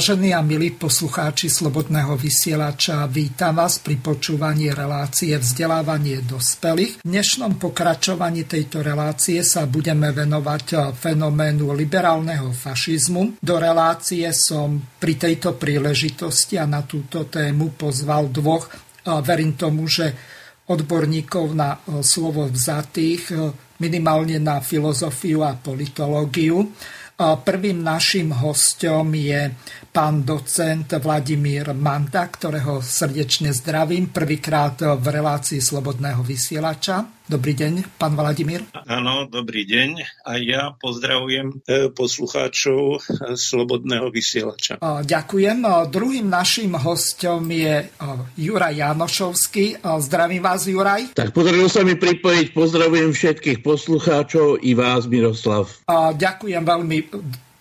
[0.00, 7.04] Vážení a milí poslucháči Slobodného vysielača, vítam vás pri počúvaní relácie vzdelávanie dospelých.
[7.04, 13.44] V dnešnom pokračovaní tejto relácie sa budeme venovať fenoménu liberálneho fašizmu.
[13.44, 18.72] Do relácie som pri tejto príležitosti a na túto tému pozval dvoch,
[19.04, 20.16] verím tomu, že
[20.64, 23.36] odborníkov na slovo vzatých,
[23.76, 26.72] minimálne na filozofiu a politológiu.
[27.20, 29.52] Prvým našim hostom je
[29.90, 37.10] pán docent Vladimír Manta, ktorého srdečne zdravím prvýkrát v relácii Slobodného vysielača.
[37.30, 38.66] Dobrý deň, pán Vladimír.
[38.90, 40.02] Áno, dobrý deň.
[40.26, 42.98] A ja pozdravujem e, poslucháčov e,
[43.38, 44.82] Slobodného vysielača.
[44.82, 45.62] Ďakujem.
[45.90, 47.86] Druhým našim hostom je
[48.34, 49.78] Juraj Janošovský.
[49.82, 51.14] Zdravím vás, Juraj.
[51.14, 52.50] Tak podarilo sa mi pripojiť.
[52.50, 55.70] Pozdravujem všetkých poslucháčov i vás, Miroslav.
[56.14, 56.98] Ďakujem veľmi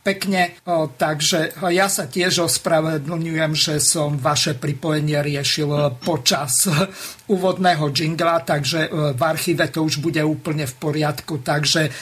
[0.09, 0.57] pekne,
[0.97, 6.65] takže ja sa tiež ospravedlňujem, že som vaše pripojenie riešil počas
[7.33, 11.93] úvodného jingla, takže v archíve to už bude úplne v poriadku, takže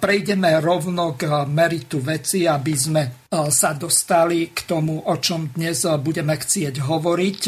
[0.00, 3.02] prejdeme rovno k meritu veci, aby sme
[3.50, 7.42] sa dostali k tomu, o čom dnes budeme chcieť hovoriť.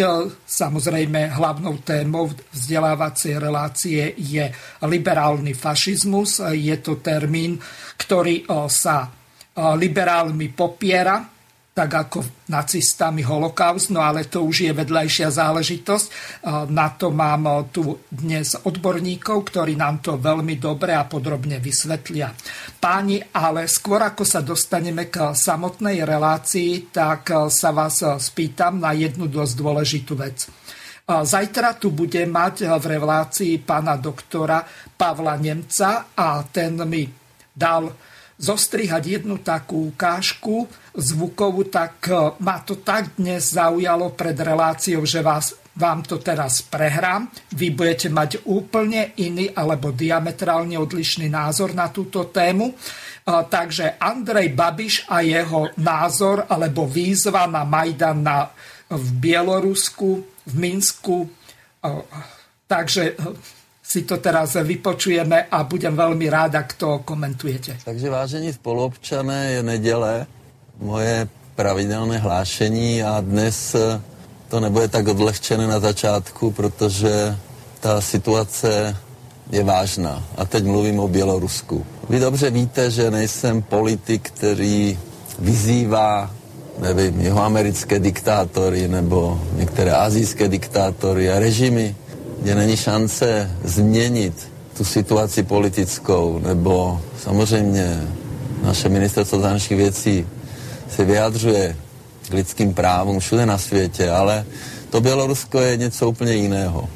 [0.44, 4.50] Samozrejme, hlavnou témou vzdelávacej relácie je
[4.82, 6.42] liberálny fašizmus.
[6.52, 7.62] Je to termín,
[7.96, 9.08] ktorý sa
[9.56, 11.24] liberálmi popiera,
[11.76, 16.06] tak ako nacistami holokaust, no ale to už je vedľajšia záležitosť.
[16.72, 22.32] Na to mám tu dnes odborníkov, ktorí nám to veľmi dobre a podrobne vysvetlia.
[22.80, 29.28] Páni, ale skôr ako sa dostaneme k samotnej relácii, tak sa vás spýtam na jednu
[29.28, 30.48] dosť dôležitú vec.
[31.04, 34.64] Zajtra tu bude mať v relácii pána doktora
[34.96, 37.04] Pavla Nemca a ten mi
[37.52, 45.08] dal zostrihať jednu takú ukážku zvukovú, tak e, ma to tak dnes zaujalo pred reláciou,
[45.08, 47.28] že vás, vám to teraz prehrám.
[47.56, 52.72] Vy budete mať úplne iný alebo diametrálne odlišný názor na túto tému.
[52.72, 52.74] E,
[53.48, 58.52] takže Andrej Babiš a jeho názor alebo výzva na Majdan na,
[58.92, 60.10] v Bielorusku,
[60.44, 61.24] v Minsku.
[61.24, 61.88] E,
[62.68, 63.16] takže
[63.86, 67.78] si to teraz vypočujeme a budem veľmi rád, ak to komentujete.
[67.86, 70.26] Takže vážení spoluobčané, je neděle,
[70.82, 74.00] moje pravidelné hlášení a dnes eh,
[74.48, 77.36] to nebude tak odlehčené na začátku, protože
[77.80, 78.96] ta situace
[79.50, 80.24] je vážná.
[80.36, 81.86] A teď mluvím o Bělorusku.
[82.10, 84.98] Vy dobře víte, že nejsem politik, který
[85.38, 86.30] vyzývá
[86.78, 91.96] nevím, jeho americké diktátory nebo některé azijské diktátory a režimy
[92.46, 98.06] kde není šance změnit tu situaci politickou, nebo samozřejmě
[98.62, 100.26] naše ministerstvo zahraničních věcí
[100.90, 101.76] se vyjadřuje
[102.28, 104.46] k lidským právům všude na světě, ale
[104.90, 106.88] to Bělorusko je něco úplně jiného.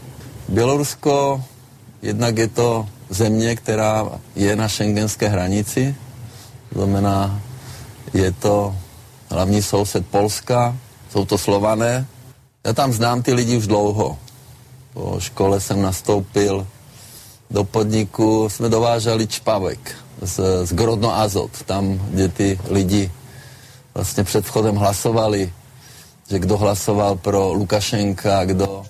[0.48, 1.42] Bělorusko
[2.02, 4.06] jednak je to země, která
[4.36, 5.94] je na šengenské hranici,
[6.72, 7.40] to znamená,
[8.14, 8.76] je to
[9.30, 10.76] hlavní soused Polska,
[11.12, 12.06] jsou to Slované.
[12.66, 14.18] Já tam znám ty lidi už dlouho.
[14.94, 16.66] Po škole jsem nastoupil
[17.50, 23.10] do podniku, jsme dováželi čpavek z, z Grodno Azot, tam, kde ty lidi
[23.94, 25.52] vlastně před vchodem hlasovali,
[26.30, 28.82] že kdo hlasoval pro Lukašenka, kdo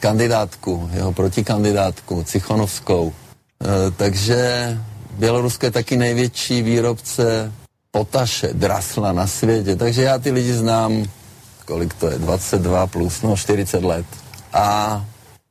[0.00, 3.12] kandidátku, jeho protikandidátku, Cichonovskou.
[3.12, 4.70] E, takže
[5.10, 7.52] Bělorusko je taky největší výrobce
[7.90, 9.76] potaše, drasla na světě.
[9.76, 11.04] Takže já ty lidi znám,
[11.64, 14.06] kolik to je, 22 plus, no 40 let.
[14.52, 15.04] A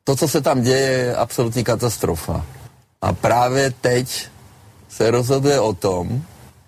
[0.06, 2.46] to, co se tam děje, je absolutní katastrofa.
[3.02, 4.28] A právě teď
[4.90, 6.22] se rozhoduje o tom,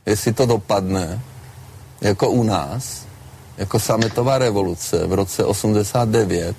[0.06, 1.22] jestli to dopadne
[2.02, 3.06] jako u nás,
[3.58, 6.56] jako sametová revoluce v roce 89,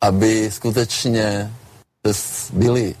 [0.00, 1.52] aby skutečně
[2.52, 2.94] byly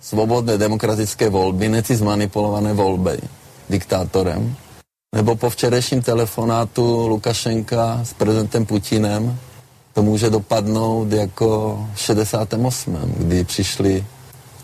[0.00, 3.20] svobodné demokratické volby, ne ty zmanipulované volby
[3.70, 4.56] diktátorem,
[5.14, 9.38] nebo po včerejším telefonátu Lukašenka s prezidentem Putinem
[9.92, 14.04] to může dopadnout jako v 68., kdy přišly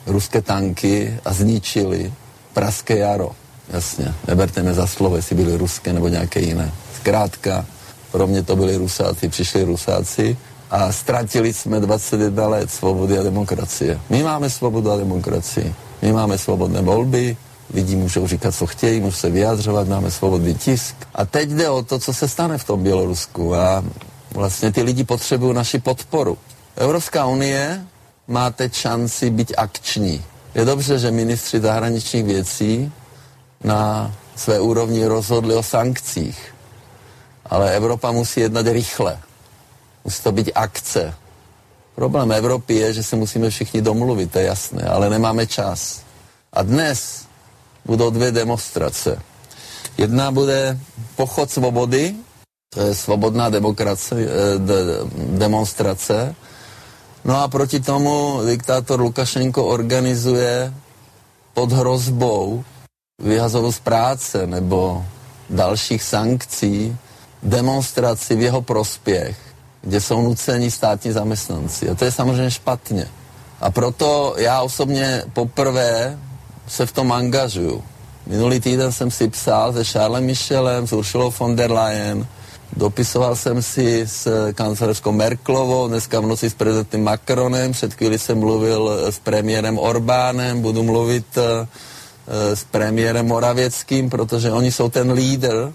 [0.07, 2.13] ruské tanky a zničili
[2.55, 3.31] Praské jaro.
[3.69, 6.73] Jasně, neberte mě za slovo, jestli byly ruské nebo nějaké jiné.
[6.97, 7.67] Zkrátka,
[8.13, 10.37] pro mě to byli Rusáci, přišli Rusáci
[10.71, 14.01] a ztratili jsme 21 let svobody a demokracie.
[14.11, 15.75] My máme svobodu a demokracii.
[16.03, 17.37] My máme svobodné volby,
[17.75, 20.95] lidi můžou říkat, co chtějí, můžou se vyjadřovat, máme svobodný tisk.
[21.15, 23.85] A teď jde o to, co se stane v tom Bělorusku a
[24.37, 26.39] vlastně ty lidi potřebují naši podporu.
[26.77, 27.85] Evropská unie
[28.29, 30.25] má teď šanci být akční.
[30.55, 32.93] Je dobře, že ministři zahraničních věcí
[33.65, 36.55] na své úrovni rozhodli o sankcích,
[37.47, 39.19] ale Evropa musí jednat rychle.
[40.05, 41.15] Musí to být akce.
[41.95, 46.01] Problém Evropy je, že se musíme všichni domluvit, to je jasné, ale nemáme čas.
[46.53, 47.27] A dnes
[47.85, 49.23] budou dvě demonstrace.
[49.99, 50.79] Jedna bude
[51.17, 52.15] pochod svobody,
[52.75, 54.79] to je svobodná demokracie, eh, de,
[55.39, 56.35] demonstrace.
[57.25, 60.75] No a proti tomu diktátor Lukašenko organizuje
[61.55, 62.65] pod hrozbou
[63.23, 65.05] vyhazovou z práce nebo
[65.51, 66.97] dalších sankcí
[67.43, 69.47] demonstraci v jeho prospěch
[69.87, 71.91] kde jsou nuceni státní zaměstnanci.
[71.91, 73.09] A to je samozřejmě špatně.
[73.61, 76.19] A proto já osobně poprvé
[76.69, 77.85] se v tom angažuju.
[78.27, 82.27] Minulý týden jsem si psal se Charlesem Michelem, s Uršulou von der Leyen,
[82.77, 88.39] dopisoval jsem si s kancelářskou Merklovou, dneska v noci s prezidentem Macronem, před chvíli jsem
[88.39, 91.43] mluvil s premiérem Orbánem, budu mluvit uh,
[92.55, 95.73] s premiérem Moravěckým, protože oni jsou ten lídr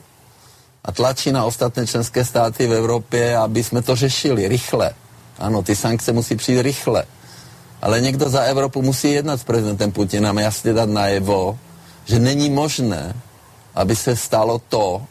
[0.85, 4.91] a tlačí na ostatné členské státy v Evropě, aby jsme to řešili rychle.
[5.39, 7.03] Ano, ty sankce musí přijít rychle.
[7.81, 11.57] Ale někdo za Evropu musí jednat s prezidentem Putinem a jasně dát najevo,
[12.05, 13.13] že není možné,
[13.75, 15.01] aby se stalo to,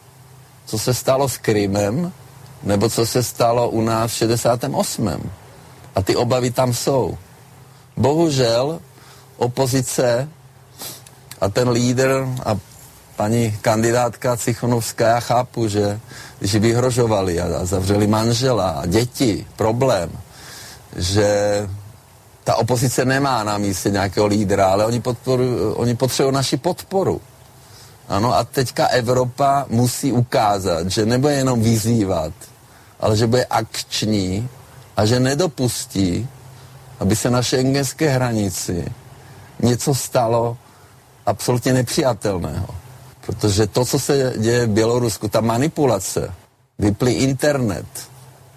[0.70, 2.12] co se stalo s Krymem,
[2.62, 5.30] nebo co se stalo u nás v 68.
[5.94, 7.18] A ty obavy tam jsou.
[7.96, 8.80] Bohužel
[9.36, 10.28] opozice
[11.40, 12.56] a ten lídr a
[13.16, 16.00] paní kandidátka Cichonovská, já chápu, že
[16.38, 20.10] když vyhrožovali a, a zavřeli manžela a děti, problém,
[20.96, 21.28] že
[22.44, 27.20] ta opozice nemá na místě nějakého lídra, ale oni, podporu, oni potřebují naši podporu.
[28.10, 32.32] Ano, a teďka Evropa musí ukázat, že nebude jenom vyzývat,
[33.00, 34.48] ale že bude akční
[34.96, 36.28] a že nedopustí,
[37.00, 38.92] aby se na šengenské hranici
[39.62, 40.56] něco stalo
[41.26, 42.68] absolutně nepřijatelného.
[43.26, 46.34] Protože to, co se děje v Bělorusku, ta manipulace,
[46.78, 47.86] vyplý internet,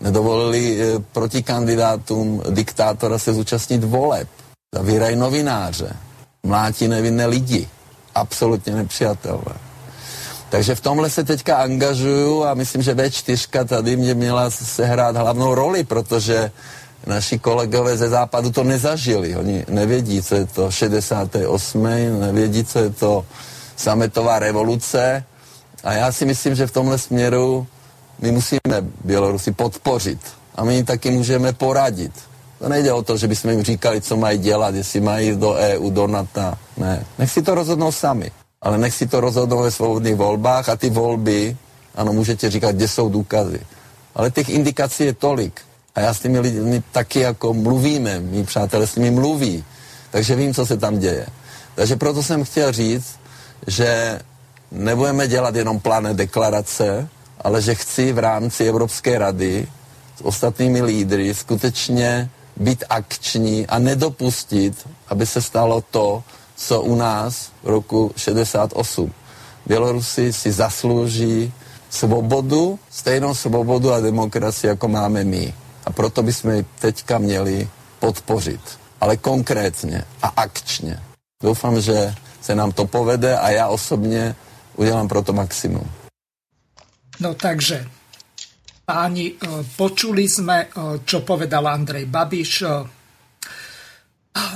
[0.01, 4.27] nedovolili e, proti kandidátům diktátora se zúčastnit voleb,
[4.75, 5.95] zavírají novináře,
[6.43, 7.67] mlátí nevinné lidi.
[8.15, 9.55] Absolutně nepřijatelné.
[10.49, 15.55] Takže v tomhle se teďka angažuju a myslím, že V4 tady mě měla sehrát hlavnou
[15.55, 16.51] roli, protože
[17.07, 19.35] naši kolegové ze západu to nezažili.
[19.35, 21.83] Oni nevědí, co je to 68.
[22.19, 23.25] nevědí, co je to
[23.75, 25.23] sametová revoluce
[25.83, 27.67] a já si myslím, že v tomhle směru
[28.19, 30.19] my musíme Bělorusy podpořit
[30.55, 32.13] a my taky můžeme poradit.
[32.63, 35.53] To nejde o to, že bychom jim říkali, co mají dělat, jestli mají jít do
[35.53, 36.53] EU, do NATO.
[36.77, 38.31] Ne, nech si to rozhodnou sami.
[38.61, 41.57] Ale nech si to rozhodnou ve svobodných volbách a ty volby,
[41.95, 43.59] ano, můžete říkat, kde jsou důkazy.
[44.15, 45.61] Ale těch indikací je tolik.
[45.95, 49.63] A já s těmi lidmi taky jako mluvíme, mý přátelé s nimi mluví.
[50.11, 51.27] Takže vím, co se tam děje.
[51.75, 53.19] Takže proto jsem chtěl říct,
[53.67, 54.19] že
[54.71, 57.07] nebudeme dělat jenom plané deklarace,
[57.41, 59.67] ale že chci v rámci Evropské rady
[60.17, 66.23] s ostatními lídry skutečně být akční a nedopustit, aby se stalo to,
[66.55, 69.13] co u nás v roku 68.
[69.65, 71.53] Bělorusi si zaslouží
[71.89, 75.53] svobodu, stejnou svobodu a demokracii, jako máme my.
[75.85, 77.69] A proto bychom teďka měli
[77.99, 78.61] podpořit.
[79.01, 80.99] Ale konkrétně a akčně.
[81.43, 84.35] Doufám, že se nám to povede a já osobně
[84.75, 85.91] udělám pro to maximum.
[87.19, 87.87] No takže,
[88.83, 89.35] páni, e,
[89.75, 90.67] počuli sme, e,
[91.07, 92.51] čo povedal Andrej Babiš.
[92.63, 92.67] E,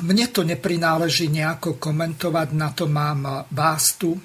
[0.03, 4.17] mne to neprináleží nejako komentovať, na to mám vás tu.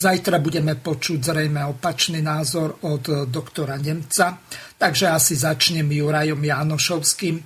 [0.00, 4.40] Zajtra budeme počuť zrejme opačný názor od doktora Nemca,
[4.80, 7.36] takže asi začnem Jurajom Janošovským.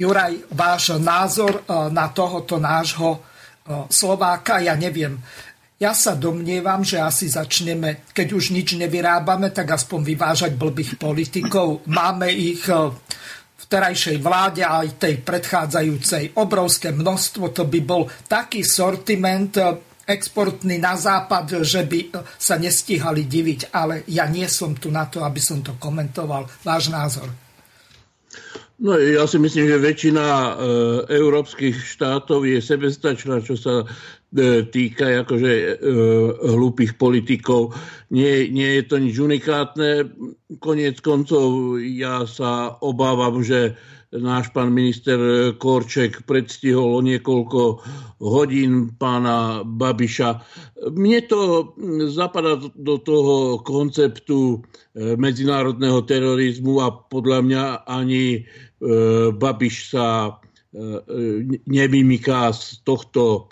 [0.00, 1.62] Juraj, váš názor
[1.94, 3.22] na tohoto nášho
[3.86, 5.14] Slováka, ja neviem,
[5.82, 11.82] ja sa domnievam, že asi začneme, keď už nič nevyrábame, tak aspoň vyvážať blbých politikov.
[11.90, 17.50] Máme ich v terajšej vláde aj tej predchádzajúcej obrovské množstvo.
[17.50, 19.58] To by bol taký sortiment
[20.06, 23.74] exportný na západ, že by sa nestíhali diviť.
[23.74, 26.46] Ale ja nie som tu na to, aby som to komentoval.
[26.62, 27.26] Váš názor?
[28.82, 30.50] No ja si myslím, že väčšina e,
[31.22, 33.86] európskych štátov je sebestačná, čo sa
[34.72, 35.68] týka akože e,
[36.40, 37.76] hlúpých politikov.
[38.08, 40.08] Nie, nie je to nič unikátne.
[40.56, 43.76] Koniec koncov ja sa obávam, že
[44.12, 45.16] náš pán minister
[45.56, 47.80] Korček predstihol o niekoľko
[48.20, 50.44] hodín pána Babiša.
[50.92, 51.72] Mne to
[52.12, 58.40] zapadá do toho konceptu e, medzinárodného terorizmu a podľa mňa ani e,
[59.32, 60.32] Babiš sa e,
[61.64, 63.48] nevymyká z tohto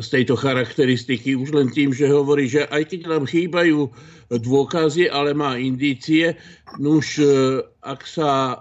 [0.00, 3.88] z tejto charakteristiky už len tým, že hovorí, že aj keď nám chýbajú
[4.28, 6.36] dôkazy, ale má indície,
[6.76, 7.24] no už
[7.80, 8.60] ak sa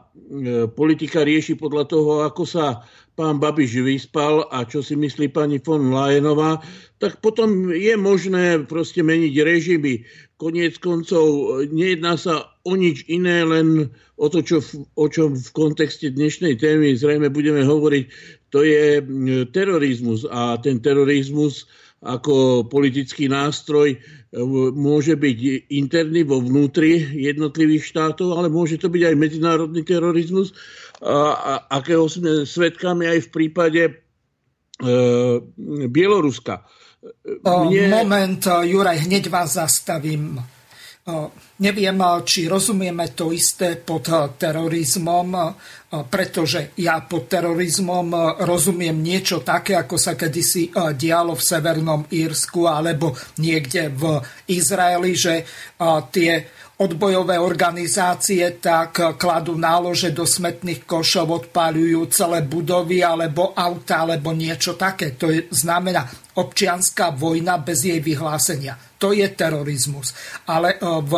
[0.79, 2.87] politika rieši podľa toho, ako sa
[3.19, 6.63] pán Babiš vyspal a čo si myslí pani von Lajenová,
[6.97, 10.07] tak potom je možné proste meniť režimy.
[10.39, 14.63] Koniec koncov nejedná sa o nič iné, len o to, čo,
[14.97, 18.05] o čom v kontexte dnešnej témy zrejme budeme hovoriť,
[18.53, 19.01] to je
[19.49, 20.29] terorizmus.
[20.29, 21.65] A ten terorizmus
[22.03, 23.97] ako politický nástroj e,
[24.75, 30.51] môže byť interný vo vnútri jednotlivých štátov, ale môže to byť aj medzinárodný terorizmus,
[30.99, 33.91] a, a, akého sme svedkami aj v prípade e,
[35.87, 36.67] Bieloruska.
[37.43, 37.87] Mne...
[37.87, 40.43] Moment, Juraj, hneď vás zastavím.
[41.59, 44.07] Neviem, či rozumieme to isté pod
[44.39, 45.35] terorizmom,
[46.07, 53.11] pretože ja pod terorizmom rozumiem niečo také, ako sa kedysi dialo v Severnom Írsku alebo
[53.35, 55.43] niekde v Izraeli, že
[56.07, 56.47] tie
[56.79, 64.79] odbojové organizácie tak kladú nálože do smetných košov, odpáľujú celé budovy alebo auta alebo niečo
[64.79, 65.19] také.
[65.19, 68.77] To je, znamená občianská vojna bez jej vyhlásenia.
[68.97, 70.13] To je terorizmus.
[70.49, 71.13] Ale e, v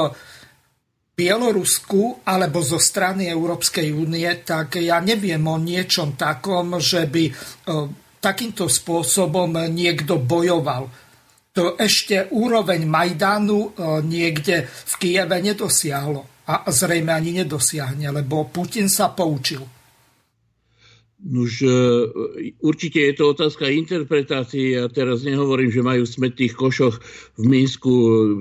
[1.15, 7.34] Bielorusku alebo zo strany Európskej únie, tak ja neviem o niečom takom, že by e,
[8.19, 11.05] takýmto spôsobom niekto bojoval
[11.55, 16.43] to ešte úroveň Majdanu e, niekde v Kieve nedosiahlo.
[16.51, 19.63] A zrejme ani nedosiahne, lebo Putin sa poučil.
[21.25, 21.74] Už e,
[22.62, 24.77] určite je to otázka interpretácie.
[24.77, 27.01] Ja teraz nehovorím, že majú v smetných košoch
[27.41, 27.94] v Minsku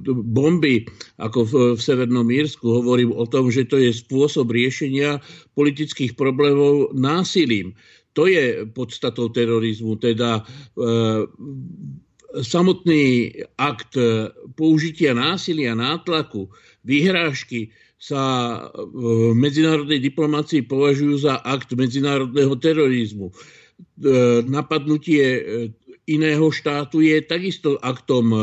[0.05, 0.85] bomby,
[1.17, 2.69] ako v, v Severnom Írsku.
[2.69, 5.17] Hovorím o tom, že to je spôsob riešenia
[5.57, 7.73] politických problémov násilím.
[8.21, 10.43] To je podstatou terorizmu, teda e,
[12.45, 13.97] samotný akt
[14.61, 16.53] použitia násilia, nátlaku,
[16.85, 17.73] vyhrážky
[18.05, 18.23] sa
[18.93, 23.33] v medzinárodnej diplomácii považujú za akt medzinárodného terorizmu.
[23.33, 23.35] E,
[24.45, 25.25] napadnutie
[26.05, 28.39] iného štátu je takisto aktom e,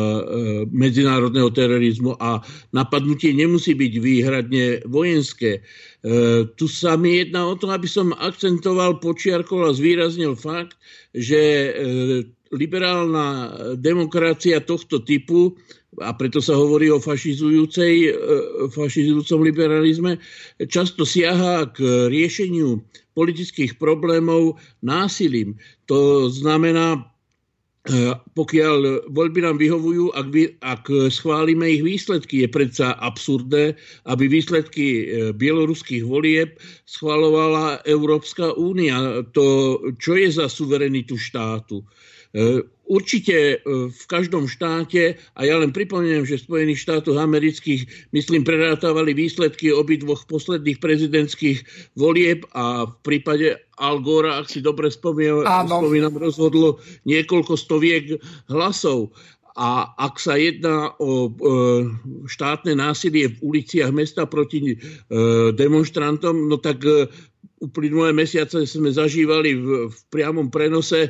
[0.74, 2.42] medzinárodného terorizmu a
[2.74, 5.62] napadnutie nemusí byť výhradne vojenské.
[5.62, 10.74] E, tu sa mi jedná o to, aby som akcentoval, počiarkol a zvýraznil fakt,
[11.14, 11.70] že
[12.50, 15.54] liberálna demokracia tohto typu,
[16.00, 18.12] a preto sa hovorí o fašizujúcej, e,
[18.72, 20.16] fašizujúcom liberalizme,
[20.72, 22.80] často siaha k riešeniu
[23.12, 25.60] politických problémov násilím.
[25.92, 27.00] To znamená, e,
[28.40, 33.76] pokiaľ voľby nám vyhovujú, ak, by, ak schválime ich výsledky, je predsa absurdné,
[34.08, 35.04] aby výsledky e,
[35.36, 36.56] bieloruských volieb
[36.88, 39.28] schvalovala Európska únia.
[39.36, 41.84] To, čo je za suverenitu štátu?
[42.92, 43.58] Určite e,
[43.88, 49.72] v každom štáte, a ja len pripomeniem, že v Spojených štátoch amerických, myslím, prerátavali výsledky
[49.72, 51.64] obidvoch posledných prezidentských
[51.96, 58.20] volieb a v prípade Al Gore, ak si dobre spomínam, spomínam rozhodlo niekoľko stoviek
[58.52, 59.16] hlasov.
[59.56, 61.30] A ak sa jedná o e,
[62.28, 64.78] štátne násilie v uliciach mesta proti e,
[65.52, 67.12] demonstrantom, no tak e,
[67.62, 71.10] uplynulé mesiace sme zažívali v, v priamom prenose e,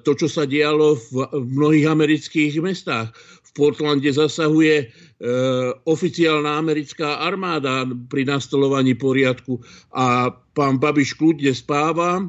[0.00, 3.10] to, čo sa dialo v, v mnohých amerických mestách.
[3.42, 4.86] V Portlande zasahuje e,
[5.84, 9.58] oficiálna americká armáda pri nastolovaní poriadku
[9.90, 12.22] a pán Babiš kľudne spáva,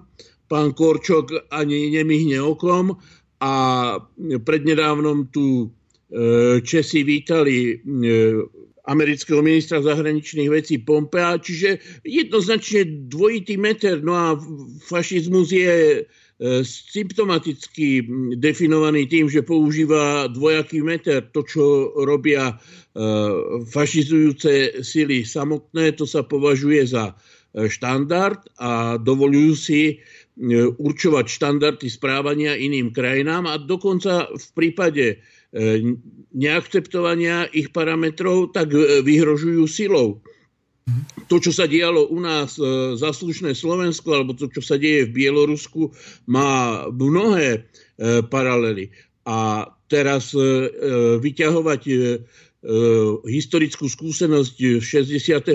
[0.50, 2.98] pán Korčok ani nemihne okom
[3.38, 3.54] a
[4.18, 5.70] prednedávnom tu
[6.64, 7.84] Česi vítali
[8.88, 14.00] amerického ministra zahraničných vecí Pompea, čiže jednoznačne dvojitý meter.
[14.00, 14.28] No a
[14.88, 16.08] fašizmus je
[16.64, 18.06] symptomaticky
[18.38, 21.26] definovaný tým, že používa dvojaký meter.
[21.34, 22.56] To, čo robia
[23.68, 27.18] fašizujúce sily samotné, to sa považuje za
[27.58, 29.98] štandard a dovolujú si
[30.38, 35.16] E, určovať štandardy správania iným krajinám a dokonca v prípade e,
[36.38, 40.22] neakceptovania ich parametrov, tak e, vyhrožujú silou.
[41.28, 42.56] To, čo sa dialo u nás
[42.96, 45.92] zaslušné Slovensko, alebo to, čo sa deje v Bielorusku,
[46.32, 47.68] má mnohé
[48.32, 48.88] paralely.
[49.28, 50.32] A teraz
[51.20, 51.82] vyťahovať
[53.28, 55.52] historickú skúsenosť 68.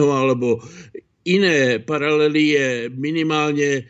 [0.00, 0.64] alebo
[1.28, 3.84] iné paralely je minimálne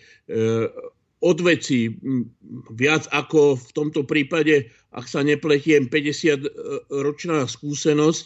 [1.24, 1.88] odveci
[2.76, 8.24] viac ako v tomto prípade, ak sa nepletiem, 50-ročná skúsenosť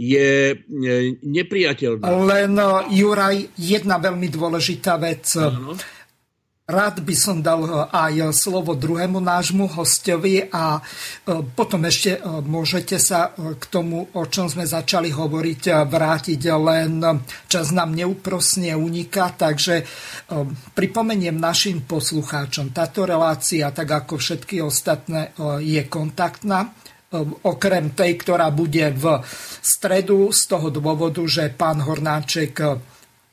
[0.00, 2.08] je eh, nepriateľná.
[2.08, 5.28] Len eh, Juraj, jedna veľmi dôležitá vec.
[5.36, 5.76] Ano.
[6.66, 12.42] Rád by som dal eh, aj slovo druhému nášmu hostovi a eh, potom ešte eh,
[12.42, 19.30] môžete sa k tomu, o čom sme začali hovoriť, vrátiť, len čas nám neúprosne uniká,
[19.38, 19.86] takže
[20.74, 26.74] pripomeniem našim poslucháčom, táto relácia, tak ako všetky ostatné, je kontaktná
[27.46, 29.22] okrem tej, ktorá bude v
[29.62, 32.58] stredu z toho dôvodu, že pán Hornáček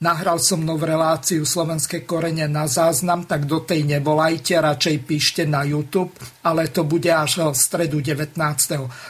[0.03, 5.63] nahral som mnou reláciu Slovenské korene na záznam, tak do tej nevolajte, radšej píšte na
[5.63, 6.11] YouTube,
[6.43, 8.35] ale to bude až v stredu 19.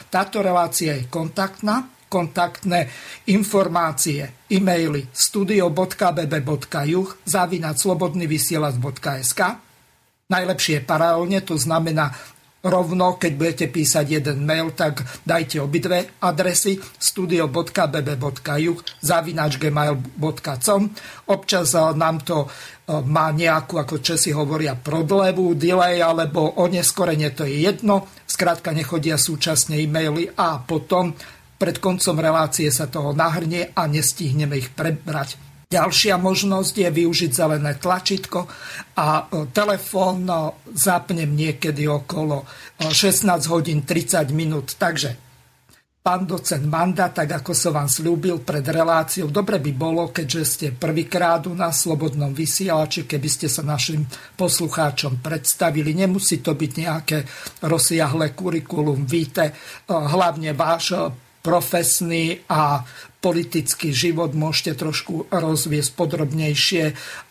[0.06, 2.86] Táto relácia je kontaktná, kontaktné
[3.26, 9.42] informácie, e-maily studio.bb.juh zavinať slobodnyvysielac.sk
[10.24, 12.08] Najlepšie paralelne, to znamená
[12.64, 20.82] rovno, keď budete písať jeden mail, tak dajte obidve adresy studio.bb.juh zavinač gmail.com
[21.28, 27.44] Občas eh, nám to eh, má nejakú, ako Česi hovoria, prodlevu, delay alebo oneskorenie, to
[27.44, 28.08] je jedno.
[28.24, 31.12] Skrátka nechodia súčasne e-maily a potom
[31.54, 35.43] pred koncom relácie sa toho nahrnie a nestihneme ich prebrať.
[35.70, 38.46] Ďalšia možnosť je využiť zelené tlačítko
[39.00, 40.36] a e, telefón e,
[40.76, 42.44] zapnem niekedy okolo
[42.78, 44.76] 16 e, hodín 30 minút.
[44.76, 45.16] Takže
[46.04, 50.66] pán docent Manda, tak ako som vám slúbil pred reláciou, dobre by bolo, keďže ste
[50.76, 54.04] prvýkrát u nás Slobodnom vysielači, keby ste sa našim
[54.36, 55.96] poslucháčom predstavili.
[55.96, 57.18] Nemusí to byť nejaké
[57.64, 59.56] rozsiahle kurikulum víte,
[59.88, 60.92] hlavne váš
[61.44, 62.80] profesný a
[63.20, 66.84] politický život môžete trošku rozviesť podrobnejšie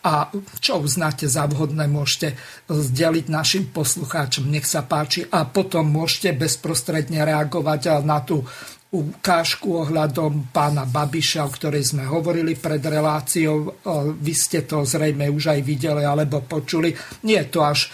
[0.05, 0.29] a
[0.61, 2.37] čo uznáte za vhodné, môžete
[2.69, 4.45] zdeliť našim poslucháčom.
[4.49, 8.45] Nech sa páči a potom môžete bezprostredne reagovať na tú
[8.93, 13.81] ukážku ohľadom pána Babiša, o ktorej sme hovorili pred reláciou.
[14.21, 16.93] Vy ste to zrejme už aj videli alebo počuli.
[17.25, 17.89] Nie je to až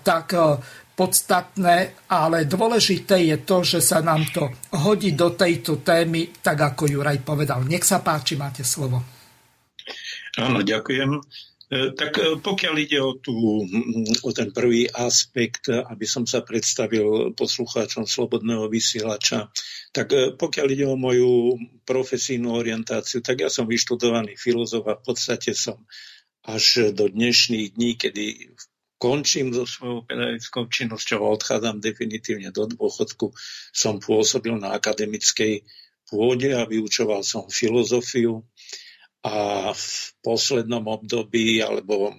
[0.00, 0.32] tak
[1.00, 6.92] podstatné, ale dôležité je to, že sa nám to hodí do tejto témy, tak ako
[6.92, 7.64] Juraj povedal.
[7.64, 9.00] Nech sa páči, máte slovo.
[10.36, 11.16] Áno, ďakujem.
[11.16, 11.20] E,
[11.96, 13.64] tak e, pokiaľ ide o, tú,
[14.20, 19.48] o ten prvý aspekt, aby som sa predstavil poslucháčom Slobodného vysielača,
[19.96, 21.56] tak e, pokiaľ ide o moju
[21.88, 25.80] profesijnú orientáciu, tak ja som vyštudovaný filozof a v podstate som
[26.44, 28.64] až do dnešných dní, kedy v
[29.00, 33.32] končím so svojou pedagogickou činnosťou a odchádzam definitívne do dôchodku.
[33.72, 35.64] Som pôsobil na akademickej
[36.04, 38.44] pôde a vyučoval som filozofiu
[39.24, 39.86] a v
[40.20, 42.12] poslednom období alebo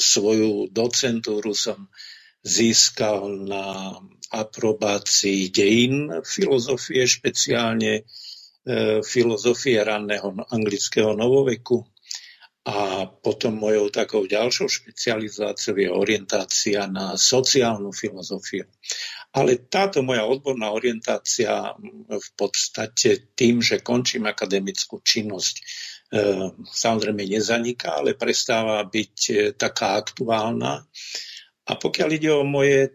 [0.00, 1.92] svoju docentúru som
[2.40, 3.96] získal na
[4.32, 8.02] aprobácii dejín filozofie, špeciálne e,
[9.00, 11.88] filozofie ranného anglického novoveku
[12.68, 18.68] a potom mojou takou ďalšou špecializáciou je orientácia na sociálnu filozofiu.
[19.32, 21.72] Ale táto moja odborná orientácia
[22.12, 25.62] v podstate tým, že končím akademickú činnosť, e,
[26.60, 30.84] samozrejme nezaniká, ale prestáva byť e, taká aktuálna.
[31.68, 32.90] A pokiaľ ide o moje e,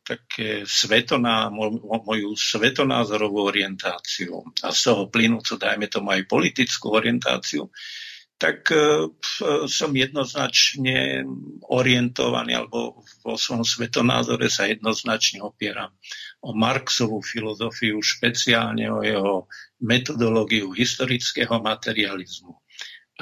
[0.00, 7.68] také svetoná, moju svetonázorovú orientáciu a z toho plynúcu, dajme tomu aj politickú orientáciu,
[8.42, 9.06] tak e,
[9.70, 11.22] som jednoznačne
[11.70, 15.94] orientovaný alebo vo svojom svetonázore sa jednoznačne opieram
[16.42, 19.46] o Marxovú filozofiu, špeciálne o jeho
[19.86, 22.50] metodológiu historického materializmu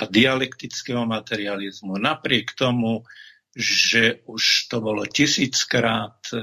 [0.01, 2.01] a dialektického materializmu.
[2.01, 3.05] Napriek tomu,
[3.53, 6.41] že už to bolo tisíckrát e,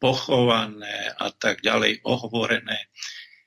[0.00, 2.88] pochované a tak ďalej, ohovorené.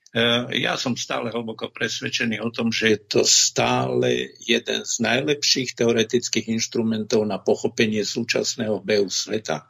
[0.10, 0.22] E,
[0.66, 6.50] ja som stále hlboko presvedčený o tom, že je to stále jeden z najlepších teoretických
[6.50, 9.70] inštrumentov na pochopenie súčasného behu sveta,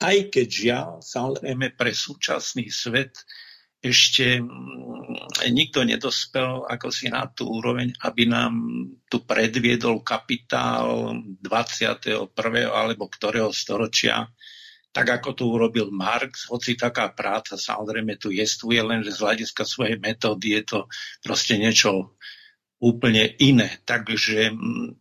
[0.00, 3.20] aj keď žiaľ, samozrejme pre súčasný svet
[3.80, 8.54] ešte mm, nikto nedospel ako si na tú úroveň, aby nám
[9.08, 12.28] tu predviedol kapitál 21.
[12.68, 14.28] alebo ktorého storočia,
[14.90, 19.96] tak ako to urobil Marx, hoci taká práca samozrejme tu jestvuje, lenže z hľadiska svojej
[20.02, 20.78] metódy je to
[21.22, 22.18] proste niečo
[22.80, 23.78] úplne iné.
[23.86, 24.50] Takže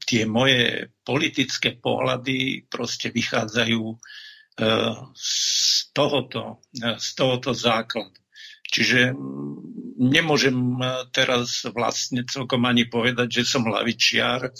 [0.04, 3.98] tie moje politické pohľady proste vychádzajú e,
[5.16, 5.32] z
[5.96, 8.20] tohoto, e, z tohoto základu.
[8.70, 9.16] Čiže
[9.98, 14.52] nemôžem e, teraz vlastne celkom ani povedať, že som lavičiar,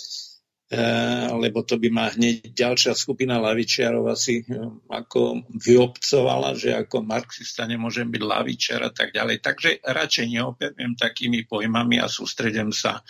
[1.34, 4.54] lebo to by ma hneď ďalšia skupina lavičiarov asi e,
[4.86, 9.42] ako vyobcovala, že ako marxista nemôžem byť lavičiar a tak ďalej.
[9.42, 13.02] Takže radšej neoperujem takými pojmami a sústredem sa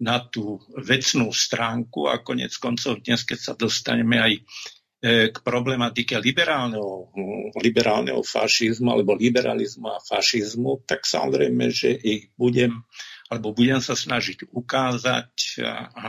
[0.00, 4.32] na tú vecnú stránku a konec koncov dnes, keď sa dostaneme aj
[5.04, 7.12] E, k problematike liberálneho,
[7.60, 12.80] liberálneho fašizmu alebo liberalizmu a fašizmu, tak samozrejme, že ich budem
[13.34, 16.06] alebo budem sa snažiť ukázať a, a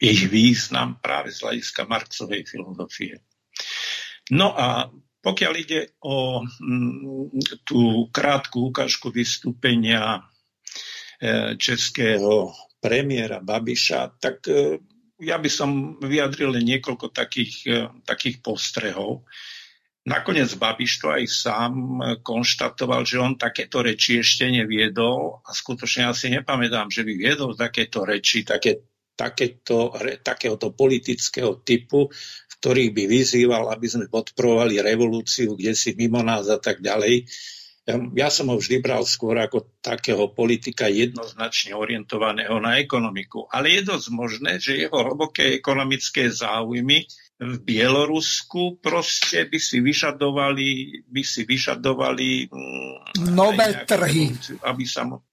[0.00, 3.20] ich význam práve z hľadiska Marxovej filozofie.
[4.32, 4.88] No a
[5.20, 7.28] pokiaľ ide o m,
[7.68, 10.20] tú krátku ukážku vystúpenia e,
[11.60, 12.48] českého
[12.80, 14.80] premiéra Babiša, tak e,
[15.20, 19.28] ja by som vyjadril niekoľko takých, e, takých postrehov.
[20.10, 21.74] Nakoniec Babiš to aj sám
[22.26, 28.02] konštatoval, že on takéto reči ešte neviedol a skutočne asi nepamätám, že by viedol takéto
[28.02, 29.94] reči, také, takéto,
[30.26, 36.50] takéhoto politického typu, v ktorých by vyzýval, aby sme podporovali revolúciu, kde si mimo nás
[36.50, 37.30] a tak ďalej.
[38.18, 43.48] Ja som ho vždy bral skôr ako takého politika jednoznačne orientovaného na ekonomiku.
[43.50, 47.08] Ale je dosť možné, že jeho hlboké ekonomické záujmy
[47.40, 50.68] v Bielorusku proste by si vyžadovali,
[51.08, 54.36] by si vyžadovali mm, nové trhy.
[54.60, 55.24] Aby sa, mu,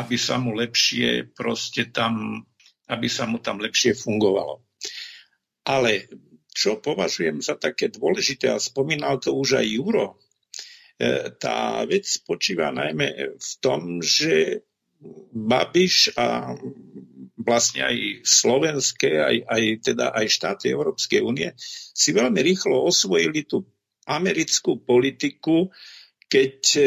[0.00, 2.40] aby sa mu lepšie proste tam,
[2.88, 4.64] aby sa mu tam lepšie fungovalo.
[5.68, 6.08] Ale
[6.56, 10.16] čo považujem za také dôležité, a spomínal to už aj Juro,
[11.36, 14.64] tá vec spočíva najmä v tom, že
[15.36, 16.56] Babiš a
[17.36, 21.52] vlastne aj slovenské, aj, aj, teda aj štáty Európskej únie
[21.92, 23.68] si veľmi rýchlo osvojili tú
[24.08, 25.68] americkú politiku,
[26.26, 26.82] keď e,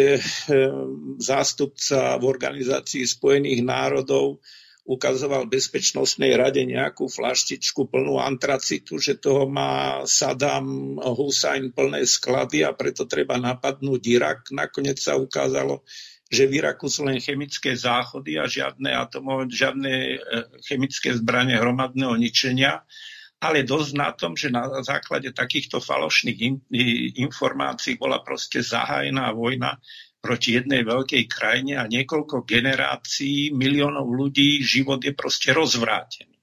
[1.21, 4.43] zástupca v Organizácii spojených národov
[4.89, 12.73] ukazoval Bezpečnostnej rade nejakú flaštičku plnú antracitu, že toho má Saddam Hussein plné sklady a
[12.73, 14.39] preto treba napadnúť Irak.
[14.49, 15.85] Nakoniec sa ukázalo,
[16.25, 20.17] že v Iraku sú len chemické záchody a žiadne atomové, žiadne e,
[20.65, 22.81] chemické zbranie hromadného ničenia,
[23.37, 26.59] ale dosť na tom, že na základe takýchto falošných in,
[27.23, 29.77] informácií bola proste zahájená vojna
[30.19, 36.39] proti jednej veľkej krajine a niekoľko generácií, miliónov ľudí, život je proste rozvrátený.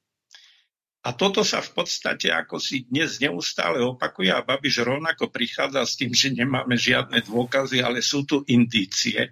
[1.07, 5.95] A toto sa v podstate ako si dnes neustále opakuje a Babiš rovnako prichádza s
[5.95, 9.23] tým, že nemáme žiadne dôkazy, ale sú tu indície.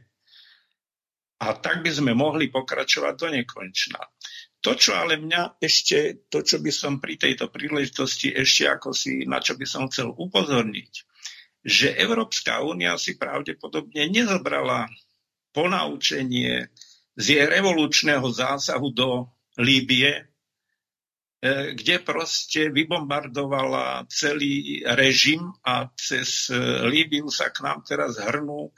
[1.43, 3.99] A tak by sme mohli pokračovať do nekonečna.
[4.63, 9.27] To, čo ale mňa ešte, to, čo by som pri tejto príležitosti ešte ako si,
[9.27, 10.93] na čo by som chcel upozorniť,
[11.65, 14.85] že Európska únia si pravdepodobne nezobrala
[15.57, 16.69] ponaučenie
[17.17, 20.23] z jej revolučného zásahu do Líbie, e,
[21.73, 28.71] kde proste vybombardovala celý režim a cez e, Líbiu sa k nám teraz hrnú e,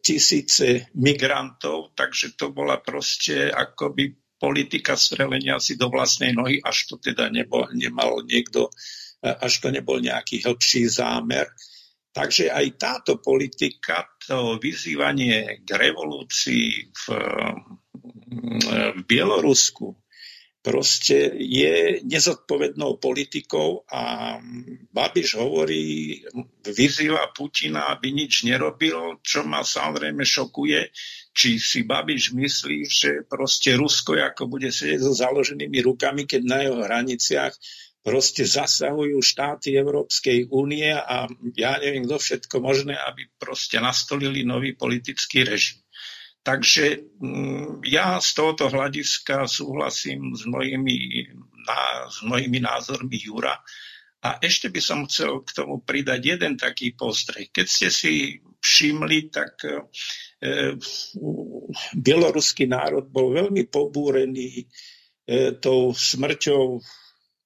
[0.00, 7.02] tisíce migrantov, takže to bola proste akoby politika strelenia si do vlastnej nohy, až to
[7.02, 8.70] teda nebol, nemal niekto
[9.22, 11.50] až to nebol nejaký hĺbší zámer.
[12.08, 17.04] Takže aj táto politika, to vyzývanie k revolúcii v,
[18.96, 19.94] v Bielorusku,
[20.58, 24.36] proste je nezodpovednou politikou a
[24.90, 26.18] Babiš hovorí,
[26.66, 30.90] vyzýva Putina, aby nič nerobil, čo ma samozrejme šokuje,
[31.30, 36.58] či si Babiš myslí, že proste Rusko ako bude sedieť so založenými rukami, keď na
[36.66, 37.54] jeho hraniciach
[38.08, 44.72] proste zasahujú štáty Európskej únie a ja neviem, kto všetko možné, aby proste nastolili nový
[44.72, 45.84] politický režim.
[46.40, 51.28] Takže mm, ja z tohoto hľadiska súhlasím s mojimi
[52.08, 53.54] s mojimi názormi Jura.
[54.18, 57.54] A ešte by som chcel k tomu pridať jeden taký postreh.
[57.54, 58.12] Keď ste si
[58.58, 59.78] všimli, tak e,
[61.94, 66.82] bieloruský národ bol veľmi pobúrený e, tou smrťou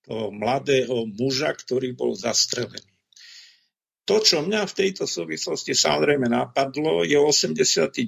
[0.02, 2.92] toho mladého muža, ktorý bol zastrelený.
[4.02, 8.02] To, čo mňa v tejto súvislosti samozrejme napadlo, je 89.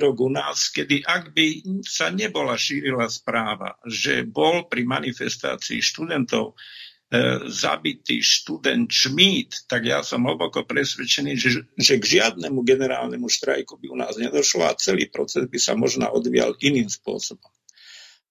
[0.00, 1.46] rok u nás, kedy ak by
[1.84, 10.00] sa nebola šírila správa, že bol pri manifestácii študentov e, zabitý študent Schmidt, tak ja
[10.00, 15.12] som hlboko presvedčený, že, že k žiadnemu generálnemu štrajku by u nás nedošlo a celý
[15.12, 17.52] proces by sa možno odvial iným spôsobom.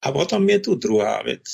[0.02, 1.46] A potom je tu druhá vec.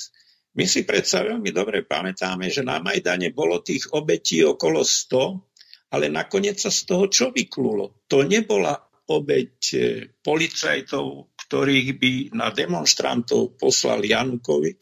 [0.58, 5.50] My si predsa veľmi dobre pamätáme, že na Majdane bolo tých obetí okolo 100
[5.90, 8.06] ale nakoniec sa z toho čo vyklulo?
[8.10, 8.78] To nebola
[9.10, 9.78] obeď e,
[10.22, 14.82] policajtov, ktorých by na demonstrantov poslal Janukovič,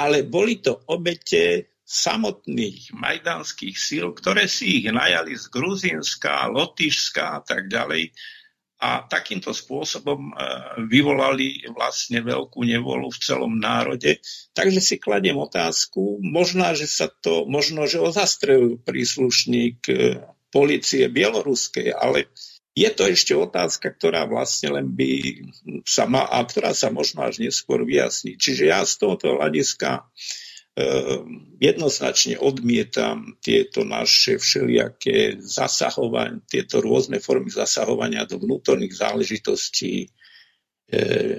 [0.00, 7.40] ale boli to obete samotných majdanských síl, ktoré si ich najali z Gruzínska, Lotyšska a
[7.44, 8.10] tak ďalej
[8.76, 10.32] a takýmto spôsobom e,
[10.84, 14.20] vyvolali vlastne veľkú nevolu v celom národe.
[14.52, 20.20] Takže si kladiem otázku, možná, že sa to, možno, že ho zastrelil príslušník e,
[20.52, 22.28] policie bieloruskej, ale
[22.76, 25.40] je to ešte otázka, ktorá vlastne len by
[25.88, 28.36] sa má, a ktorá sa možno až neskôr vyjasní.
[28.36, 30.45] Čiže ja z tohoto hľadiska Ehm,
[31.56, 40.08] jednoznačne odmietam tieto naše všelijaké zasahovania, tieto rôzne formy zasahovania do vnútorných záležitostí e,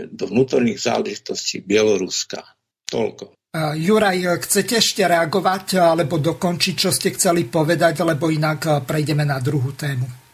[0.09, 2.41] do vnútorných záležitostí Bieloruska.
[2.87, 3.35] Toľko.
[3.57, 9.75] Juraj, chcete ešte reagovať alebo dokončiť, čo ste chceli povedať, lebo inak prejdeme na druhú
[9.75, 10.26] tému.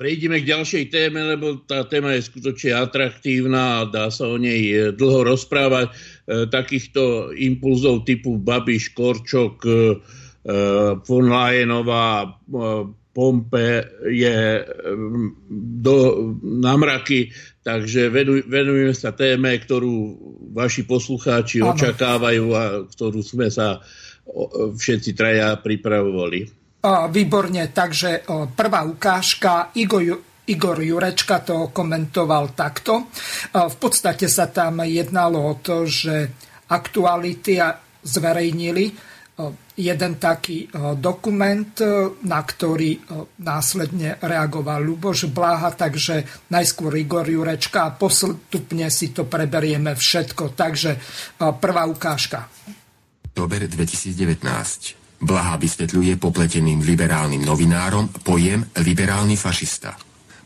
[0.00, 4.72] Prejdeme k ďalšej téme, lebo tá téma je skutočne atraktívna a dá sa o nej
[4.72, 5.92] e, dlho rozprávať.
[5.92, 5.94] E,
[6.48, 9.92] takýchto impulzov typu Babiš, Korčok, e,
[11.04, 12.32] von Lajenová,
[13.12, 13.68] Pompe
[14.08, 14.64] je
[15.84, 15.96] do
[16.40, 17.28] namraky,
[17.60, 18.08] takže
[18.48, 20.16] venujeme sa téme, ktorú
[20.56, 21.76] vaši poslucháči ano.
[21.76, 23.84] očakávajú a ktorú sme sa
[24.80, 26.59] všetci traja pripravovali.
[26.86, 28.24] Výborne, takže
[28.56, 29.68] prvá ukážka,
[30.48, 33.12] Igor, Jurečka to komentoval takto.
[33.52, 36.32] V podstate sa tam jednalo o to, že
[36.72, 37.60] aktuality
[38.00, 38.96] zverejnili
[39.76, 41.72] jeden taký dokument,
[42.24, 42.96] na ktorý
[43.40, 50.56] následne reagoval Luboš Bláha, takže najskôr Igor Jurečka a postupne si to preberieme všetko.
[50.56, 50.96] Takže
[51.60, 52.48] prvá ukážka.
[53.36, 54.99] Dober 2019.
[55.20, 59.92] Blaha vysvetľuje popleteným liberálnym novinárom pojem liberálny fašista.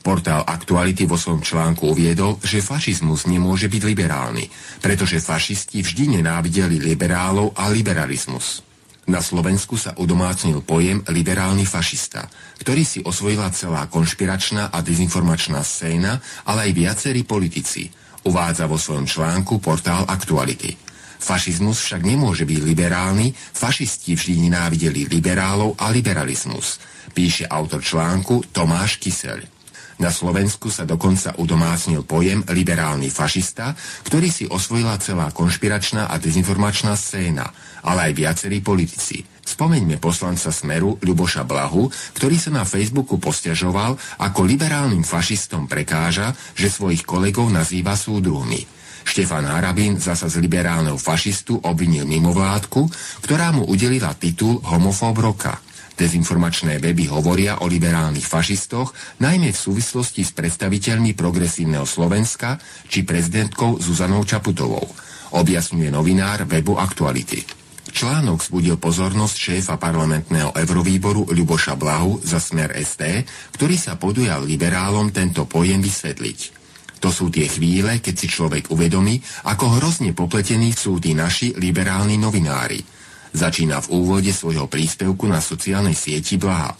[0.04, 4.44] Portál Aktuality vo svojom článku uviedol, že fašizmus nemôže byť liberálny,
[4.84, 8.60] pretože fašisti vždy nenávideli liberálov a liberalizmus.
[9.08, 12.28] Na Slovensku sa udomácnil pojem liberálny fašista,
[12.60, 17.88] ktorý si osvojila celá konšpiračná a dezinformačná scéna, ale aj viacerí politici,
[18.28, 20.83] uvádza vo svojom článku portál Aktuality.
[21.24, 26.76] Fašizmus však nemôže byť liberálny, fašisti vždy nenávideli liberálov a liberalizmus,
[27.16, 29.40] píše autor článku Tomáš Kyseľ.
[30.04, 33.72] Na Slovensku sa dokonca udomácnil pojem liberálny fašista,
[34.04, 37.46] ktorý si osvojila celá konšpiračná a dezinformačná scéna,
[37.86, 39.24] ale aj viacerí politici.
[39.44, 41.88] Spomeňme poslanca Smeru Ľuboša Blahu,
[42.20, 48.83] ktorý sa na Facebooku posťažoval, ako liberálnym fašistom prekáža, že svojich kolegov nazýva súdruhmi.
[49.04, 52.88] Štefan Harabín zasa z liberálneho fašistu obvinil mimovládku,
[53.22, 55.60] ktorá mu udelila titul homofób roka.
[55.94, 58.90] Dezinformačné weby hovoria o liberálnych fašistoch,
[59.22, 62.58] najmä v súvislosti s predstaviteľmi progresívneho Slovenska
[62.90, 64.82] či prezidentkou Zuzanou Čaputovou,
[65.38, 67.46] objasňuje novinár webu Aktuality.
[67.94, 73.22] Článok zbudil pozornosť šéfa parlamentného Eurovýboru Ľuboša Blahu za smer ST,
[73.54, 76.63] ktorý sa podujal liberálom tento pojem vysvetliť.
[77.04, 82.16] To sú tie chvíle, keď si človek uvedomí, ako hrozne popletení sú tí naši liberálni
[82.16, 82.80] novinári.
[83.36, 86.72] Začína v úvode svojho príspevku na sociálnej sieti Blaha.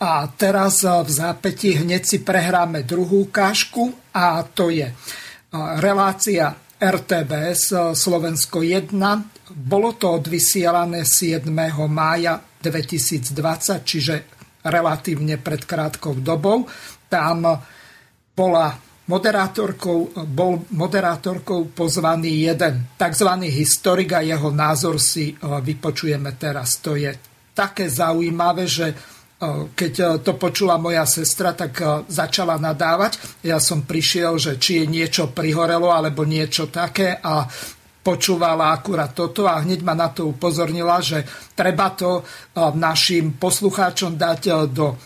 [0.00, 4.88] A teraz v zápäti hneď si prehráme druhú kážku a to je
[5.76, 8.96] relácia RTBS Slovensko 1.
[9.52, 11.52] Bolo to odvysielané 7.
[11.92, 13.36] mája 2020,
[13.84, 14.14] čiže
[14.64, 16.64] relatívne pred krátkou dobou.
[17.12, 17.44] Tam
[18.32, 23.28] bola Moderátorkou, bol moderátorkou pozvaný jeden tzv.
[23.52, 26.80] historik a jeho názor si e, vypočujeme teraz.
[26.80, 27.12] To je
[27.52, 28.96] také zaujímavé, že e,
[29.76, 33.44] keď e, to počula moja sestra, tak začala nadávať.
[33.44, 37.44] Ja som prišiel, že či je niečo prihorelo alebo niečo také a
[38.00, 41.24] počúvala akurát toto a hneď ma na to upozornila, že
[41.56, 42.20] treba to
[42.76, 44.96] našim poslucháčom dať do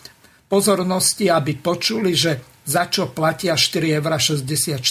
[0.51, 4.85] pozornosti, aby počuli, že za čo platia 4,64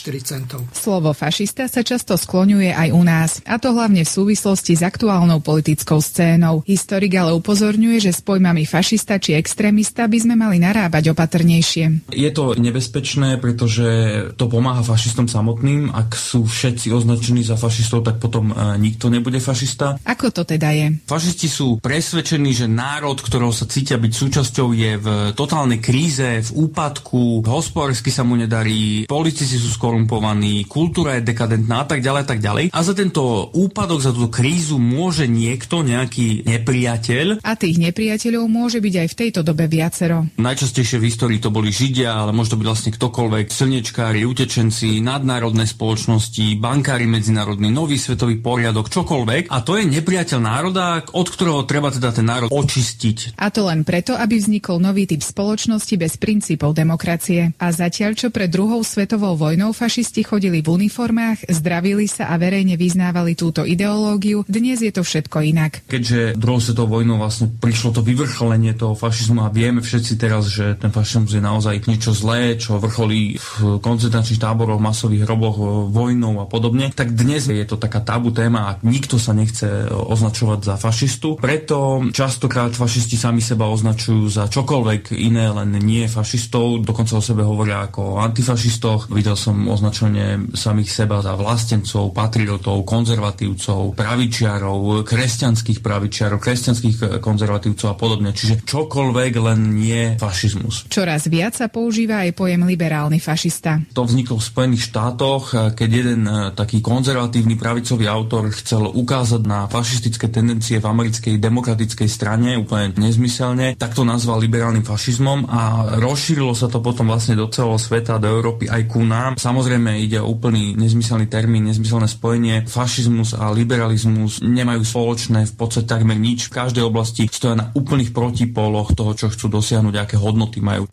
[0.50, 0.66] eur.
[0.74, 5.46] Slovo fašista sa často skloňuje aj u nás, a to hlavne v súvislosti s aktuálnou
[5.46, 6.66] politickou scénou.
[6.66, 12.10] Historik ale upozorňuje, že s pojmami fašista či extrémista by sme mali narábať opatrnejšie.
[12.10, 13.86] Je to nebezpečné, pretože
[14.34, 15.94] to pomáha fašistom samotným.
[15.94, 20.02] Ak sú všetci označení za fašistov, tak potom e, nikto nebude fašista.
[20.02, 20.88] Ako to teda je?
[21.06, 26.50] Fašisti sú presvedčení, že národ, ktorého sa cítia byť súčasťou, je v totálnej kríze, v
[26.68, 32.22] úpadku, v hospodársky sa mu nedarí, politici sú skorumpovaní, kultúra je dekadentná a tak ďalej
[32.24, 32.66] a tak ďalej.
[32.72, 37.44] A za tento úpadok, za túto krízu môže niekto, nejaký nepriateľ.
[37.44, 40.24] A tých nepriateľov môže byť aj v tejto dobe viacero.
[40.40, 45.68] Najčastejšie v histórii to boli Židia, ale môže to byť vlastne ktokoľvek, slnečkári, utečenci, nadnárodné
[45.68, 49.52] spoločnosti, bankári medzinárodný, nový svetový poriadok, čokoľvek.
[49.52, 53.36] A to je nepriateľ národa, od ktorého treba teda ten národ očistiť.
[53.36, 57.57] A to len preto, aby vznikol nový typ spoločnosti bez princípov demokracie.
[57.58, 62.78] A zatiaľ, čo pred druhou svetovou vojnou fašisti chodili v uniformách, zdravili sa a verejne
[62.78, 65.82] vyznávali túto ideológiu, dnes je to všetko inak.
[65.90, 70.78] Keďže druhou svetovou vojnou vlastne prišlo to vyvrcholenie toho fašizmu a vieme všetci teraz, že
[70.78, 76.46] ten fašizmus je naozaj niečo zlé, čo vrcholí v koncentračných táboroch, masových hroboch, vojnou a
[76.46, 81.42] podobne, tak dnes je to taká tabu téma a nikto sa nechce označovať za fašistu.
[81.42, 87.37] Preto častokrát fašisti sami seba označujú za čokoľvek iné, len nie fašistov, dokonca o sebe
[87.44, 89.12] hovoria ako o antifašistoch.
[89.12, 97.96] Videl som označenie samých seba za vlastencov, patriotov, konzervatívcov, pravičiarov, kresťanských pravičiarov, kresťanských konzervatívcov a
[98.00, 98.32] podobne.
[98.32, 100.88] Čiže čokoľvek, len nie fašizmus.
[100.88, 103.84] Čoraz viac sa používa aj pojem liberálny fašista.
[103.92, 109.68] To vzniklo v Spojených štátoch, keď jeden e, taký konzervatívny pravicový autor chcel ukázať na
[109.68, 115.62] fašistické tendencie v americkej demokratickej strane úplne nezmyselne, tak to nazval liberálnym fašizmom a
[116.00, 119.36] rozšírilo sa to potom vlastne do celého sveta, do Európy aj ku nám.
[119.36, 122.70] Samozrejme ide o úplný nezmyselný termín, nezmyselné spojenie.
[122.70, 126.48] Fašizmus a liberalizmus nemajú spoločné v podstate takmer nič.
[126.48, 130.86] V každej oblasti stoja na úplných protipóloch toho, čo chcú dosiahnuť, aké hodnoty majú.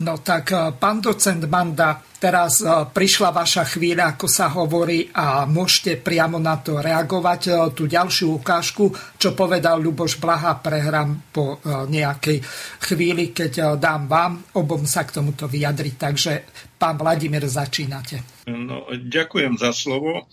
[0.00, 5.44] No tak, eh, pán docent Manda, teraz eh, prišla vaša chvíľa, ako sa hovorí, a
[5.44, 7.40] môžete priamo na to reagovať.
[7.52, 8.88] Eh, tú ďalšiu ukážku,
[9.20, 12.40] čo povedal Ľuboš Blaha, prehrám po nejakej
[12.80, 15.94] chvíli, keď dám vám obom sa k tomuto vyjadriť.
[16.00, 16.32] Takže,
[16.80, 18.48] pán Vladimír, začínate.
[18.48, 20.24] No, ďakujem za slovo.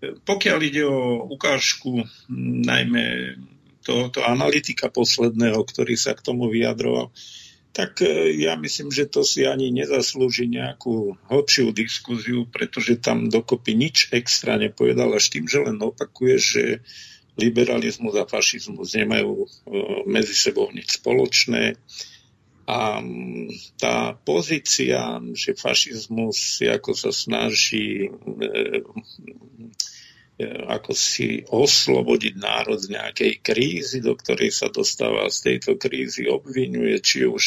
[0.00, 2.08] Pokiaľ ide o ukážku,
[2.64, 3.36] najmä
[3.84, 7.12] tohoto analytika posledného, ktorý sa k tomu vyjadroval,
[7.70, 13.78] tak e, ja myslím, že to si ani nezaslúži nejakú hlbšiu diskuziu, pretože tam dokopy
[13.78, 16.64] nič extra nepovedal, až tým, že len opakuje, že
[17.38, 19.48] liberalizmus a fašizmus nemajú e,
[20.10, 21.78] medzi sebou nič spoločné.
[22.70, 23.02] A
[23.82, 28.82] tá pozícia, že fašizmus ako sa snaží e,
[30.68, 37.00] ako si oslobodiť národ z nejakej krízy, do ktorej sa dostáva z tejto krízy, obvinuje
[37.00, 37.42] či už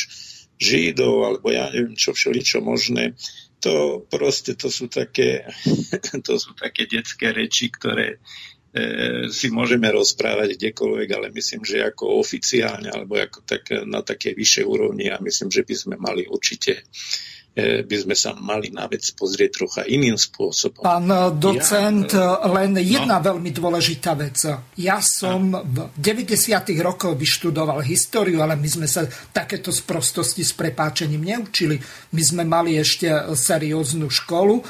[0.61, 3.17] Židov, alebo ja neviem čo všeličo možné.
[3.65, 5.49] To proste, to sú také,
[6.27, 12.21] to sú také detské reči, ktoré e, si môžeme rozprávať kdekoľvek, ale myslím, že ako
[12.21, 16.85] oficiálne alebo ako tak, na také vyššej úrovni a myslím, že by sme mali určite
[16.85, 20.81] E, by sme sa mali na vec pozrieť trocha iným spôsobom.
[20.81, 21.05] Pán
[21.37, 23.25] docent, ja, e, len jedna no.
[23.29, 24.41] veľmi dôležitá vec.
[24.81, 26.33] Ja som v 90.
[26.81, 31.77] rokoch vyštudoval históriu, ale my sme sa takéto sprostosti s prepáčením neučili.
[32.17, 33.05] My sme mali ešte
[33.37, 34.63] serióznu školu, e,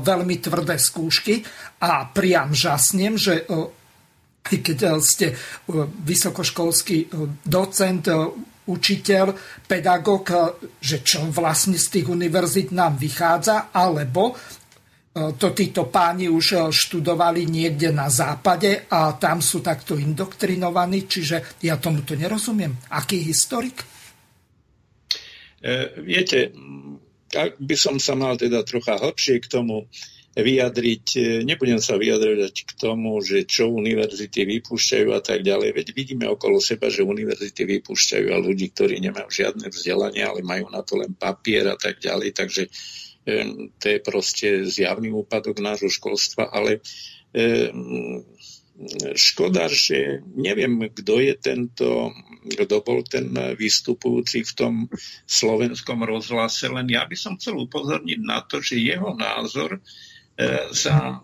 [0.00, 1.44] veľmi tvrdé skúšky
[1.84, 3.44] a priam žasnem, že
[4.42, 5.36] keď ste
[6.02, 7.12] vysokoškolský
[7.46, 8.08] docent,
[8.66, 9.34] učiteľ,
[9.66, 10.30] pedagóg,
[10.78, 14.34] že čo vlastne z tých univerzít nám vychádza, alebo e,
[15.34, 21.58] to títo páni už e, študovali niekde na západe a tam sú takto indoktrinovaní, čiže
[21.66, 22.78] ja tomuto nerozumiem.
[22.94, 23.82] Aký historik?
[25.58, 26.54] E, viete,
[27.32, 29.90] ak by som sa mal teda trocha hlbšie k tomu
[30.32, 35.86] vyjadriť, e, nebudem sa vyjadrovať k tomu, že čo univerzity vypúšťajú a tak ďalej, veď
[35.92, 40.80] vidíme okolo seba, že univerzity vypúšťajú a ľudí, ktorí nemajú žiadne vzdelanie, ale majú na
[40.80, 42.70] to len papier a tak ďalej, takže e,
[43.76, 46.80] to je proste zjavný úpadok nášho školstva, ale
[47.36, 47.70] e,
[49.12, 52.08] škoda, že neviem, kto je tento,
[52.48, 54.74] kto bol ten vystupujúci v tom
[55.28, 59.78] slovenskom rozhlase, len ja by som chcel upozorniť na to, že jeho názor
[60.72, 61.20] sa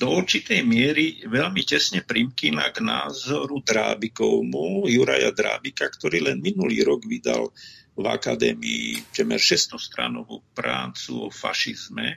[0.00, 7.04] do určitej miery veľmi tesne primkýna k názoru Drábikovmu, Juraja Drábika, ktorý len minulý rok
[7.04, 7.52] vydal
[7.92, 12.16] v akadémii temer 600 stranovú prácu o fašizme.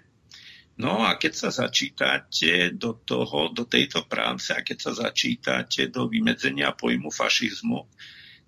[0.80, 6.08] No a keď sa začítate do, toho, do tejto práce a keď sa začítate do
[6.08, 7.84] vymedzenia pojmu fašizmu,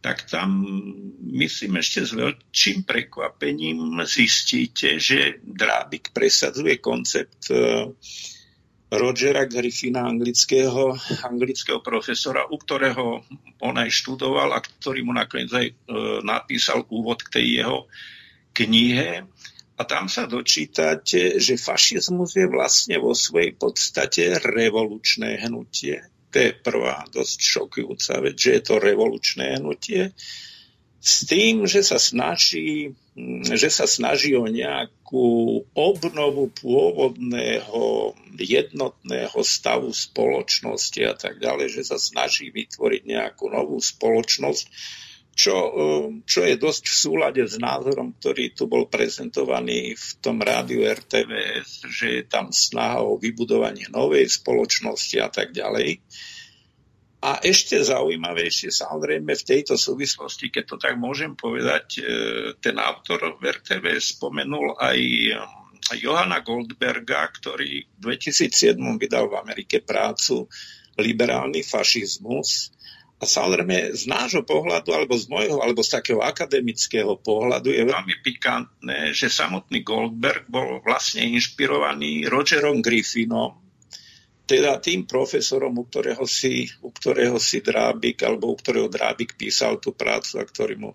[0.06, 0.62] tak tam
[1.34, 7.90] myslím ešte s veľkým prekvapením zistíte, že Drábik presadzuje koncept uh,
[8.94, 10.94] Rogera Griffina, anglického,
[11.26, 13.26] anglického profesora, u ktorého
[13.66, 15.76] on aj študoval a ktorý mu nakoniec aj e,
[16.22, 17.78] napísal úvod k tej jeho
[18.54, 19.26] knihe.
[19.76, 26.15] A tam sa dočítate, že fašizmus je vlastne vo svojej podstate revolučné hnutie.
[26.36, 30.12] To je prvá dosť šokujúca vec, že je to revolučné hnutie
[31.06, 32.98] s tým, že sa snaží,
[33.56, 42.02] že sa snaží o nejakú obnovu pôvodného jednotného stavu spoločnosti a tak ďalej, že sa
[42.02, 44.66] snaží vytvoriť nejakú novú spoločnosť,
[45.36, 45.56] čo,
[46.24, 51.92] čo je dosť v súlade s názorom, ktorý tu bol prezentovaný v tom rádiu RTVS,
[51.92, 56.00] že je tam snaha o vybudovanie novej spoločnosti a tak ďalej.
[57.26, 62.02] A ešte zaujímavejšie samozrejme v tejto súvislosti, keď to tak môžem povedať, e,
[62.62, 65.34] ten autor v RTV spomenul aj e,
[66.00, 70.48] Johana Goldberga, ktorý v 2007 vydal v Amerike prácu
[70.96, 72.72] Liberálny fašizmus.
[73.16, 78.16] A samozrejme z nášho pohľadu, alebo z môjho, alebo z takého akademického pohľadu je veľmi
[78.20, 83.56] pikantné, že samotný Goldberg bol vlastne inšpirovaný Rogerom Griffinom,
[84.46, 89.82] teda tým profesorom, u ktorého si, u ktorého si Drábik, alebo u ktorého Drábik písal
[89.82, 90.92] tú prácu a ktorý mu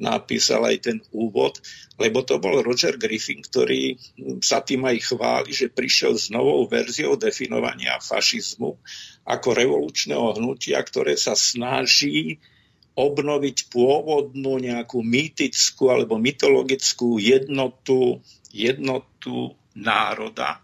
[0.00, 1.60] napísal aj ten úvod,
[2.00, 4.00] lebo to bol Roger Griffin, ktorý
[4.40, 8.80] sa tým aj chváli, že prišiel s novou verziou definovania fašizmu
[9.28, 12.40] ako revolučného hnutia, ktoré sa snaží
[12.96, 18.18] obnoviť pôvodnú nejakú mýtickú alebo mytologickú jednotu,
[18.50, 20.58] jednotu národa,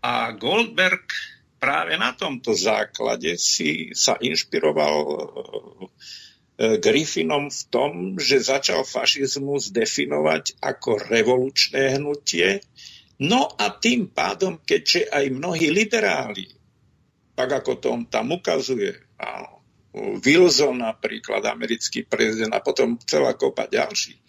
[0.00, 1.12] a Goldberg
[1.60, 5.16] práve na tomto základe si sa inšpiroval e,
[6.60, 12.60] Griffinom v tom, že začal fašizmus definovať ako revolučné hnutie.
[13.16, 16.52] No a tým pádom, keďže aj mnohí liberáli,
[17.32, 18.92] tak ako to on tam ukazuje,
[19.96, 24.20] Wilson napríklad, americký prezident a potom celá kopa ďalších,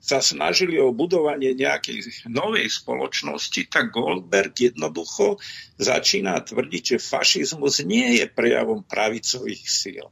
[0.00, 5.40] sa snažili o budovanie nejakej novej spoločnosti, tak Goldberg jednoducho
[5.80, 10.08] začína tvrdiť, že fašizmus nie je prejavom pravicových síl.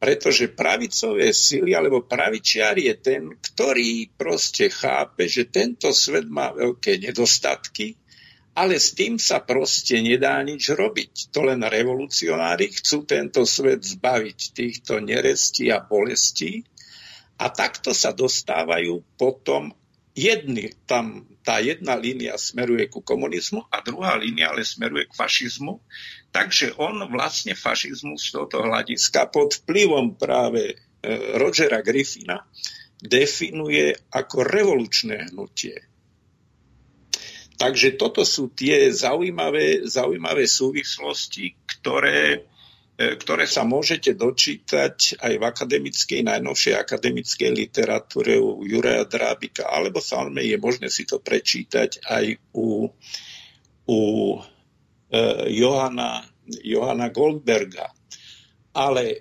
[0.00, 6.96] Pretože pravicové síly alebo pravičiar je ten, ktorý proste chápe, že tento svet má veľké
[7.04, 8.00] nedostatky,
[8.56, 11.28] ale s tým sa proste nedá nič robiť.
[11.36, 16.64] To len revolucionári chcú tento svet zbaviť týchto nerestí a bolestí
[17.40, 19.72] a takto sa dostávajú potom
[20.14, 25.80] jedny, tam tá jedna línia smeruje ku komunizmu a druhá línia ale smeruje k fašizmu.
[26.30, 30.74] Takže on vlastne fašizmus z tohoto hľadiska pod vplyvom práve e,
[31.34, 32.46] Rogera Griffina
[33.00, 35.74] definuje ako revolučné hnutie.
[37.60, 42.48] Takže toto sú tie zaujímavé, zaujímavé súvislosti, ktoré
[43.00, 50.44] ktoré sa môžete dočítať aj v akademickej, najnovšej akademickej literatúre u Juraja Drábika, alebo samozrejme
[50.44, 52.92] je možné si to prečítať aj u,
[53.88, 54.00] u
[54.36, 54.40] e,
[55.48, 56.28] Johana,
[56.60, 57.88] Johana Goldberga.
[58.76, 59.18] Ale e,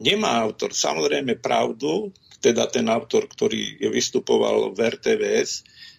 [0.00, 2.08] nemá autor samozrejme pravdu,
[2.40, 5.50] teda ten autor, ktorý vystupoval v RTVS,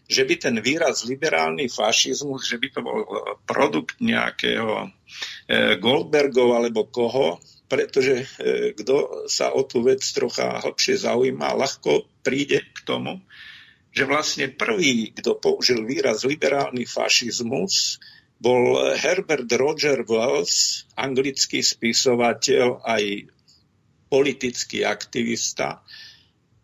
[0.09, 3.05] že by ten výraz liberálny fašizmus, že by to bol
[3.45, 4.96] produkt nejakého e,
[5.79, 12.63] Goldbergov alebo koho, pretože e, kto sa o tú vec trocha hlbšie zaujíma, ľahko príde
[12.71, 13.19] k tomu,
[13.91, 17.99] že vlastne prvý, kto použil výraz liberálny fašizmus,
[18.37, 23.03] bol Herbert Roger Wells, anglický spisovateľ aj
[24.07, 25.83] politický aktivista,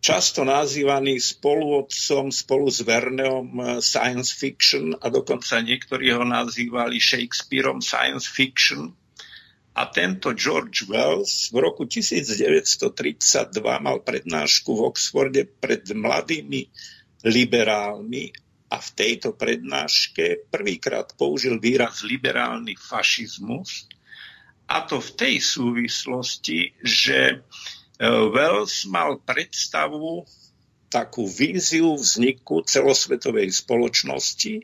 [0.04, 7.80] často nazývaný spoluotcom spolu s Verneom eh, science fiction a dokonca niektorí ho nazývali Shakespeareom
[7.80, 8.92] science fiction.
[9.74, 12.86] A tento George Wells v roku 1932
[13.82, 16.70] mal prednášku v Oxforde pred mladými
[17.26, 18.30] liberálmi
[18.70, 23.90] a v tejto prednáške prvýkrát použil výraz liberálny fašizmus.
[24.70, 27.42] A to v tej súvislosti, že
[28.00, 30.26] Wells mal predstavu,
[30.90, 34.62] takú víziu vzniku celosvetovej spoločnosti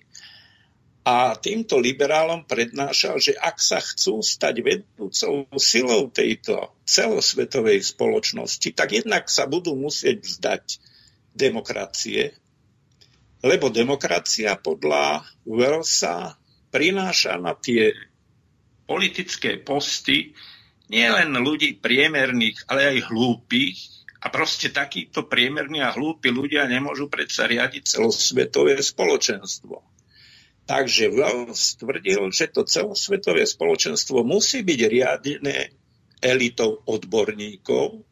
[1.02, 8.94] a týmto liberálom prednášal, že ak sa chcú stať vedúcou silou tejto celosvetovej spoločnosti, tak
[8.94, 10.64] jednak sa budú musieť vzdať
[11.34, 12.36] demokracie,
[13.42, 16.38] lebo demokracia podľa Wellsa
[16.70, 17.90] prináša na tie
[18.86, 20.30] politické posty
[20.91, 23.78] nielen ľudí priemerných, ale aj hlúpych.
[24.20, 29.80] A proste takíto priemerní a hlúpi ľudia nemôžu predsa riadiť celosvetové spoločenstvo.
[30.68, 35.72] Takže Wells tvrdil, že to celosvetové spoločenstvo musí byť riadené
[36.20, 38.05] elitou odborníkov,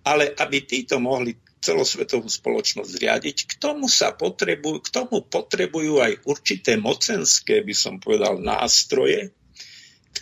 [0.00, 6.24] ale aby títo mohli celosvetovú spoločnosť riadiť, k tomu, sa potrebujú, k tomu potrebujú aj
[6.24, 9.36] určité mocenské, by som povedal, nástroje,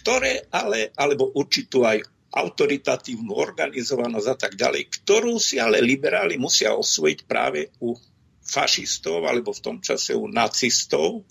[0.07, 1.99] ktoré ale, alebo určitú aj
[2.31, 7.91] autoritatívnu organizovanosť a tak ďalej, ktorú si ale liberáli musia osvojiť práve u
[8.39, 11.27] fašistov alebo v tom čase u nacistov,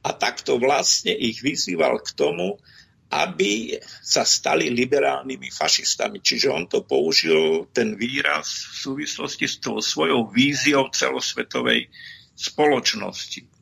[0.00, 2.56] a takto vlastne ich vyzýval k tomu,
[3.12, 6.24] aby sa stali liberálnymi fašistami.
[6.24, 11.88] Čiže on to použil, ten výraz, v súvislosti s tou svojou víziou celosvetovej
[12.32, 13.53] spoločnosti.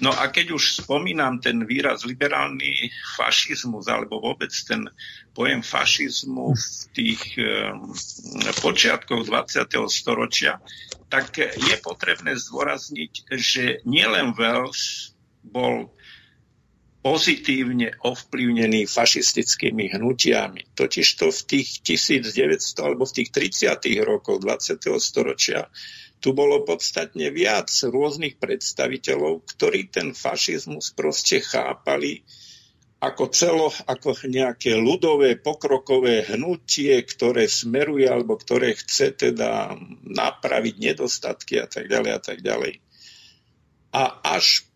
[0.00, 4.90] No a keď už spomínam ten výraz liberálny fašizmus, alebo vôbec ten
[5.32, 7.92] pojem fašizmu v tých um,
[8.60, 9.66] počiatkoch 20.
[9.88, 10.60] storočia,
[11.06, 15.14] tak je potrebné zdôrazniť, že nielen Wells
[15.46, 15.94] bol
[17.06, 20.74] pozitívne ovplyvnený fašistickými hnutiami.
[20.74, 23.78] Totižto v tých 1900 alebo v tých 30.
[24.02, 24.82] rokoch 20.
[24.98, 25.70] storočia
[26.26, 32.26] tu bolo podstatne viac rôznych predstaviteľov, ktorí ten fašizmus proste chápali
[32.98, 41.62] ako celo, ako nejaké ľudové, pokrokové hnutie, ktoré smeruje alebo ktoré chce teda napraviť nedostatky
[41.62, 42.82] a tak ďalej a tak ďalej.
[43.94, 44.66] A až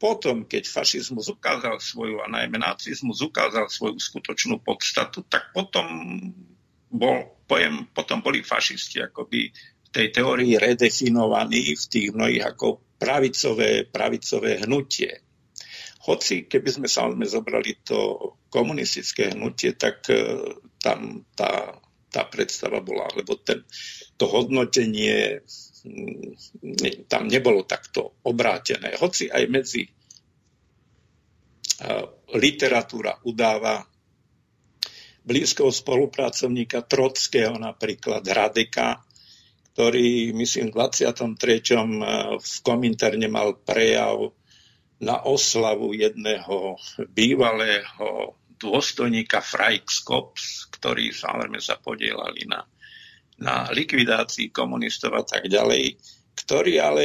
[0.00, 5.84] potom, keď fašizmus ukázal svoju, a najmä nacizmus ukázal svoju skutočnú podstatu, tak potom,
[6.88, 9.52] bol, pojem, potom boli fašisti akoby
[9.94, 15.22] tej teórii redefinovaní v tých mnohých ako pravicové, pravicové hnutie.
[16.04, 17.98] Hoci, keby sme samozrejme zobrali to
[18.50, 20.42] komunistické hnutie, tak uh,
[20.82, 21.78] tam tá,
[22.10, 23.62] tá predstava bola, lebo ten,
[24.18, 25.40] to hodnotenie
[25.86, 28.98] mm, tam nebolo takto obrátené.
[28.98, 29.86] Hoci aj medzi
[32.34, 33.82] literatúra udáva
[35.24, 39.00] blízkeho spolupracovníka Trockého, napríklad Radeka,
[39.74, 41.34] ktorý, myslím, v 23.
[42.38, 44.30] v Kominterne mal prejav
[45.02, 46.78] na oslavu jedného
[47.10, 52.62] bývalého dôstojníka Freiskops, ktorí samozrejme sa podielali na,
[53.42, 55.98] na likvidácii komunistov a tak ďalej,
[56.38, 57.04] ktorý ale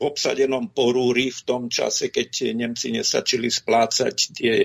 [0.00, 4.64] obsadenom porúri v tom čase, keď Nemci nesačili splácať tie,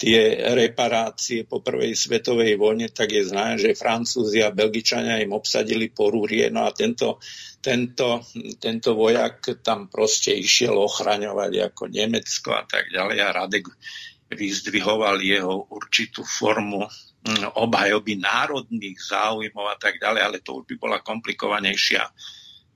[0.00, 5.92] tie reparácie po prvej svetovej vojne, tak je známe, že Francúzi a Belgičania im obsadili
[5.92, 6.48] porúrie.
[6.48, 7.20] No a tento,
[7.60, 8.24] tento,
[8.56, 13.18] tento vojak tam proste išiel ochraňovať ako Nemecko a tak ďalej.
[13.20, 13.68] A Radek
[14.32, 20.74] vyzdvihoval jeho určitú formu hm, obhajoby národných záujmov a tak ďalej, ale to už by
[20.80, 22.08] bola komplikovanejšia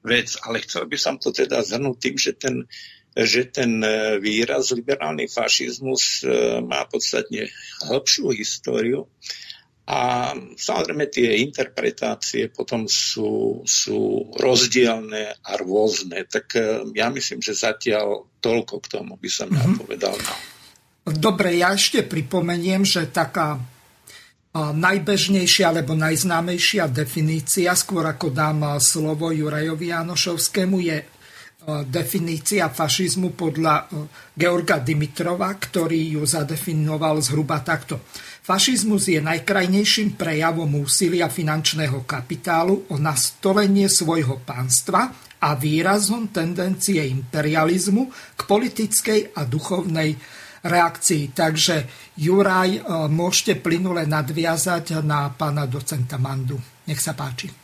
[0.04, 2.68] vec, ale chcel by som to teda zhrnúť tým, že ten,
[3.14, 7.46] že ten e, výraz liberálny fašizmus e, má podstatne
[7.86, 9.06] hĺbšiu históriu
[9.86, 16.26] a samozrejme tie interpretácie potom sú, sú rozdielne a rôzne.
[16.26, 19.62] Tak e, ja myslím, že zatiaľ toľko k tomu by som mm-hmm.
[19.62, 20.14] ja povedal.
[20.18, 20.34] No.
[21.14, 23.62] Dobre, ja ešte pripomeniem, že taká
[24.54, 30.96] najbežnejšia alebo najznámejšia definícia, skôr ako dám slovo Jurajovi Janošovskému, je
[31.88, 33.88] definícia fašizmu podľa
[34.36, 38.04] Georga Dimitrova, ktorý ju zadefinoval zhruba takto.
[38.44, 45.08] Fašizmus je najkrajnejším prejavom úsilia finančného kapitálu o nastolenie svojho pánstva
[45.40, 50.16] a výrazom tendencie imperializmu k politickej a duchovnej
[50.60, 51.32] reakcií.
[51.32, 51.88] Takže
[52.20, 56.60] Juraj, e, môžete plynule nadviazať na pána docenta Mandu.
[56.84, 57.63] Nech sa páči.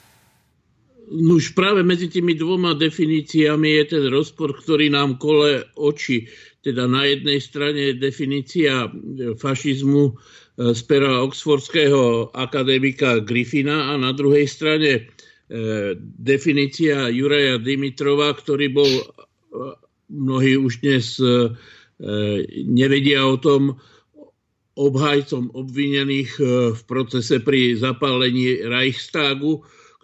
[1.10, 6.30] No už práve medzi tými dvoma definíciami je ten rozpor, ktorý nám kole oči.
[6.62, 8.86] Teda na jednej strane definícia
[9.34, 10.12] fašizmu e,
[10.70, 15.00] z pera oxfordského akademika Griffina a na druhej strane e,
[15.98, 18.92] definícia Juraja Dimitrova, ktorý bol
[20.06, 21.18] mnohí už dnes
[22.00, 23.76] E, nevedia o tom
[24.72, 26.42] obhajcom obvinených e,
[26.72, 29.60] v procese pri zapálení Reichstagu,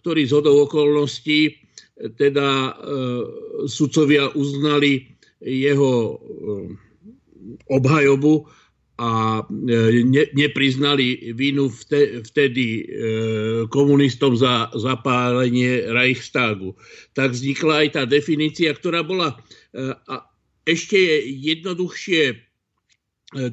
[0.06, 1.52] ktorý z hodou okolností e,
[2.14, 2.78] teda
[3.66, 6.22] sudcovia uznali jeho
[7.66, 8.46] obhajobu
[9.02, 11.68] a ne, nepriznali vínu
[12.22, 12.88] vtedy
[13.68, 16.72] komunistom za zapálenie Reichstagu.
[17.12, 19.36] Tak vznikla aj tá definícia, ktorá bola
[20.64, 20.96] ešte
[21.28, 22.45] jednoduchšie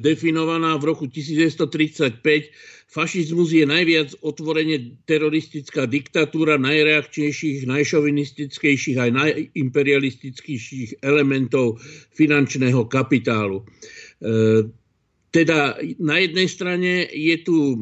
[0.00, 2.20] definovaná v roku 1935
[2.94, 11.82] Fašizmus je najviac otvorene teroristická diktatúra najreakčnejších, najšovinistickejších aj najimperialistickejších elementov
[12.14, 13.66] finančného kapitálu.
[14.22, 14.70] E,
[15.34, 17.76] teda na jednej strane je tu e,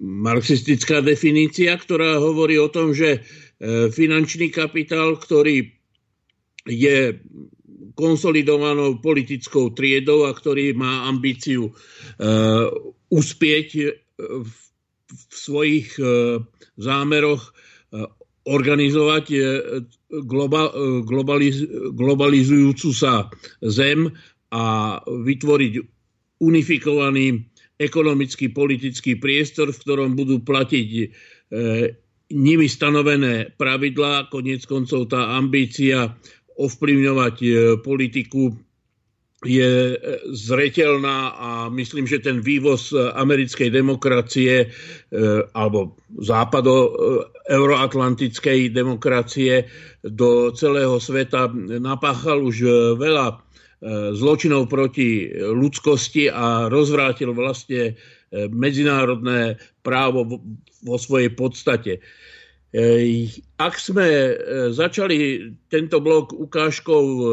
[0.00, 5.76] marxistická definícia, ktorá hovorí o tom, že e, finančný kapitál, ktorý
[6.64, 7.20] je
[7.96, 11.72] konsolidovanou politickou triedou a ktorý má ambíciu
[13.08, 13.68] uspieť
[14.16, 14.56] v
[15.30, 16.04] svojich e,
[16.80, 17.50] zámeroch e,
[18.46, 19.38] organizovať e,
[21.94, 23.30] globalizujúcu sa
[23.62, 24.10] zem
[24.54, 24.64] a
[25.02, 25.72] vytvoriť
[26.40, 27.42] unifikovaný
[27.76, 30.88] ekonomický, politický priestor, v ktorom budú platiť
[32.32, 34.30] nimi stanovené pravidlá.
[34.32, 36.14] Konec koncov tá ambícia
[36.56, 37.36] ovplyvňovať
[37.84, 38.56] politiku
[39.44, 39.96] je e,
[40.32, 44.66] zretelná a myslím, že ten vývoz e, americkej demokracie e,
[45.52, 45.94] alebo
[46.24, 46.96] západo
[47.46, 49.68] euroatlantickej demokracie
[50.02, 52.56] do celého sveta napáchal už
[52.98, 53.42] veľa
[54.16, 57.94] zločinov proti ľudskosti a rozvrátil vlastne
[58.32, 60.42] medzinárodné právo
[60.82, 62.00] vo svojej podstate.
[63.56, 64.34] Ak sme e,
[64.74, 67.24] začali tento blok ukážkou e,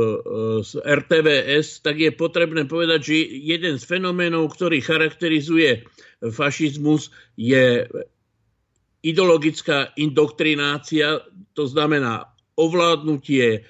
[0.61, 5.83] z RTVS, tak je potrebné povedať, že jeden z fenoménov, ktorý charakterizuje
[6.23, 7.83] fašizmus, je
[9.03, 11.19] ideologická indoktrinácia,
[11.57, 13.67] to znamená ovládnutie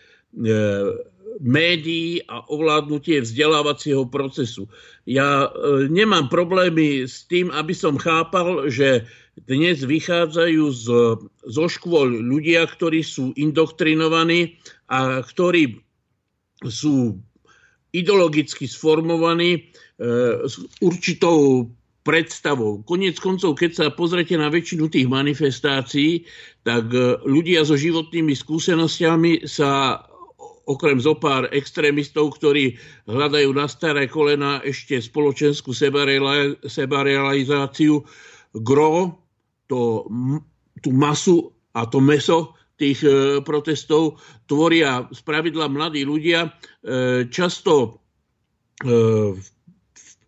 [1.41, 4.69] médií a ovládnutie vzdelávacieho procesu.
[5.09, 5.49] Ja
[5.89, 10.85] nemám problémy s tým, aby som chápal, že dnes vychádzajú z,
[11.49, 14.61] zo škôl ľudia, ktorí sú indoktrinovaní
[14.93, 15.81] a ktorí
[16.69, 17.17] sú
[17.93, 19.61] ideologicky sformovaní e,
[20.45, 21.69] s určitou
[22.05, 22.83] predstavou.
[22.85, 26.29] Konec koncov, keď sa pozrete na väčšinu tých manifestácií,
[26.61, 30.01] tak e, ľudia so životnými skúsenostiami sa
[30.63, 32.79] okrem zo pár extrémistov, ktorí
[33.09, 35.75] hľadajú na staré kolena ešte spoločenskú
[36.63, 38.05] sebarealizáciu,
[38.53, 39.22] gro
[39.73, 40.05] to,
[40.85, 46.49] tú masu a to meso tých e, protestov tvoria spravidla mladí ľudia, e,
[47.29, 47.89] často e,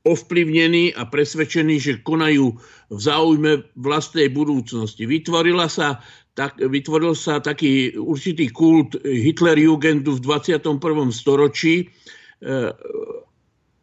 [0.06, 2.54] ovplyvnení a presvedčení, že konajú
[2.94, 5.10] v záujme vlastnej budúcnosti.
[5.10, 6.02] Vytvorila sa,
[6.38, 10.78] tak, vytvoril sa taký určitý kult Hitlerjugendu v 21.
[11.10, 11.90] storočí,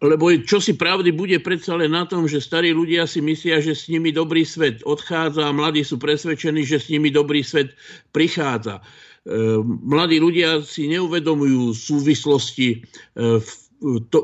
[0.02, 3.78] lebo čo si pravdy bude predsa len na tom, že starí ľudia si myslia, že
[3.78, 7.78] s nimi dobrý svet odchádza a mladí sú presvedčení, že s nimi dobrý svet
[8.10, 8.82] prichádza.
[8.82, 13.38] E, mladí ľudia si neuvedomujú súvislosti e,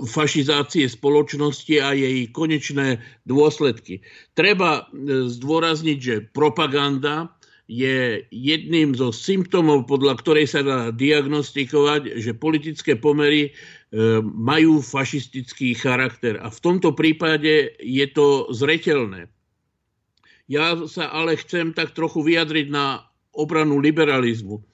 [0.06, 4.02] fašizácie spoločnosti a jej konečné dôsledky.
[4.34, 7.37] Treba e, zdôrazniť, že propaganda
[7.68, 13.50] je jedným zo symptómov, podľa ktorej sa dá diagnostikovať, že politické pomery e,
[14.24, 16.40] majú fašistický charakter.
[16.40, 19.28] A v tomto prípade je to zretelné.
[20.48, 23.04] Ja sa ale chcem tak trochu vyjadriť na
[23.36, 24.64] obranu liberalizmu.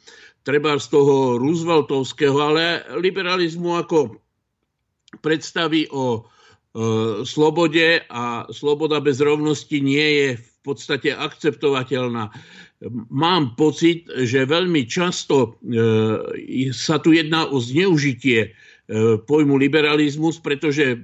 [0.47, 4.22] Treba z toho Rooseveltovského, ale liberalizmu ako
[5.18, 6.20] predstavy o e,
[7.26, 12.30] slobode a sloboda bez rovnosti nie je v podstate akceptovateľná
[13.11, 18.51] mám pocit, že veľmi často e, sa tu jedná o zneužitie e,
[19.24, 20.99] pojmu liberalizmus, pretože e,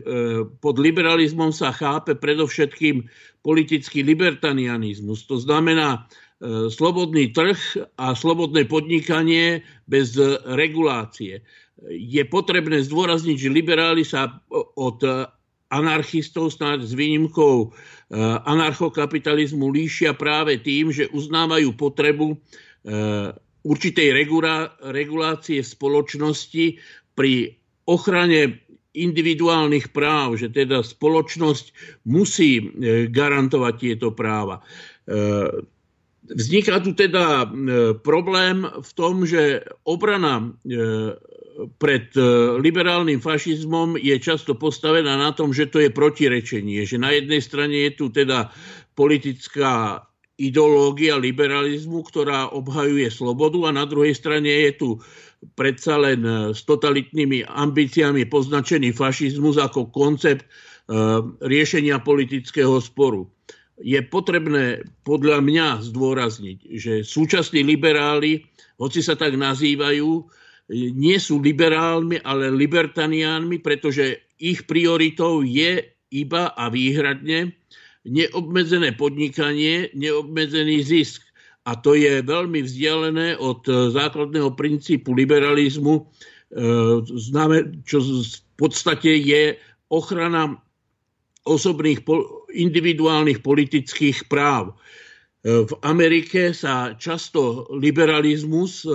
[0.61, 3.07] pod liberalizmom sa chápe predovšetkým
[3.41, 5.25] politický libertanianizmus.
[5.29, 6.05] To znamená
[6.73, 7.57] slobodný trh
[8.01, 9.61] a slobodné podnikanie
[9.93, 10.17] bez
[10.57, 11.45] regulácie.
[11.93, 14.41] Je potrebné zdôrazniť, že liberáli sa
[14.77, 15.05] od
[15.69, 17.77] anarchistov snáď s výnimkou
[18.19, 22.37] anarchokapitalizmu líšia práve tým, že uznávajú potrebu e,
[23.63, 24.09] určitej
[24.91, 26.67] regulácie spoločnosti
[27.15, 27.55] pri
[27.87, 31.67] ochrane individuálnych práv, že teda spoločnosť
[32.11, 32.65] musí e,
[33.07, 34.59] garantovať tieto práva.
[36.31, 37.43] Vzniká tu teda
[38.07, 40.55] problém v tom, že obrana
[41.77, 42.23] pred e,
[42.61, 46.87] liberálnym fašizmom je často postavená na tom, že to je protirečenie.
[46.87, 48.53] Že na jednej strane je tu teda
[48.95, 50.05] politická
[50.41, 54.89] ideológia liberalizmu, ktorá obhajuje slobodu a na druhej strane je tu
[55.57, 60.49] predsa len s totalitnými ambíciami poznačený fašizmus ako koncept
[61.45, 63.29] riešenia politického sporu.
[63.81, 68.45] Je potrebné podľa mňa zdôrazniť, že súčasní liberáli,
[68.77, 70.25] hoci sa tak nazývajú,
[70.71, 75.83] nie sú liberálmi, ale libertaniánmi, pretože ich prioritou je
[76.15, 77.55] iba a výhradne
[78.07, 81.27] neobmedzené podnikanie, neobmedzený zisk.
[81.69, 86.03] A to je veľmi vzdialené od základného princípu liberalizmu, e,
[87.85, 89.61] čo v podstate je
[89.93, 90.57] ochrana
[91.45, 92.01] osobných
[92.57, 94.73] individuálnych politických práv.
[95.41, 98.93] E, v Amerike sa často liberalizmus e,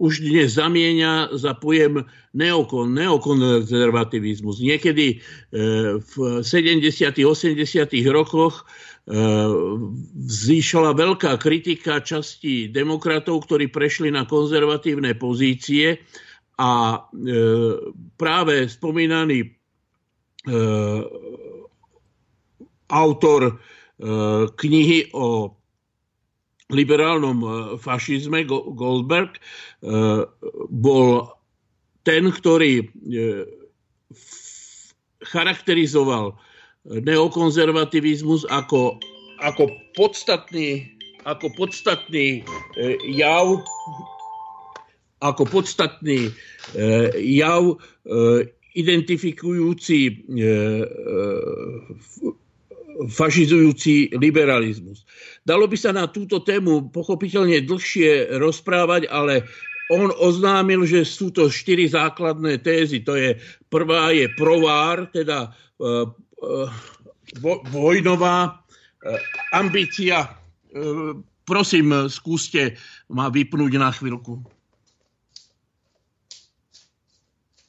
[0.00, 4.64] už dnes zamieňa za pojem neokon, neokonzervativizmus.
[4.64, 5.16] Niekedy e,
[6.00, 6.88] v 70.
[7.20, 7.60] 80.
[8.08, 8.64] rokoch
[9.04, 16.00] vzýšla veľká kritika časti demokratov, ktorí prešli na konzervatívne pozície
[16.56, 17.04] a
[18.16, 19.52] práve spomínaný
[22.88, 23.60] autor
[24.56, 25.52] knihy o
[26.74, 27.48] liberálnom e,
[27.78, 29.40] fašizme Goldberg e,
[30.68, 31.30] bol
[32.02, 32.86] ten, ktorý e,
[35.24, 36.36] charakterizoval
[36.84, 39.00] neokonzervativizmus ako,
[39.40, 40.84] ako podstatný,
[41.24, 42.44] ako podstatný
[43.08, 43.64] jav
[45.24, 46.28] ako podstatný
[47.16, 47.80] jav
[48.76, 50.28] identifikujúci
[53.10, 55.04] fašizujúci liberalizmus.
[55.42, 59.44] Dalo by sa na túto tému pochopiteľne dlhšie rozprávať, ale
[59.92, 63.04] on oznámil, že sú to štyri základné tézy.
[63.04, 63.36] To je,
[63.68, 66.08] prvá je provár, teda uh,
[66.40, 66.68] uh,
[67.68, 69.18] vojnová uh,
[69.52, 70.32] ambícia.
[71.44, 72.80] Prosím, skúste
[73.12, 74.42] ma vypnúť na chvíľku.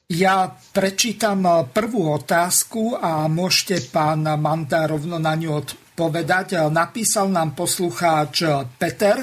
[0.06, 6.46] Ja prečítam eh, prvú otázku a môžete pán Manta rovno na ňu odpovedať.
[6.54, 9.18] Eh, napísal nám poslucháč eh, Peter,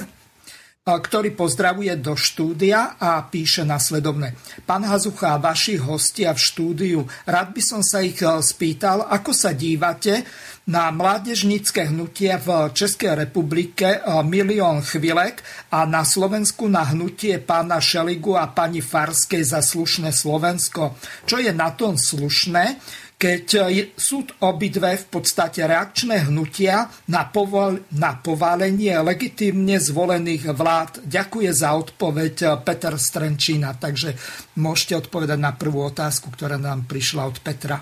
[0.83, 4.35] ktorý pozdravuje do štúdia a píše nasledovne.
[4.67, 10.27] Pán Hazucha, vaši hostia v štúdiu, rád by som sa ich spýtal, ako sa dívate
[10.63, 15.43] na mládežnícke hnutie v Českej republike eh, Milión chvilek
[15.75, 20.95] a na Slovensku na hnutie pána Šeligu a pani Farskej za slušné Slovensko.
[21.27, 22.79] Čo je na tom slušné?
[23.23, 31.07] keď eh, sú obidve v podstate reakčné hnutia na, povol, na povalenie legitímne zvolených vlád.
[31.07, 33.79] Ďakujem za odpoveď eh, Peter Strenčína.
[33.79, 34.15] Takže
[34.59, 37.79] môžete odpovedať na prvú otázku, ktorá nám prišla od Petra.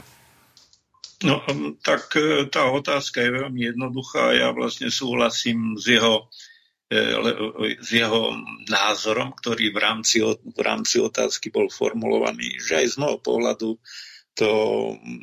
[1.22, 1.38] No,
[1.86, 4.34] tak e, tá otázka je veľmi jednoduchá.
[4.34, 6.26] Ja vlastne súhlasím s jeho,
[6.90, 7.14] e,
[7.78, 8.34] s jeho
[8.66, 13.70] názorom, ktorý v rámci, v rámci otázky bol formulovaný, že aj z môjho pohľadu
[14.32, 14.50] to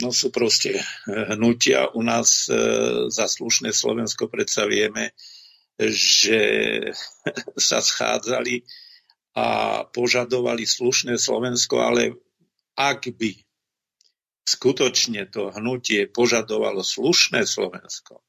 [0.04, 0.78] no, sú proste
[1.08, 1.90] hnutia.
[1.96, 2.54] U nás e,
[3.10, 5.16] za slušné Slovensko predsa vieme,
[5.80, 6.40] že
[7.58, 8.62] sa schádzali
[9.34, 9.46] a
[9.90, 12.14] požadovali slušné Slovensko, ale
[12.78, 13.47] ak by
[14.48, 18.24] skutočne to hnutie požadovalo slušné Slovensko,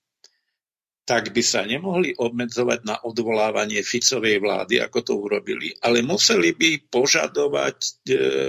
[1.07, 6.91] tak by sa nemohli obmedzovať na odvolávanie Ficovej vlády, ako to urobili, ale museli by
[6.91, 7.91] požadovať e,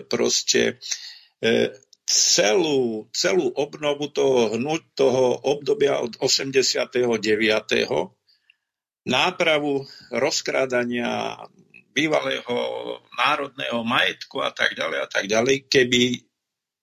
[0.05, 0.83] proste
[1.41, 1.73] e,
[2.05, 7.01] celú, celú obnovu toho, hnut, toho obdobia od 89.
[9.09, 11.41] nápravu rozkrádania
[11.97, 12.57] bývalého
[13.17, 16.30] národného majetku a tak ďalej a tak ďalej, keby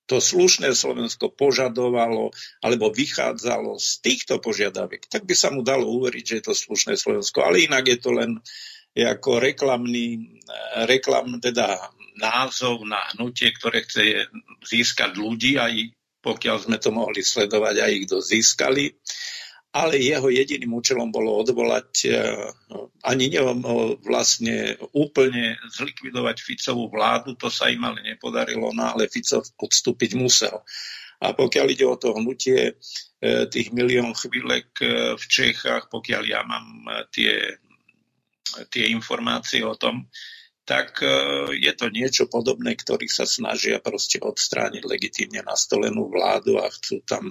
[0.08, 2.32] to slušné Slovensko požadovalo
[2.64, 6.95] alebo vychádzalo z týchto požiadaviek, tak by sa mu dalo uveriť, že je to slušné
[6.95, 7.43] Slovensko.
[7.43, 8.39] Ale inak je to len
[8.97, 10.41] ako reklamný,
[10.89, 11.78] reklam, teda
[12.18, 14.26] názov na hnutie, ktoré chce
[14.66, 15.93] získať ľudí, aj
[16.24, 18.97] pokiaľ sme to mohli sledovať, aj ich to získali
[19.78, 22.11] ale jeho jediným účelom bolo odvolať e,
[23.05, 23.61] ani neviem,
[24.01, 30.65] vlastne úplne zlikvidovať Ficovú vládu, to sa im ale nepodarilo, no ale Fico odstúpiť musel.
[31.21, 32.73] A pokiaľ ide o to hnutie e,
[33.53, 36.82] tých milión chvílek e, v Čechách, pokiaľ ja mám
[37.13, 37.61] tie,
[38.73, 40.09] tie informácie o tom,
[40.67, 40.99] tak
[41.55, 47.23] je to niečo podobné, ktorí sa snažia proste odstrániť legitímne nastolenú vládu a chcú tam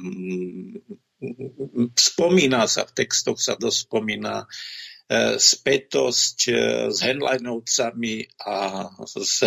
[1.96, 4.44] spomína sa, v textoch sa dosť spomína
[5.38, 6.38] spätosť
[6.90, 9.38] s Henleinovcami a s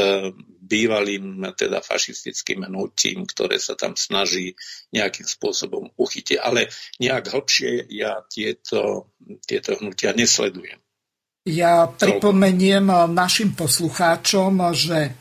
[0.63, 4.55] bývalým teda fašistickým hnutím, ktoré sa tam snaží
[4.95, 6.39] nejakým spôsobom uchytiť.
[6.39, 6.71] Ale
[7.03, 9.11] nejak hlbšie ja tieto,
[9.43, 10.79] tieto hnutia nesledujem.
[11.43, 15.11] Ja pripomeniem našim poslucháčom, že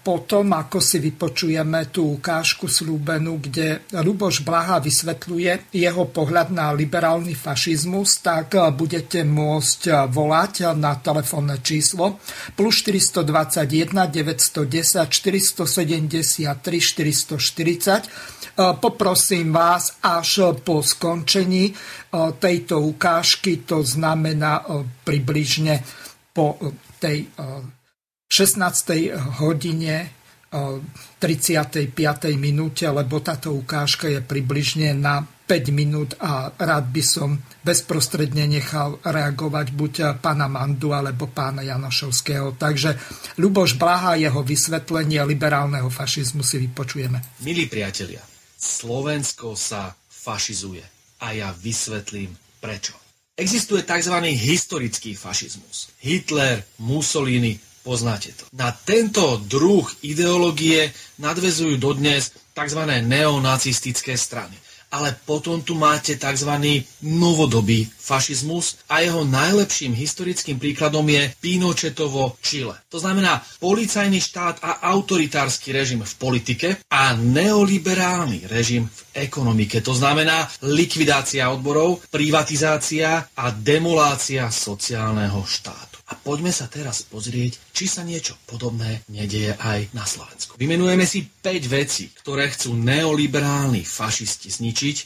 [0.00, 7.36] potom, ako si vypočujeme tú ukážku slúbenú, kde Luboš Blaha vysvetľuje jeho pohľad na liberálny
[7.36, 12.16] fašizmus, tak budete môcť volať na telefónne číslo
[12.56, 18.56] plus 421 910 473 440.
[18.80, 21.76] Poprosím vás až po skončení
[22.40, 24.64] tejto ukážky, to znamená
[25.04, 25.84] približne
[26.32, 26.56] po
[26.96, 27.28] tej
[28.28, 29.40] 16.
[29.40, 30.12] hodine
[31.20, 31.92] 35.
[32.36, 39.00] minúte, lebo táto ukážka je približne na 5 minút a rád by som bezprostredne nechal
[39.00, 42.52] reagovať buď pána Mandu alebo pána Janošovského.
[42.60, 43.00] Takže
[43.40, 47.40] Luboš Blaha, jeho vysvetlenie liberálneho fašizmu si vypočujeme.
[47.48, 48.20] Milí priatelia,
[48.60, 50.84] Slovensko sa fašizuje
[51.24, 52.92] a ja vysvetlím prečo.
[53.38, 54.16] Existuje tzv.
[54.36, 55.94] historický fašizmus.
[56.04, 57.56] Hitler, Mussolini,
[57.88, 58.44] Poznáte to.
[58.52, 60.92] Na tento druh ideológie
[61.24, 62.84] nadvezujú dodnes tzv.
[63.00, 64.52] neonacistické strany.
[64.92, 66.52] Ale potom tu máte tzv.
[67.00, 72.76] novodobý fašizmus a jeho najlepším historickým príkladom je Pinochetovo Chile.
[72.92, 79.80] To znamená policajný štát a autoritársky režim v politike a neoliberálny režim v ekonomike.
[79.80, 85.97] To znamená likvidácia odborov, privatizácia a demolácia sociálneho štátu.
[86.08, 90.56] A poďme sa teraz pozrieť, či sa niečo podobné nedieje aj na Slovensku.
[90.56, 94.96] Vymenujeme si 5 vecí, ktoré chcú neoliberálni fašisti zničiť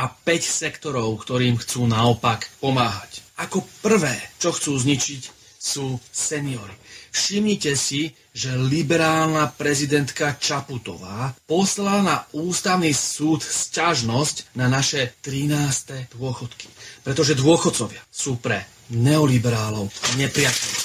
[0.00, 3.20] a 5 sektorov, ktorým chcú naopak pomáhať.
[3.38, 6.72] Ako prvé, čo chcú zničiť, sú seniory.
[7.10, 16.14] Všimnite si, že liberálna prezidentka Čaputová poslala na ústavný súd sťažnosť na naše 13.
[16.14, 16.70] dôchodky.
[17.02, 18.62] Pretože dôchodcovia sú pre
[18.94, 20.82] neoliberálov, nepriateľov.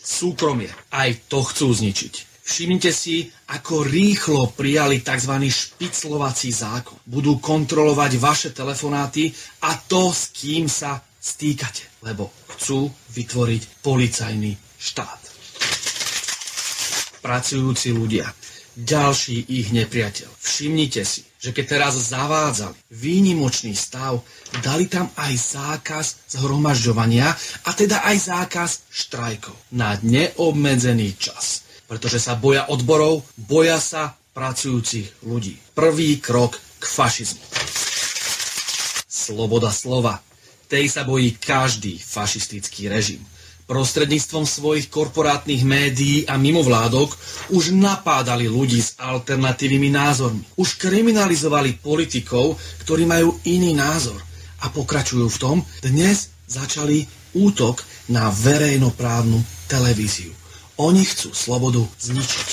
[0.00, 2.32] Súkromie, aj to chcú zničiť.
[2.42, 5.30] Všimnite si, ako rýchlo prijali tzv.
[5.46, 6.98] špiclovací zákon.
[7.06, 9.30] Budú kontrolovať vaše telefonáty
[9.62, 15.20] a to, s kým sa stýkate, lebo chcú vytvoriť policajný štát.
[17.22, 18.26] Pracujúci ľudia,
[18.74, 20.26] ďalší ich nepriateľ.
[20.42, 24.18] Všimnite si, že keď teraz zavádzali výnimočný stav,
[24.58, 27.30] dali tam aj zákaz zhromažďovania
[27.66, 31.62] a teda aj zákaz štrajkov na neobmedzený čas.
[31.86, 35.60] Pretože sa boja odborov, boja sa pracujúcich ľudí.
[35.76, 37.44] Prvý krok k fašizmu.
[39.06, 40.31] Sloboda slova.
[40.72, 43.20] Tej sa bojí každý fašistický režim
[43.72, 47.16] prostredníctvom svojich korporátnych médií a mimovládok
[47.56, 50.44] už napádali ľudí s alternatívnymi názormi.
[50.60, 54.20] Už kriminalizovali politikov, ktorí majú iný názor.
[54.60, 57.80] A pokračujú v tom, dnes začali útok
[58.12, 59.40] na verejnoprávnu
[59.72, 60.36] televíziu.
[60.76, 62.48] Oni chcú slobodu zničiť.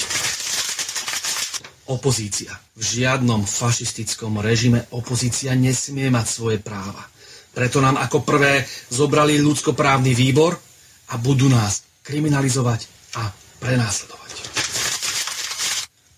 [1.91, 2.55] Opozícia.
[2.79, 7.01] V žiadnom fašistickom režime opozícia nesmie mať svoje práva.
[7.53, 10.69] Preto nám ako prvé zobrali ľudskoprávny výbor,
[11.09, 12.85] a budú nás kriminalizovať
[13.17, 14.33] a prenásledovať.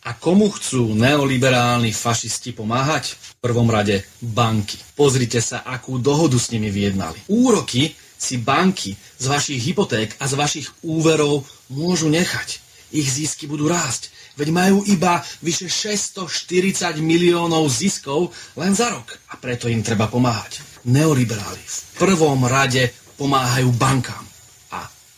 [0.01, 3.15] A komu chcú neoliberálni fašisti pomáhať?
[3.15, 4.77] V prvom rade banky.
[4.97, 7.29] Pozrite sa, akú dohodu s nimi vyjednali.
[7.29, 12.61] Úroky si banky z vašich hypoték a z vašich úverov môžu nechať.
[12.91, 14.09] Ich zisky budú rásť.
[14.36, 19.15] Veď majú iba vyše 640 miliónov ziskov len za rok.
[19.32, 20.70] A preto im treba pomáhať.
[20.88, 24.32] Neoliberáli v prvom rade pomáhajú bankám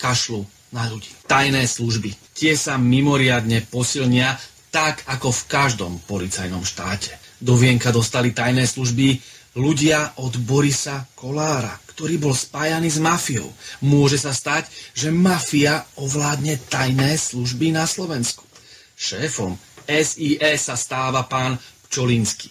[0.03, 0.43] kašľú
[0.76, 1.07] na ľudí.
[1.32, 2.36] Tajné služby.
[2.36, 4.36] Tie sa mimoriadne posilnia
[4.68, 7.16] tak, ako v každom policajnom štáte.
[7.39, 9.16] Do vienka dostali tajné služby
[9.55, 13.47] ľudia od Borisa Kolára, ktorý bol spájaný s mafiou.
[13.86, 18.43] Môže sa stať, že mafia ovládne tajné služby na Slovensku.
[18.97, 19.55] Šéfom
[19.88, 21.55] SIE sa stáva pán
[21.88, 22.49] Pčolinsky,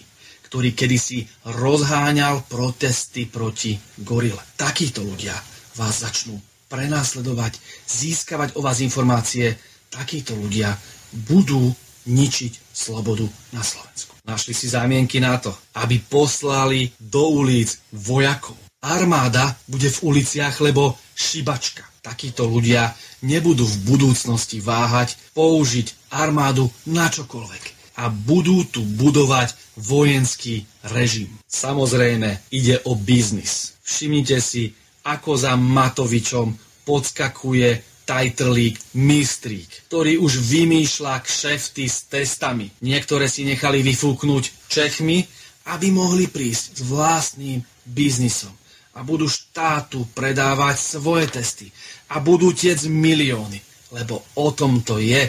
[0.52, 3.72] ktorý kedysi rozháňal protesty proti
[4.04, 4.36] gorile.
[4.60, 5.32] Takíto ľudia
[5.80, 6.36] vás začnú
[6.68, 7.56] prenásledovať,
[7.88, 9.56] získavať o vás informácie,
[9.88, 10.76] takíto ľudia
[11.24, 11.72] budú
[12.04, 13.24] ničiť slobodu
[13.56, 14.12] na Slovensku.
[14.28, 18.60] Našli si zámienky na to, aby poslali do ulic vojakov.
[18.84, 21.80] Armáda bude v uliciach, lebo šibačka.
[22.04, 22.92] Takíto ľudia
[23.24, 31.28] nebudú v budúcnosti váhať použiť armádu na čokoľvek a budú tu budovať vojenský režim.
[31.48, 33.76] Samozrejme, ide o biznis.
[33.84, 34.72] Všimnite si,
[35.04, 36.54] ako za Matovičom
[36.86, 42.70] podskakuje tajtrlík Mistrík, ktorý už vymýšľa kšefty s testami.
[42.82, 45.22] Niektoré si nechali vyfúknuť Čechmi,
[45.70, 48.50] aby mohli prísť s vlastným biznisom
[48.92, 51.66] a budú štátu predávať svoje testy
[52.12, 53.62] a budú tiec milióny,
[53.94, 55.22] lebo o tom to je.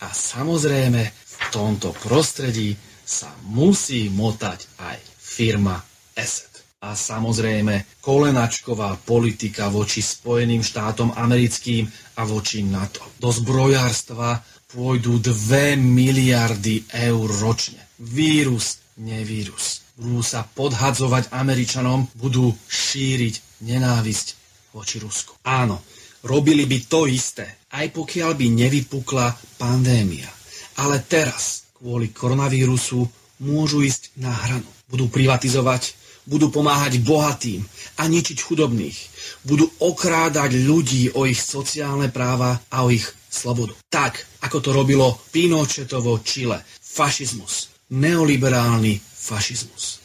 [0.00, 5.80] A samozrejme, tomto prostredí sa musí motať aj firma
[6.12, 6.48] ESET.
[6.80, 11.84] A samozrejme, kolenačková politika voči Spojeným štátom americkým
[12.16, 13.04] a voči NATO.
[13.20, 14.40] Do zbrojárstva
[14.72, 17.84] pôjdu 2 miliardy eur ročne.
[18.00, 24.26] Vírus, nevírus budú sa podhadzovať Američanom, budú šíriť nenávisť
[24.72, 25.36] voči Rusku.
[25.44, 25.84] Áno,
[26.24, 30.39] robili by to isté, aj pokiaľ by nevypukla pandémia.
[30.80, 33.04] Ale teraz, kvôli koronavírusu,
[33.44, 34.64] môžu ísť na hranu.
[34.88, 35.92] Budú privatizovať,
[36.24, 37.60] budú pomáhať bohatým
[38.00, 38.98] a ničiť chudobných.
[39.44, 43.76] Budú okrádať ľudí o ich sociálne práva a o ich slobodu.
[43.92, 46.64] Tak, ako to robilo Pinochetovo Chile.
[46.80, 47.68] Fašizmus.
[47.92, 50.00] Neoliberálny fašizmus.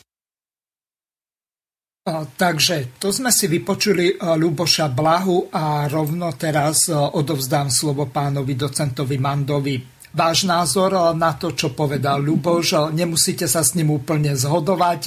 [2.38, 9.95] Takže to sme si vypočuli Luboša Blahu a rovno teraz odovzdám slovo pánovi docentovi Mandovi.
[10.16, 15.02] Váš názor na to, čo povedal Luboš, nemusíte sa s ním úplne zhodovať,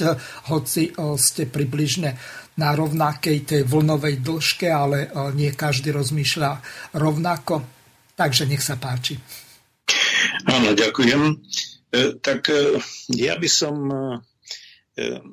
[0.53, 2.13] hoci ste približne
[2.61, 6.61] na rovnakej tej vlnovej dĺžke, ale nie každý rozmýšľa
[6.93, 7.65] rovnako.
[8.13, 9.17] Takže nech sa páči.
[10.45, 11.41] Áno, ďakujem.
[12.21, 12.53] Tak
[13.17, 13.75] ja by som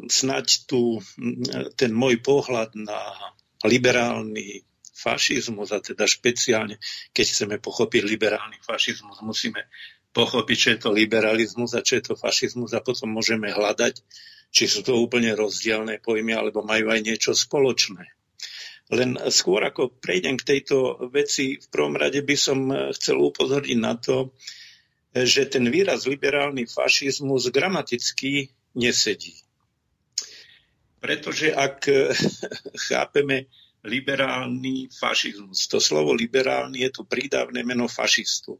[0.08, 1.04] snať tu
[1.76, 3.12] ten môj pohľad na
[3.66, 4.62] liberálny
[4.96, 6.80] fašizmus, a teda špeciálne,
[7.12, 9.68] keď chceme pochopiť liberálny fašizmus, musíme
[10.16, 14.00] pochopiť, čo je to liberalizmus a čo je to fašizmus a potom môžeme hľadať,
[14.48, 18.08] či sú to úplne rozdielne pojmy, alebo majú aj niečo spoločné.
[18.88, 23.98] Len skôr ako prejdem k tejto veci, v prvom rade by som chcel upozorniť na
[24.00, 24.32] to,
[25.12, 29.36] že ten výraz liberálny fašizmus gramaticky nesedí.
[31.02, 31.88] Pretože ak
[32.88, 33.52] chápeme
[33.86, 38.58] liberálny fašizmus, to slovo liberálny je tu prídavné meno fašistu.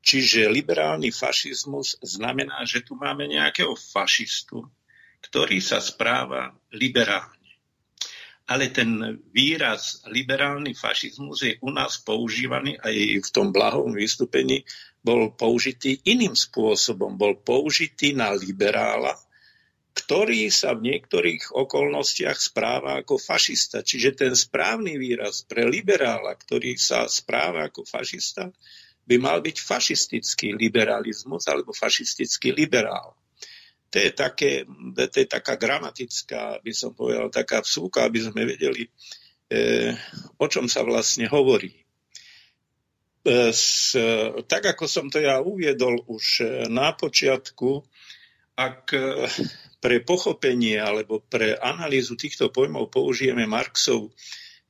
[0.00, 4.64] Čiže liberálny fašizmus znamená, že tu máme nejakého fašistu,
[5.20, 7.34] ktorý sa správa liberálne.
[8.46, 14.62] Ale ten výraz liberálny fašizmus je u nás používaný aj v tom blahom vystúpení
[15.02, 17.18] bol použitý iným spôsobom.
[17.18, 19.18] Bol použitý na liberála,
[19.96, 23.80] ktorý sa v niektorých okolnostiach správa ako fašista.
[23.80, 28.52] Čiže ten správny výraz pre liberála, ktorý sa správa ako fašista,
[29.08, 33.16] by mal byť fašistický liberalizmus alebo fašistický liberál.
[33.88, 38.84] To je, také, to je taká gramatická, by som povedal, taká vsúka, aby sme vedeli,
[39.48, 39.94] e,
[40.36, 41.86] o čom sa vlastne hovorí
[43.26, 43.96] s,
[44.46, 47.82] tak ako som to ja uviedol už e, na počiatku,
[48.56, 49.28] ak e,
[49.78, 54.10] pre pochopenie alebo pre analýzu týchto pojmov použijeme Marxov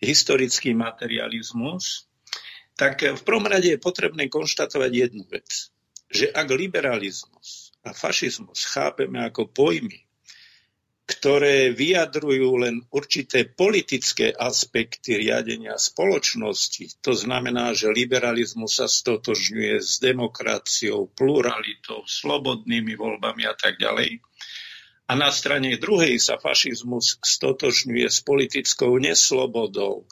[0.03, 2.07] historický materializmus,
[2.77, 5.49] tak v prvom rade je potrebné konštatovať jednu vec,
[6.13, 10.06] že ak liberalizmus a fašizmus chápeme ako pojmy,
[11.07, 16.99] ktoré vyjadrujú len určité politické aspekty riadenia spoločnosti.
[17.07, 24.19] To znamená, že liberalizmus sa stotožňuje s demokraciou, pluralitou, slobodnými voľbami a tak ďalej.
[25.07, 30.11] A na strane druhej sa fašizmus stotožňuje s politickou neslobodou,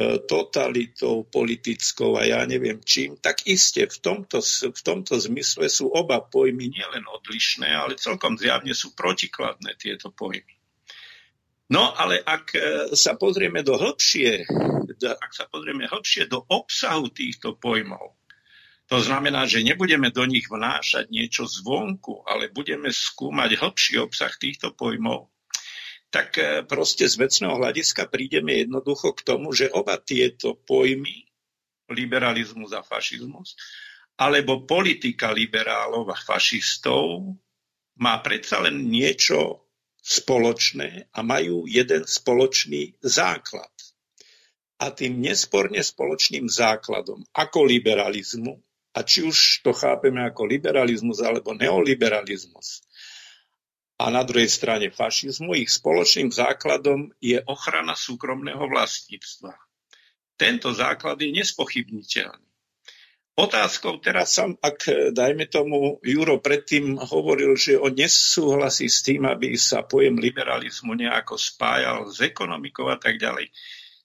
[0.00, 4.40] totalitou politickou a ja neviem čím, tak iste v tomto,
[4.72, 10.56] v tomto zmysle sú oba pojmy nielen odlišné, ale celkom zjavne sú protikladné tieto pojmy.
[11.72, 12.60] No ale ak e,
[12.92, 14.44] sa pozrieme do hĺbšie,
[15.00, 18.12] ak sa pozrieme hĺbšie do obsahu týchto pojmov,
[18.92, 24.76] to znamená, že nebudeme do nich vnášať niečo zvonku, ale budeme skúmať hĺbší obsah týchto
[24.76, 25.31] pojmov,
[26.12, 31.24] tak e, proste z vecného hľadiska prídeme jednoducho k tomu, že oba tieto pojmy,
[31.88, 33.56] liberalizmus a fašizmus,
[34.20, 37.32] alebo politika liberálov a fašistov
[37.96, 39.64] má predsa len niečo
[40.04, 43.72] spoločné a majú jeden spoločný základ.
[44.82, 48.58] A tým nesporne spoločným základom ako liberalizmu,
[48.92, 52.84] a či už to chápeme ako liberalizmus alebo neoliberalizmus,
[54.02, 59.54] a na druhej strane fašizmu, ich spoločným základom je ochrana súkromného vlastníctva.
[60.34, 62.50] Tento základ je nespochybniteľný.
[63.32, 69.56] Otázkou teraz sam, ak dajme tomu, Juro predtým hovoril, že on nesúhlasí s tým, aby
[69.56, 73.48] sa pojem liberalizmu nejako spájal s ekonomikou a tak ďalej,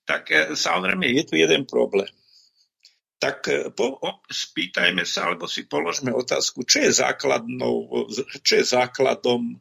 [0.07, 2.07] tak e, samozrejme je tu jeden problém.
[3.19, 3.99] Tak e, po,
[4.31, 8.07] spýtajme sa, alebo si položme otázku, čo je, základnou,
[8.39, 9.59] čo je základom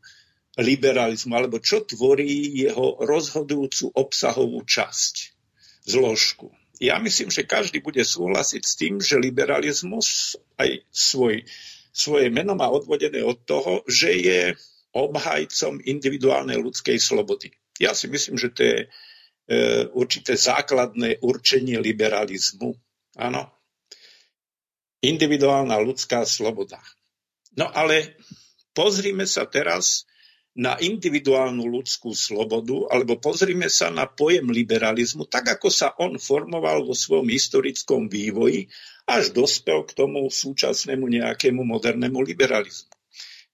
[0.56, 5.14] liberalizmu, alebo čo tvorí jeho rozhodujúcu obsahovú časť,
[5.84, 6.48] zložku.
[6.76, 11.44] Ja myslím, že každý bude súhlasiť s tým, že liberalizmus aj svoj,
[11.92, 14.40] svoje meno má odvodené od toho, že je
[14.92, 17.52] obhajcom individuálnej ľudskej slobody.
[17.76, 18.86] Ja si myslím, že to je e,
[19.92, 22.72] určité základné určenie liberalizmu.
[23.20, 23.52] Áno.
[25.04, 26.80] Individuálna ľudská sloboda.
[27.56, 28.20] No ale
[28.72, 30.08] pozrime sa teraz
[30.56, 36.88] na individuálnu ľudskú slobodu, alebo pozrime sa na pojem liberalizmu, tak ako sa on formoval
[36.88, 38.72] vo svojom historickom vývoji,
[39.04, 42.90] až dospel k tomu súčasnému nejakému modernému liberalizmu.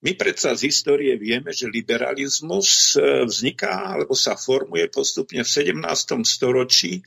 [0.03, 6.27] My predsa z histórie vieme, že liberalizmus e, vzniká alebo sa formuje postupne v 17.
[6.27, 7.07] storočí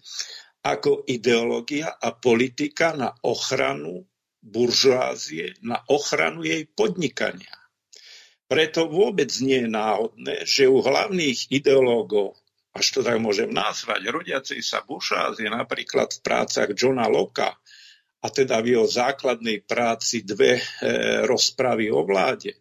[0.64, 4.08] ako ideológia a politika na ochranu
[4.40, 7.65] buržoázie, na ochranu jej podnikania.
[8.46, 12.38] Preto vôbec nie je náhodné, že u hlavných ideológov,
[12.78, 17.50] až to tak môžem nazvať, rodiacej sa buržoázie, napríklad v prácach Johna Locke,
[18.26, 20.64] a teda v jeho základnej práci dve e,
[21.30, 22.58] rozpravy o vláde,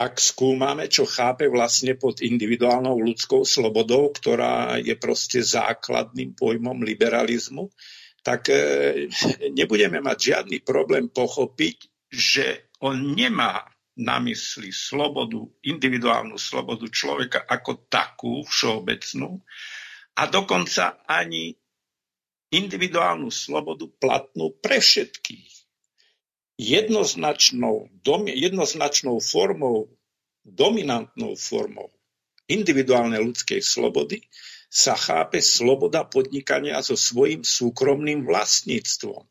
[0.00, 7.68] ak skúmame, čo chápe vlastne pod individuálnou ľudskou slobodou, ktorá je proste základným pojmom liberalizmu,
[8.24, 8.56] tak e,
[9.52, 13.60] nebudeme mať žiadny problém pochopiť, že on nemá
[14.00, 19.44] na mysli slobodu, individuálnu slobodu človeka ako takú všeobecnú
[20.16, 21.52] a dokonca ani
[22.50, 25.52] individuálnu slobodu platnú pre všetkých
[26.58, 29.92] jednoznačnou, dom, jednoznačnou formou,
[30.42, 31.94] dominantnou formou
[32.50, 34.26] individuálnej ľudskej slobody
[34.66, 39.22] sa chápe sloboda podnikania so svojím súkromným vlastníctvom.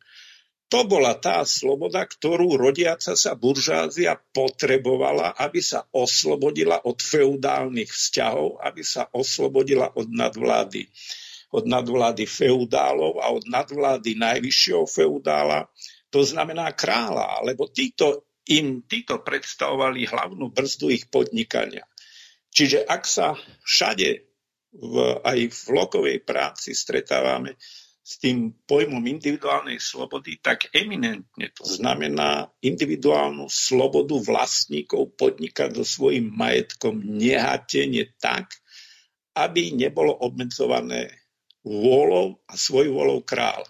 [0.70, 8.62] To bola tá sloboda, ktorú rodiaca sa buržázia potrebovala, aby sa oslobodila od feudálnych vzťahov,
[8.62, 10.86] aby sa oslobodila od nadvlády,
[11.58, 15.66] od nadvlády feudálov a od nadvlády najvyššieho feudála,
[16.14, 21.86] to znamená kráľa, lebo títo im títo predstavovali hlavnú brzdu ich podnikania.
[22.50, 24.26] Čiže ak sa všade
[24.74, 27.58] v, aj v lokovej práci stretávame
[28.10, 36.34] s tým pojmom individuálnej slobody, tak eminentne to znamená individuálnu slobodu vlastníkov podnikať so svojím
[36.34, 38.58] majetkom nehatene tak,
[39.38, 41.22] aby nebolo obmedzované
[41.62, 43.70] vôľou a svojou vôľou kráľa.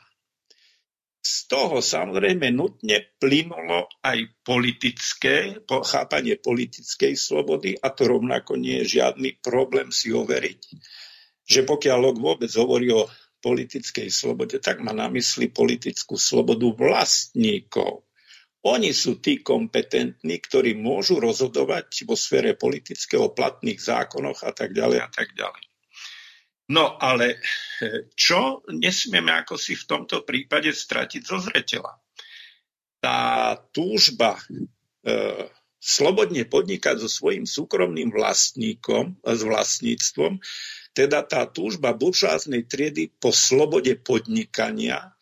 [1.19, 9.03] Z toho samozrejme nutne plynulo aj politické, chápanie politickej slobody a to rovnako nie je
[9.03, 10.61] žiadny problém si overiť,
[11.43, 13.03] že pokiaľ Lok vôbec hovorí o
[13.39, 18.03] politickej slobode, tak má na mysli politickú slobodu vlastníkov.
[18.67, 24.99] Oni sú tí kompetentní, ktorí môžu rozhodovať vo sfére politického platných zákonoch a tak ďalej
[24.99, 25.63] a tak ďalej.
[26.69, 31.97] No ale eh, čo nesmieme ako si v tomto prípade stratiť zo zretela?
[32.99, 35.47] Tá túžba e,
[35.79, 40.35] slobodne podnikať so svojím súkromným vlastníkom, s vlastníctvom,
[40.99, 45.15] teda tá túžba buržáznej triedy po slobode podnikania,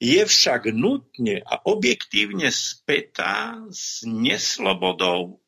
[0.00, 5.44] je však nutne a objektívne spätá s neslobodou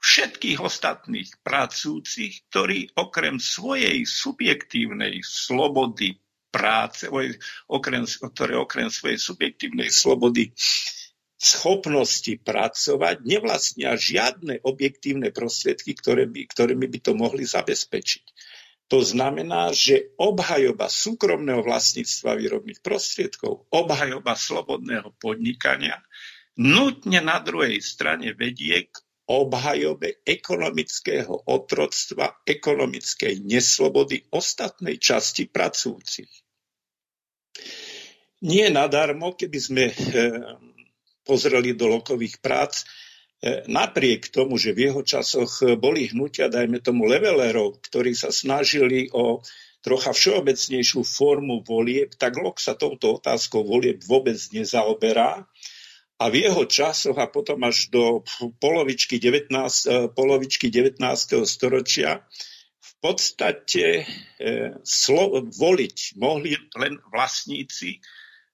[0.00, 6.16] všetkých ostatných pracujúcich, ktorí okrem svojej subjektívnej slobody
[6.48, 7.04] práce,
[7.68, 10.56] okrem, ktoré okrem svojej subjektívnej slobody
[11.36, 18.24] schopnosti pracovať, nevlastnia žiadne objektívne prostriedky, ktoré by, ktorými by to mohli zabezpečiť.
[18.92, 26.04] To znamená, že obhajoba súkromného vlastníctva výrobných prostriedkov, obhajoba slobodného podnikania
[26.60, 28.94] nutne na druhej strane vedie k
[29.24, 36.28] obhajobe ekonomického otroctva, ekonomickej neslobody ostatnej časti pracujúcich.
[38.44, 39.94] Nie nadarmo, keby sme e,
[41.24, 42.84] pozreli do lokových prác,
[43.68, 49.44] napriek tomu, že v jeho časoch boli hnutia, dajme tomu levelerov, ktorí sa snažili o
[49.84, 55.44] trocha všeobecnejšiu formu volieb, tak Lok sa touto otázkou volieb vôbec nezaoberá
[56.16, 58.24] a v jeho časoch a potom až do
[58.64, 59.52] polovičky 19,
[59.84, 61.44] eh, polovičky 19.
[61.44, 62.24] storočia
[62.84, 64.04] v podstate e,
[64.84, 68.00] slo, voliť mohli len vlastníci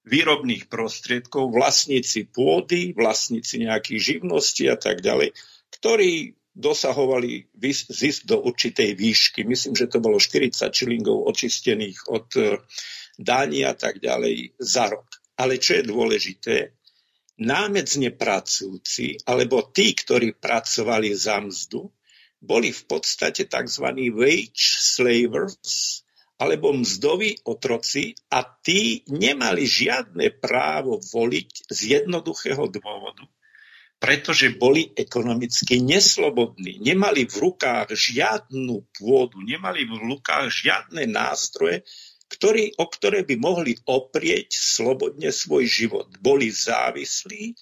[0.04, 5.36] výrobných prostriedkov, vlastníci pôdy, vlastníci nejakých živností a tak ďalej,
[5.76, 7.52] ktorí dosahovali
[7.88, 9.46] zisk do určitej výšky.
[9.46, 12.58] Myslím, že to bolo 40 čilingov očistených od e,
[13.16, 15.06] daní a tak ďalej za rok.
[15.38, 16.56] Ale čo je dôležité,
[17.40, 21.88] námedzne pracujúci, alebo tí, ktorí pracovali za mzdu,
[22.40, 23.86] boli v podstate tzv.
[24.12, 25.99] wage slavers,
[26.40, 33.28] alebo mzdoví otroci a tí nemali žiadne právo voliť z jednoduchého dôvodu,
[34.00, 36.80] pretože boli ekonomicky neslobodní.
[36.80, 41.84] Nemali v rukách žiadnu pôdu, nemali v rukách žiadne nástroje,
[42.32, 46.08] ktorý, o ktoré by mohli oprieť slobodne svoj život.
[46.24, 47.52] Boli závislí,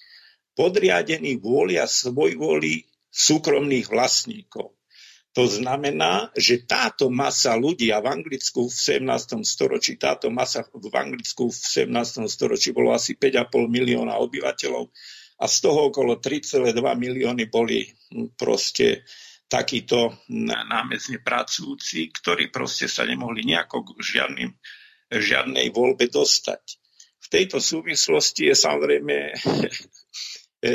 [0.55, 4.78] podriadení vôlia svoj vôli súkromných vlastníkov.
[5.37, 9.45] To znamená, že táto masa ľudí, a v Anglicku v 17.
[9.45, 12.25] storočí, táto masa v Anglicku v 17.
[12.25, 14.89] storočí bolo asi 5,5 milióna obyvateľov
[15.39, 19.07] a z toho okolo 3,2 milióny boli hm, proste
[19.49, 24.51] takíto námezne pracujúci, ktorí proste sa nemohli nejako k žiadnym,
[25.09, 26.77] žiadnej voľbe dostať.
[27.19, 29.15] V tejto súvislosti je samozrejme
[30.69, 30.71] e,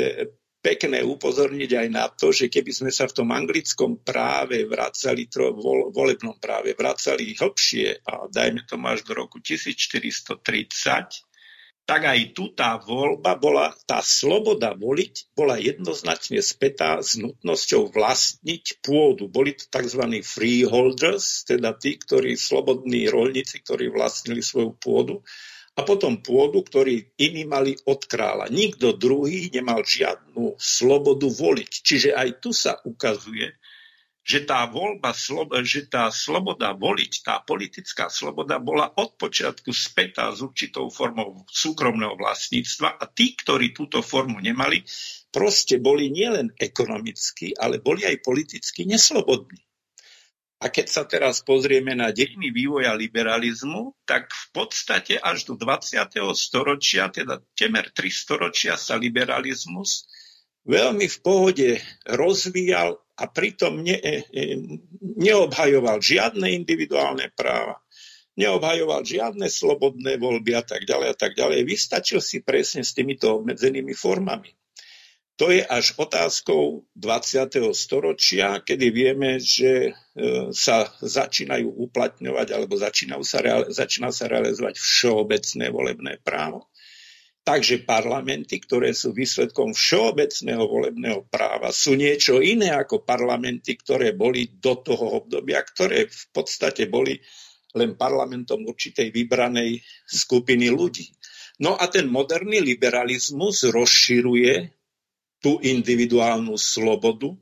[0.65, 5.93] pekné upozorniť aj na to, že keby sme sa v tom anglickom práve vracali, vo,
[5.93, 10.41] volebnom práve vracali hlbšie a dajme to až do roku 1430,
[11.85, 18.81] tak aj tu tá voľba bola, tá sloboda voliť bola jednoznačne spätá s nutnosťou vlastniť
[18.81, 19.29] pôdu.
[19.29, 20.01] Boli to tzv.
[20.25, 25.21] freeholders, teda tí, ktorí slobodní rolníci, ktorí vlastnili svoju pôdu
[25.75, 28.47] a potom pôdu, ktorý iní mali od kráľa.
[28.47, 31.71] Nikto druhý nemal žiadnu slobodu voliť.
[31.83, 33.51] Čiže aj tu sa ukazuje,
[34.25, 35.13] že tá voľba,
[35.61, 42.17] že tá sloboda voliť, tá politická sloboda bola od počiatku spätá s určitou formou súkromného
[42.17, 44.81] vlastníctva a tí, ktorí túto formu nemali,
[45.29, 49.61] proste boli nielen ekonomicky, ale boli aj politicky neslobodní.
[50.65, 55.93] A keď sa teraz pozrieme na dejiny vývoja liberalizmu, tak v podstate až do 20.
[56.33, 60.09] storočia, teda temer 3 storočia sa liberalizmus
[60.65, 61.69] veľmi v pohode
[62.09, 64.41] rozvíjal a pritom ne, e, e,
[65.21, 67.77] neobhajoval žiadne individuálne práva,
[68.33, 71.61] neobhajoval žiadne slobodné voľby a tak ďalej a tak ďalej.
[71.61, 74.49] Vystačil si presne s týmito obmedzenými formami.
[75.35, 77.75] To je až otázkou 20.
[77.75, 85.65] storočia, kedy vieme, že e, sa začínajú uplatňovať alebo začínajú sa, začína sa realizovať všeobecné
[85.75, 86.71] volebné právo.
[87.43, 94.55] Takže parlamenty, ktoré sú výsledkom všeobecného volebného práva, sú niečo iné ako parlamenty, ktoré boli
[94.55, 97.19] do toho obdobia, ktoré v podstate boli
[97.75, 101.11] len parlamentom určitej vybranej skupiny ľudí.
[101.59, 104.84] No a ten moderný liberalizmus rozširuje
[105.43, 107.35] tú individuálnu slobodu,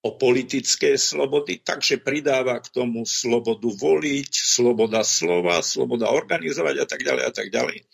[0.00, 7.00] o politické slobody, takže pridáva k tomu slobodu voliť, sloboda slova, sloboda organizovať a tak
[7.04, 7.84] ďalej a tak ďalej.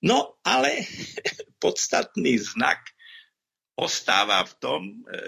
[0.00, 0.88] No ale
[1.64, 2.80] podstatný znak
[3.76, 4.80] ostáva v tom,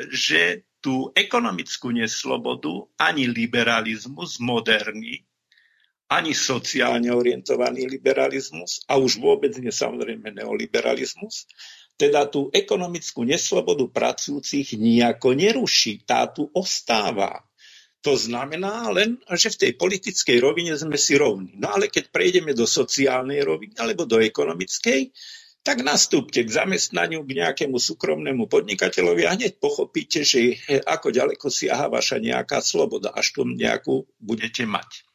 [0.08, 5.22] že tú ekonomickú neslobodu ani liberalizmus moderný,
[6.08, 11.48] ani sociálne orientovaný liberalizmus a už vôbec nie samozrejme neoliberalizmus
[12.02, 16.02] teda tú ekonomickú neslobodu pracujúcich nejako neruší.
[16.02, 17.46] Tá tu ostáva.
[18.02, 21.54] To znamená len, že v tej politickej rovine sme si rovní.
[21.54, 25.14] No ale keď prejdeme do sociálnej roviny alebo do ekonomickej,
[25.62, 31.86] tak nastúpte k zamestnaniu, k nejakému súkromnému podnikateľovi a hneď pochopíte, že ako ďaleko siaha
[31.86, 35.06] vaša nejaká sloboda, až tu nejakú budete mať.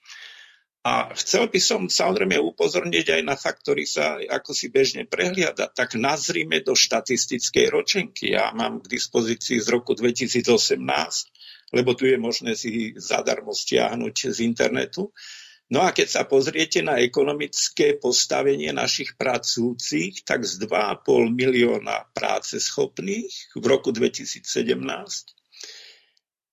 [0.88, 5.68] A chcel by som samozrejme upozorniť aj na fakt, ktorý sa ako si bežne prehliada.
[5.68, 8.32] Tak nazrime do štatistickej ročenky.
[8.32, 10.80] Ja mám k dispozícii z roku 2018,
[11.76, 15.12] lebo tu je možné si zadarmo stiahnuť z internetu.
[15.68, 21.04] No a keď sa pozriete na ekonomické postavenie našich pracujúcich, tak z 2,5
[21.36, 24.48] milióna práce schopných v roku 2017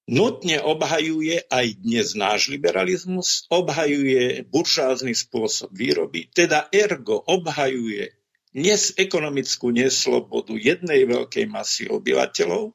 [0.10, 8.14] nutne obhajuje aj dnes náš liberalizmus, obhajuje buržázny spôsob výroby, teda ergo obhajuje
[8.50, 12.74] dnes ekonomickú neslobodu jednej veľkej masy obyvateľov.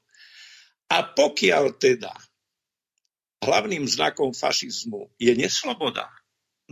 [0.94, 2.14] A pokiaľ teda
[3.42, 6.06] hlavným znakom fašizmu je nesloboda,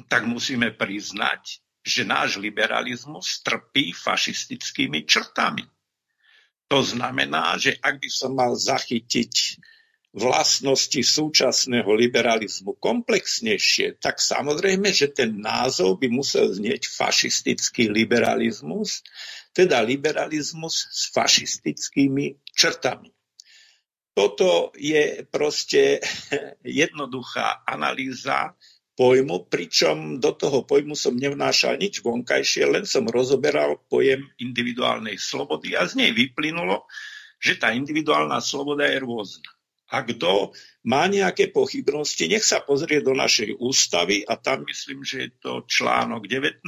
[0.09, 5.67] tak musíme priznať, že náš liberalizmus trpí fašistickými črtami.
[6.71, 9.61] To znamená, že ak by som mal zachytiť
[10.13, 19.01] vlastnosti súčasného liberalizmu komplexnejšie, tak samozrejme, že ten názov by musel znieť fašistický liberalizmus,
[19.57, 23.09] teda liberalizmus s fašistickými črtami.
[24.13, 26.01] Toto je proste
[26.85, 28.53] jednoduchá analýza
[28.93, 35.73] pojmu, pričom do toho pojmu som nevnášal nič vonkajšie, len som rozoberal pojem individuálnej slobody
[35.73, 36.85] a z nej vyplynulo,
[37.41, 39.49] že tá individuálna sloboda je rôzna.
[39.93, 40.57] A kto
[40.89, 45.53] má nejaké pochybnosti, nech sa pozrie do našej ústavy a tam myslím, že je to
[45.69, 46.65] článok 19.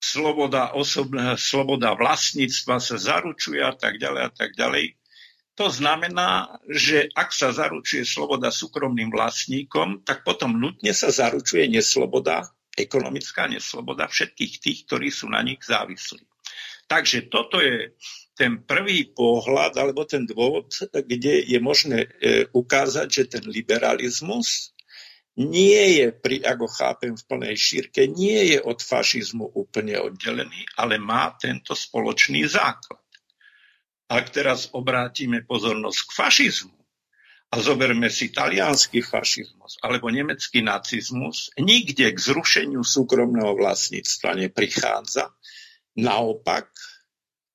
[0.00, 4.96] Sloboda, osobná, sloboda vlastníctva sa zaručuje a tak ďalej a tak ďalej.
[5.54, 12.42] To znamená, že ak sa zaručuje sloboda súkromným vlastníkom, tak potom nutne sa zaručuje nesloboda,
[12.74, 16.26] ekonomická nesloboda všetkých tých, ktorí sú na nich závislí.
[16.90, 17.94] Takže toto je
[18.34, 24.74] ten prvý pohľad alebo ten dôvod, kde je možné e, ukázať, že ten liberalizmus
[25.38, 30.98] nie je, pri, ako chápem v plnej šírke, nie je od fašizmu úplne oddelený, ale
[30.98, 33.02] má tento spoločný základ.
[34.08, 36.78] Ak teraz obrátime pozornosť k fašizmu
[37.50, 45.32] a zoberme si talianský fašizmus alebo nemecký nacizmus, nikde k zrušeniu súkromného vlastníctva neprichádza.
[45.96, 46.68] Naopak,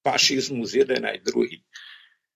[0.02, 1.62] fašizmus jeden aj druhý.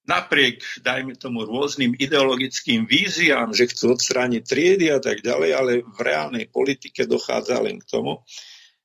[0.04, 6.00] Napriek, dajme tomu, rôznym ideologickým víziám, že chcú odstrániť triedy a tak ďalej, ale v
[6.04, 8.20] reálnej politike dochádza len k tomu,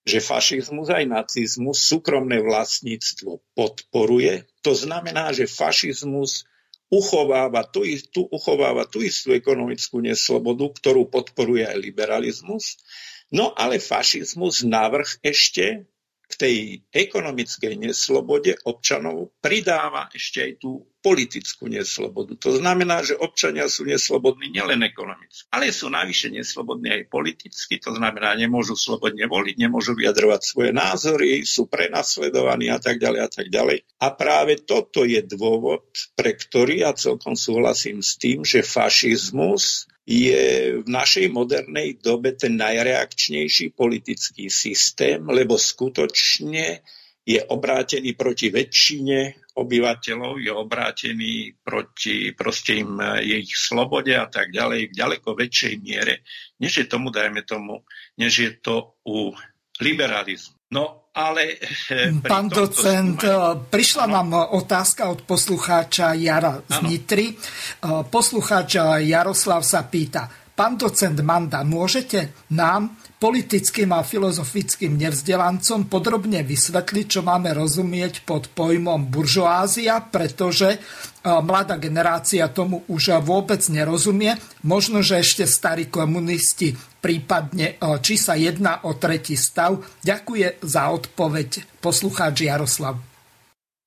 [0.09, 4.49] že fašizmus aj nacizmus súkromné vlastníctvo podporuje.
[4.65, 6.49] To znamená, že fašizmus
[6.89, 12.81] uchováva tú, tú, uchováva tú istú ekonomickú neslobodu, ktorú podporuje aj liberalizmus.
[13.29, 15.85] No ale fašizmus navrh ešte
[16.29, 16.57] k tej
[16.93, 22.37] ekonomickej neslobode občanov pridáva ešte aj tú politickú neslobodu.
[22.37, 27.81] To znamená, že občania sú neslobodní nielen ekonomicky, ale sú navyše neslobodní aj politicky.
[27.81, 33.31] To znamená, nemôžu slobodne voliť, nemôžu vyjadrovať svoje názory, sú prenasledovaní a tak ďalej a
[33.33, 33.89] tak ďalej.
[34.05, 40.45] A práve toto je dôvod, pre ktorý ja celkom súhlasím s tým, že fašizmus je
[40.81, 46.81] v našej modernej dobe ten najreakčnejší politický systém, lebo skutočne
[47.29, 54.49] je obrátený proti väčšine obyvateľov, je obrátený proti proste im je ich slobode a tak
[54.49, 56.25] ďalej v ďaleko väčšej miere,
[56.57, 57.85] než je tomu, dajme tomu,
[58.17, 59.37] než je to u
[59.77, 60.57] liberalizmu.
[60.73, 61.59] No, ale...
[61.91, 63.67] Eh, Pán docent, sme...
[63.67, 64.13] prišla no.
[64.15, 66.87] nám otázka od poslucháča Jara z ano.
[66.87, 67.27] Nitry.
[67.35, 76.43] Eh, poslucháč Jaroslav sa pýta, pán docent Manda, môžete nám politickým a filozofickým nevzdelancom podrobne
[76.43, 80.79] vysvetliť, čo máme rozumieť pod pojmom buržoázia, pretože e,
[81.23, 84.35] mladá generácia tomu už vôbec nerozumie.
[84.67, 89.79] Možno, že ešte starí komunisti, prípadne e, či sa jedná o tretí stav.
[90.03, 92.99] Ďakuje za odpoveď poslucháč Jaroslav.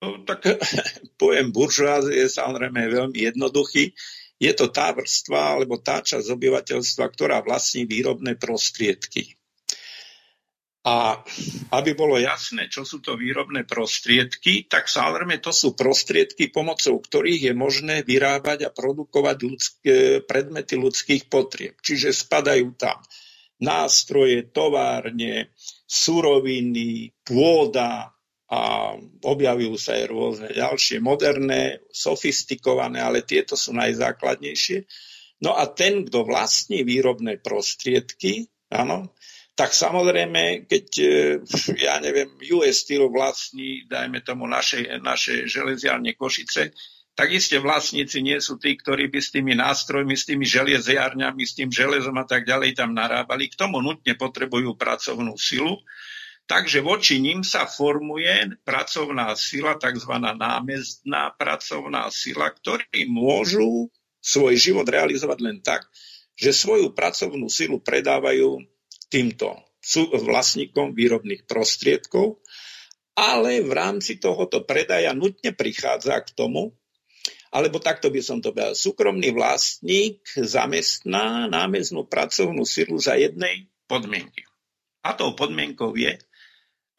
[0.04, 0.44] No, tak
[1.22, 3.96] pojem buržoázie je samozrejme veľmi jednoduchý
[4.42, 9.38] je to tá vrstva alebo tá časť obyvateľstva, ktorá vlastní výrobné prostriedky.
[10.82, 11.22] A
[11.78, 17.42] aby bolo jasné, čo sú to výrobné prostriedky, tak samozrejme to sú prostriedky, pomocou ktorých
[17.48, 19.96] je možné vyrábať a produkovať ľudské,
[20.26, 21.78] predmety ľudských potrieb.
[21.86, 22.98] Čiže spadajú tam
[23.62, 25.54] nástroje, továrne,
[25.86, 28.10] suroviny, pôda,
[28.52, 34.84] a objavujú sa aj rôzne ďalšie moderné, sofistikované, ale tieto sú najzákladnejšie.
[35.48, 39.16] No a ten, kto vlastní výrobné prostriedky, áno,
[39.56, 41.12] tak samozrejme, keď, e,
[41.88, 42.28] ja neviem,
[42.60, 46.76] US Steel vlastní, dajme tomu, naše, naše železiarne Košice,
[47.16, 51.54] tak isté vlastníci nie sú tí, ktorí by s tými nástrojmi, s tými železiarňami, s
[51.56, 53.52] tým železom a tak ďalej tam narábali.
[53.52, 55.80] K tomu nutne potrebujú pracovnú silu
[56.52, 60.20] Takže voči ním sa formuje pracovná sila, tzv.
[60.20, 63.88] námestná pracovná sila, ktorí môžu
[64.20, 65.88] svoj život realizovať len tak,
[66.36, 68.68] že svoju pracovnú silu predávajú
[69.08, 69.64] týmto
[70.12, 72.44] vlastníkom výrobných prostriedkov,
[73.16, 76.76] ale v rámci tohoto predaja nutne prichádza k tomu,
[77.48, 84.44] alebo takto by som to povedal, súkromný vlastník zamestná námeznú pracovnú silu za jednej podmienky.
[85.02, 86.20] A tou podmienkou je,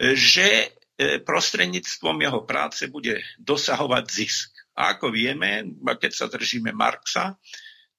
[0.03, 4.51] že e, prostredníctvom jeho práce bude dosahovať zisk.
[4.75, 7.39] A ako vieme, keď sa držíme Marxa,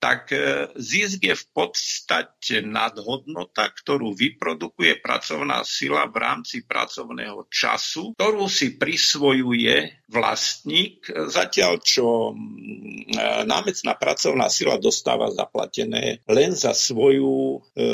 [0.04, 8.12] tak e, zisk je v podstate nadhodnota, ktorú vyprodukuje pracovná sila v rámci pracovného času,
[8.20, 16.76] ktorú si prisvojuje vlastník, zatiaľ čo mm, e, námecná pracovná sila dostáva zaplatené len za
[16.76, 17.88] svoju, e,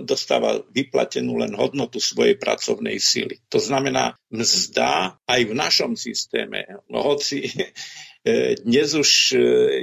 [0.00, 3.36] dostáva vyplatenú len hodnotu svojej pracovnej sily.
[3.52, 7.44] To znamená, mzda aj v našom systéme, no hoci
[8.60, 9.36] dnes už e,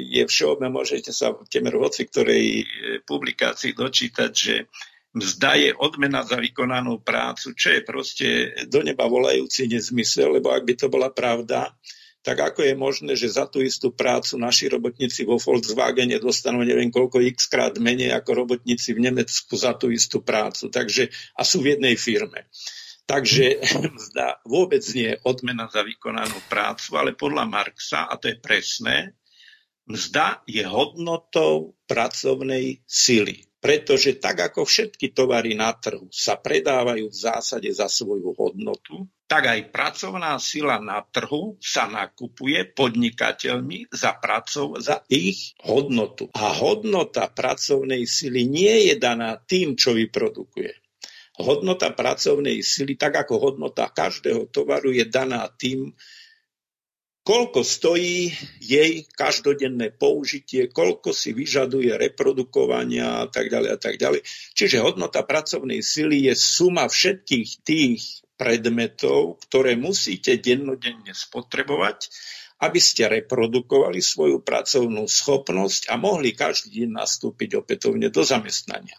[0.06, 2.66] je všeobecné, môžete sa v temer hoci ktorej e,
[3.02, 4.70] publikácii dočítať, že
[5.18, 8.28] mzda je odmena za vykonanú prácu, čo je proste
[8.70, 11.74] do neba volajúci nezmysel, lebo ak by to bola pravda,
[12.22, 16.94] tak ako je možné, že za tú istú prácu naši robotníci vo Volkswagene dostanú neviem
[16.94, 20.70] koľko x krát menej ako robotníci v Nemecku za tú istú prácu.
[20.70, 22.46] Takže, a sú v jednej firme.
[23.08, 23.64] Takže
[23.98, 29.16] mzda vôbec nie je odmena za vykonanú prácu, ale podľa Marxa, a to je presné,
[29.88, 33.48] mzda je hodnotou pracovnej sily.
[33.58, 39.50] Pretože tak ako všetky tovary na trhu sa predávajú v zásade za svoju hodnotu, tak
[39.50, 46.30] aj pracovná sila na trhu sa nakupuje podnikateľmi za pracov, za ich hodnotu.
[46.38, 50.87] A hodnota pracovnej sily nie je daná tým, čo vyprodukuje
[51.38, 55.94] hodnota pracovnej sily, tak ako hodnota každého tovaru je daná tým,
[57.28, 58.32] koľko stojí
[58.64, 64.24] jej každodenné použitie, koľko si vyžaduje reprodukovania a tak ďalej a tak ďalej.
[64.56, 72.08] Čiže hodnota pracovnej sily je suma všetkých tých predmetov, ktoré musíte dennodenne spotrebovať,
[72.64, 78.96] aby ste reprodukovali svoju pracovnú schopnosť a mohli každý deň nastúpiť opätovne do zamestnania.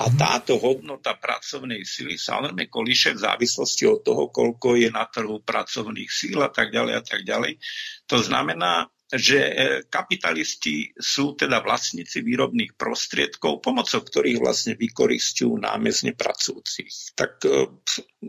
[0.00, 5.44] A táto hodnota pracovnej sily samozrejme kolíše v závislosti od toho, koľko je na trhu
[5.44, 7.60] pracovných síl a tak ďalej a tak ďalej.
[8.08, 9.52] To znamená, že e,
[9.90, 17.18] kapitalisti sú teda vlastníci výrobných prostriedkov, pomocou ktorých vlastne vykoristujú námezne pracujúcich.
[17.18, 17.66] Tak eh,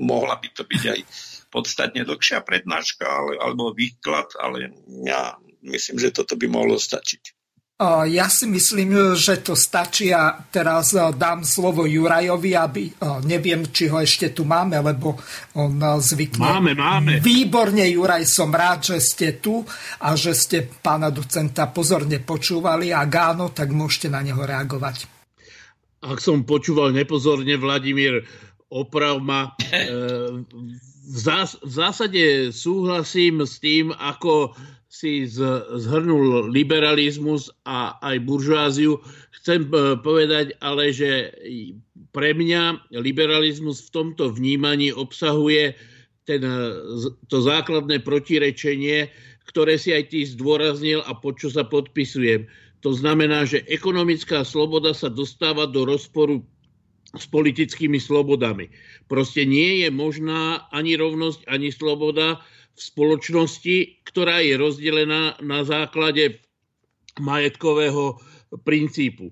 [0.01, 0.99] mohla by to byť aj
[1.53, 4.73] podstatne dlhšia prednáška ale, alebo výklad, ale
[5.05, 7.40] ja myslím, že toto by mohlo stačiť.
[8.05, 12.83] Ja si myslím, že to stačí a teraz dám slovo Jurajovi, aby
[13.25, 15.17] neviem, či ho ešte tu máme, lebo
[15.57, 16.45] on zvykne.
[16.45, 17.17] Máme, máme.
[17.25, 19.65] Výborne, Juraj, som rád, že ste tu
[19.97, 22.93] a že ste pána docenta pozorne počúvali.
[22.93, 25.09] a áno, tak môžete na neho reagovať.
[26.05, 28.21] Ak som počúval nepozorne, Vladimír,
[28.69, 29.57] oprav ma.
[29.73, 29.89] E,
[31.01, 31.17] v
[31.65, 34.53] zásade súhlasím s tým, ako
[34.91, 38.99] si zhrnul liberalizmus a aj buržoáziu.
[39.39, 41.31] Chcem e, povedať ale, že
[42.11, 45.79] pre mňa liberalizmus v tomto vnímaní obsahuje
[46.27, 46.59] ten, e,
[47.31, 49.07] to základné protirečenie,
[49.47, 52.51] ktoré si aj ty zdôraznil a pod čo sa podpisujem.
[52.83, 56.43] To znamená, že ekonomická sloboda sa dostáva do rozporu
[57.15, 58.67] s politickými slobodami.
[59.07, 62.43] Proste nie je možná ani rovnosť, ani sloboda
[62.75, 63.77] v spoločnosti,
[64.07, 66.41] ktorá je rozdelená na základe
[67.19, 68.19] majetkového
[68.63, 69.31] princípu.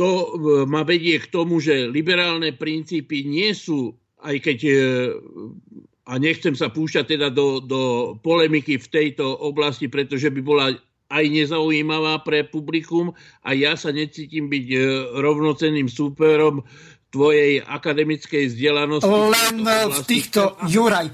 [0.00, 0.26] To e,
[0.64, 3.92] ma vedie k tomu, že liberálne princípy nie sú,
[4.24, 4.74] aj keď, e,
[6.08, 7.80] a nechcem sa púšťať teda do, do
[8.24, 10.66] polemiky v tejto oblasti, pretože by bola
[11.12, 13.12] aj nezaujímavá pre publikum
[13.44, 14.78] a ja sa necítim byť e,
[15.20, 16.64] rovnocenným súperom
[17.12, 19.12] tvojej akademickej vzdelanosti.
[19.12, 19.60] Len
[19.92, 21.12] v týchto, Juraj,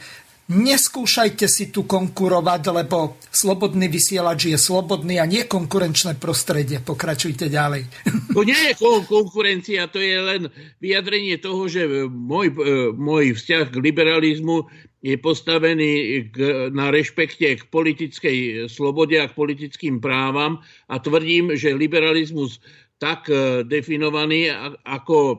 [0.49, 6.81] Neskúšajte si tu konkurovať, lebo slobodný vysielač je slobodný a nie konkurenčné prostredie.
[6.81, 7.85] Pokračujte ďalej.
[8.39, 8.79] To nie je
[9.11, 10.43] konkurencia, to je len
[10.79, 14.71] vyjadrenie toho, že môj, e, môj vzťah k liberalizmu
[15.03, 15.93] je postavený
[16.31, 16.37] k,
[16.71, 18.39] na rešpekte k politickej
[18.71, 22.63] slobode a k politickým právam a tvrdím, že liberalizmus
[22.99, 24.51] tak e, definovaný,
[24.83, 25.37] ako e,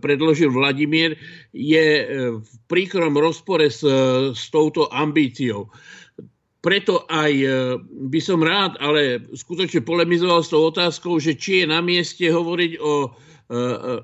[0.00, 1.12] predložil Vladimír,
[1.52, 2.04] je e,
[2.40, 3.84] v príkrom rozpore s,
[4.32, 5.68] s touto ambíciou.
[6.64, 7.30] Preto aj
[8.10, 12.72] by som rád, ale skutočne polemizoval s tou otázkou, že či je na mieste hovoriť
[12.82, 13.14] o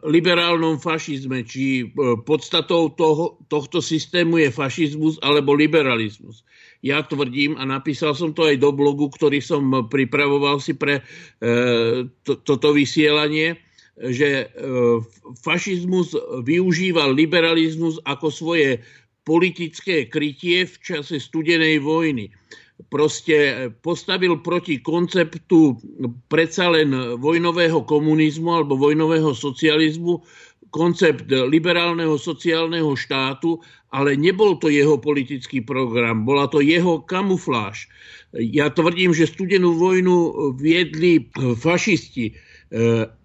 [0.06, 1.90] liberálnom fašizme, či
[2.22, 6.46] podstatou toho, tohto systému je fašizmus alebo liberalizmus.
[6.82, 11.06] Ja tvrdím, a napísal som to aj do blogu, ktorý som pripravoval si pre
[12.26, 13.54] to, toto vysielanie,
[14.02, 14.50] že
[15.46, 18.82] fašizmus využíval liberalizmus ako svoje
[19.22, 22.34] politické krytie v čase studenej vojny.
[22.90, 25.78] Proste postavil proti konceptu
[26.26, 26.90] predsa len
[27.22, 30.18] vojnového komunizmu alebo vojnového socializmu
[30.72, 33.60] koncept liberálneho sociálneho štátu,
[33.92, 37.86] ale nebol to jeho politický program, bola to jeho kamufláž.
[38.32, 40.16] Ja tvrdím, že studenú vojnu
[40.56, 42.32] viedli fašisti.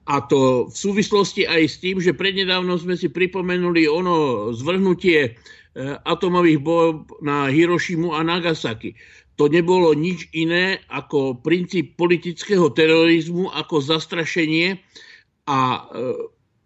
[0.08, 5.40] A to v súvislosti aj s tým, že prednedávno sme si pripomenuli ono zvrhnutie
[6.04, 8.92] atomových bomb na Hirošimu a Nagasaki
[9.38, 14.82] to nebolo nič iné ako princíp politického terorizmu, ako zastrašenie
[15.46, 15.82] a e,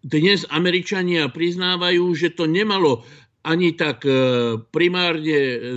[0.02, 3.06] dnes Američania priznávajú, že to nemalo
[3.41, 4.14] ani tak e,
[4.69, 5.73] primárne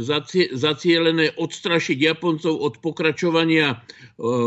[0.52, 3.76] zacielené odstrašiť Japoncov od pokračovania e,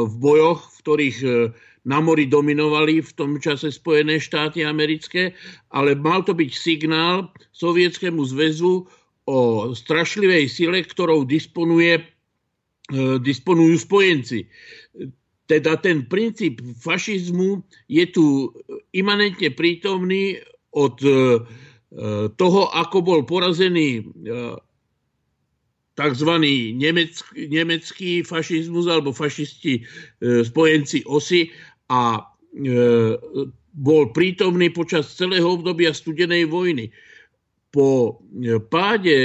[0.06, 1.18] v bojoch, v ktorých
[1.88, 5.34] na mori dominovali v tom čase Spojené štáty americké,
[5.72, 8.86] ale mal to byť signál Sovietskému zväzu
[9.28, 9.40] o
[9.74, 12.04] strašlivej sile, ktorou disponuje
[12.88, 14.48] E, disponujú spojenci.
[15.48, 18.52] Teda ten princíp fašizmu je tu
[18.92, 20.44] imanentne prítomný
[20.76, 21.40] od e,
[22.36, 24.30] toho, ako bol porazený e,
[25.96, 26.32] tzv.
[27.34, 29.82] Nemecký fašizmus alebo fašisti
[30.22, 31.50] spojenci osy
[31.90, 32.22] a
[33.78, 36.94] bol prítomný počas celého obdobia studenej vojny.
[37.74, 38.22] Po
[38.70, 39.16] páde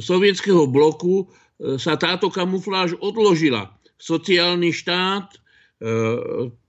[0.00, 1.28] sovietského bloku
[1.76, 3.72] sa táto kamufláž odložila.
[4.04, 5.38] Sociálny štát, e,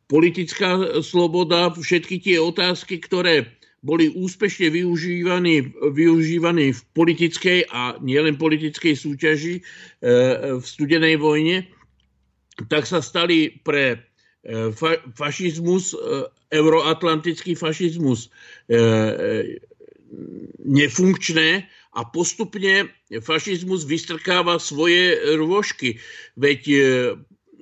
[0.08, 3.52] politická sloboda, všetky tie otázky, ktoré
[3.84, 9.64] boli úspešne využívané, využívané v politickej a nielen politickej súťaži e,
[10.56, 11.68] v studenej vojne,
[12.72, 14.00] tak sa stali pre
[14.48, 14.72] e,
[15.12, 15.92] fašizmus,
[16.56, 18.32] euroatlantický fašizmus
[20.66, 22.92] nefunkčné a postupne
[23.24, 25.98] fašizmus vystrkáva svoje rôžky.
[26.36, 26.78] Veď e,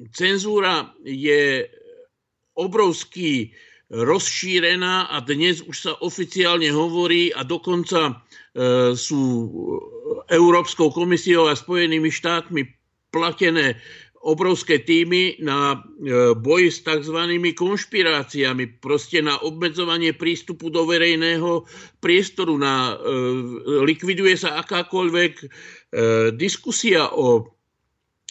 [0.10, 1.70] cenzúra je
[2.58, 3.54] obrovský
[3.94, 8.14] rozšírená a dnes už sa oficiálne hovorí a dokonca e,
[8.98, 9.22] sú
[10.34, 12.66] Európskou komisiou a Spojenými štátmi
[13.14, 13.78] platené
[14.24, 17.20] obrovské týmy na e, boj s tzv.
[17.52, 21.68] konšpiráciami, proste na obmedzovanie prístupu do verejného
[22.00, 23.14] priestoru, na, e,
[23.84, 25.46] likviduje sa akákoľvek e,
[26.40, 27.52] diskusia o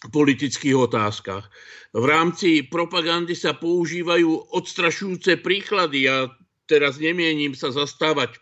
[0.09, 1.45] politických otázkach.
[1.93, 6.09] V rámci propagandy sa používajú odstrašujúce príklady.
[6.09, 6.33] Ja
[6.65, 8.41] teraz nemienim sa zastávať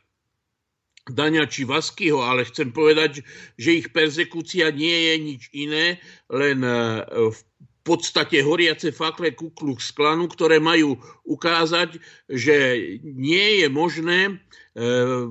[1.13, 3.27] Daňa či Vaskyho, ale chcem povedať,
[3.59, 5.87] že ich persekúcia nie je nič iné,
[6.31, 6.73] len e,
[7.31, 7.41] v
[7.83, 12.57] podstate horiace fakle Ku Klux Klanu, ktoré majú ukázať, že
[13.03, 14.39] nie je možné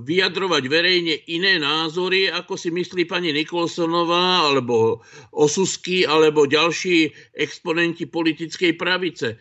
[0.05, 5.01] vyjadrovať verejne iné názory, ako si myslí pani Nikolsonová, alebo
[5.33, 9.33] Osusky, alebo ďalší exponenti politickej pravice.
[9.33, 9.37] E,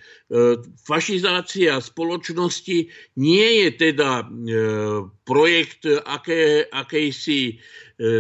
[0.81, 2.89] fašizácia spoločnosti
[3.21, 4.27] nie je teda e,
[5.29, 7.61] projekt aké, akejsi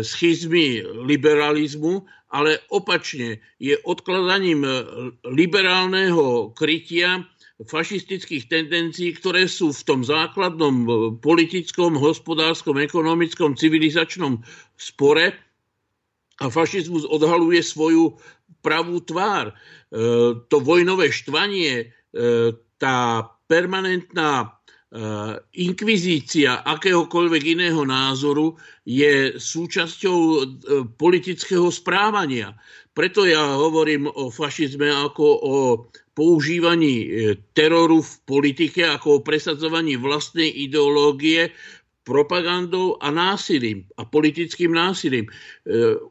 [0.02, 2.02] schizmy liberalizmu,
[2.34, 4.66] ale opačne je odkladaním
[5.22, 7.22] liberálneho krytia
[7.66, 14.46] fašistických tendencií, ktoré sú v tom základnom e, politickom, hospodárskom, ekonomickom, civilizačnom
[14.78, 15.34] spore
[16.38, 18.14] a fašizmus odhaluje svoju
[18.62, 19.50] pravú tvár.
[19.50, 19.54] E,
[20.46, 21.86] to vojnové štvanie, e,
[22.78, 24.57] tá permanentná
[25.52, 28.56] inkvizícia akéhokoľvek iného názoru
[28.88, 30.18] je súčasťou
[30.96, 32.56] politického správania.
[32.96, 35.56] Preto ja hovorím o fašizme ako o
[36.18, 37.08] používaní e,
[37.54, 41.54] teroru v politike, ako o presadzovaní vlastnej ideológie
[42.08, 45.28] propagandou a násilím a politickým násilím.
[45.28, 45.30] E,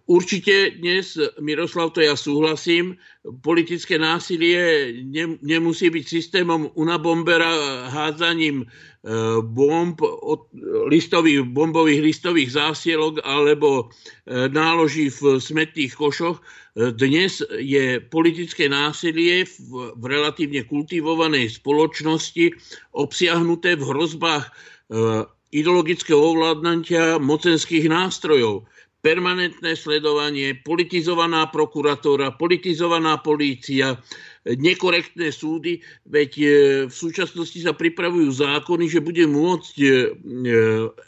[0.06, 2.94] určite dnes, Miroslav, to ja súhlasím,
[3.42, 4.94] politické násilie
[5.42, 7.50] nemusí byť systémom unabombera
[7.90, 8.66] hádzaním e,
[9.42, 9.98] bomb,
[10.94, 13.90] listových, bombových listových zásielok alebo
[14.30, 16.38] náloží v smetných košoch.
[16.78, 22.54] Dnes je politické násilie v, relatívne kultivovanej spoločnosti
[22.94, 24.52] obsiahnuté v hrozbách e,
[25.52, 28.68] ideologického ovládnutia mocenských nástrojov.
[28.98, 35.80] Permanentné sledovanie, politizovaná prokuratúra, politizovaná polícia, e, nekorektné súdy,
[36.10, 36.46] veď e,
[36.90, 39.90] v súčasnosti sa pripravujú zákony, že bude môcť e,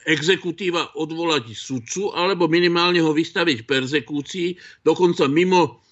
[0.05, 4.55] exekutíva odvolať sudcu alebo minimálne ho vystaviť persekúcii,
[4.85, 5.83] dokonca mimo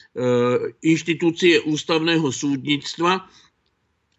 [0.82, 3.30] inštitúcie ústavného súdnictva,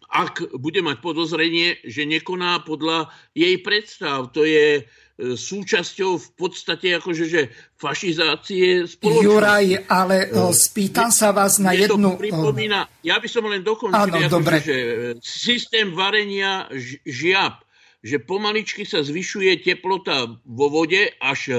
[0.09, 4.33] ak bude mať podozrenie, že nekoná podľa jej predstav.
[4.33, 7.41] To je súčasťou v podstate akože, že
[7.75, 9.27] fašizácie spoločnosti.
[9.27, 10.55] Juraj, ale no.
[10.55, 12.15] spýtam sa vás na jednu...
[12.15, 14.55] Pripomína, ja by som len dokončil, Áno, akože, dobre.
[14.63, 14.77] že
[15.19, 16.71] systém varenia
[17.03, 17.59] žiab,
[17.99, 21.55] že pomaličky sa zvyšuje teplota vo vode, až e,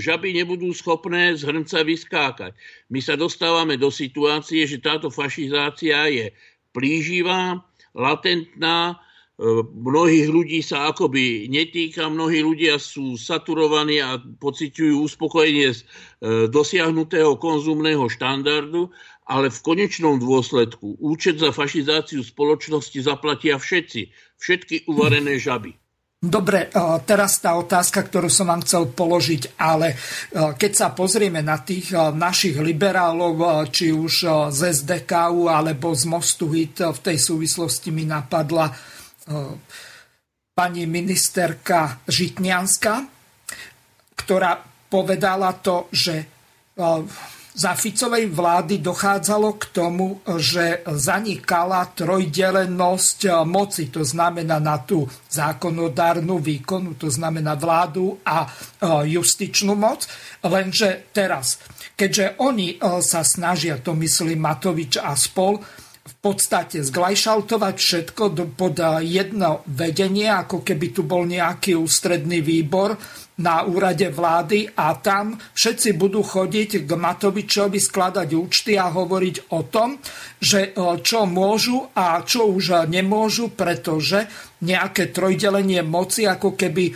[0.00, 2.56] žaby nebudú schopné z hrnca vyskákať.
[2.88, 6.32] My sa dostávame do situácie, že táto fašizácia je
[6.72, 7.60] plíživá,
[7.94, 9.00] latentná,
[9.42, 15.86] E, mnohých ľudí sa akoby netýka, mnohí ľudia sú saturovaní a pociťujú uspokojenie z e,
[16.46, 18.94] dosiahnutého konzumného štandardu,
[19.26, 25.74] ale v konečnom dôsledku účet za fašizáciu spoločnosti zaplatia všetci, všetky uvarené žaby.
[26.22, 29.98] Dobre, e, teraz tá otázka, ktorú som vám chcel položiť, ale
[30.30, 36.78] keď sa pozrieme na tých našich liberálov, či už z SDKU alebo z Mostu Hit,
[36.78, 38.70] v tej súvislosti mi napadla
[40.54, 42.94] pani ministerka Žitňanská,
[44.14, 46.22] ktorá povedala to, že
[47.52, 56.40] za Ficovej vlády dochádzalo k tomu, že zanikala trojdelenosť moci, to znamená na tú zákonodárnu
[56.40, 58.48] výkonu, to znamená vládu a
[59.04, 60.08] justičnú moc.
[60.40, 61.60] Lenže teraz,
[61.92, 65.60] keďže oni sa snažia, to myslí Matovič a spol,
[66.02, 68.22] v podstate zglajšaltovať všetko
[68.58, 68.74] pod
[69.06, 72.98] jedno vedenie, ako keby tu bol nejaký ústredný výbor
[73.40, 79.64] na úrade vlády a tam všetci budú chodiť k Matovičovi skladať účty a hovoriť o
[79.72, 79.96] tom,
[80.36, 84.28] že e, čo môžu a čo už nemôžu, pretože
[84.60, 86.92] nejaké trojdelenie moci ako keby e,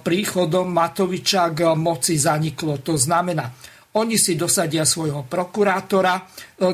[0.00, 2.80] príchodom Matoviča k moci zaniklo.
[2.80, 3.52] To znamená,
[3.94, 6.16] oni si dosadia svojho prokurátora.
[6.16, 6.22] E,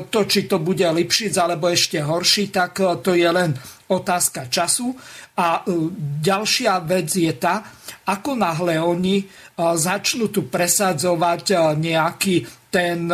[0.07, 3.51] to, či to bude Lipšic alebo ešte horší, tak to je len
[3.91, 4.95] otázka času.
[5.39, 7.63] A e, ďalšia vec je tá,
[8.07, 9.23] ako náhle oni
[9.61, 12.35] začnú tu presadzovať nejaký
[12.73, 13.05] ten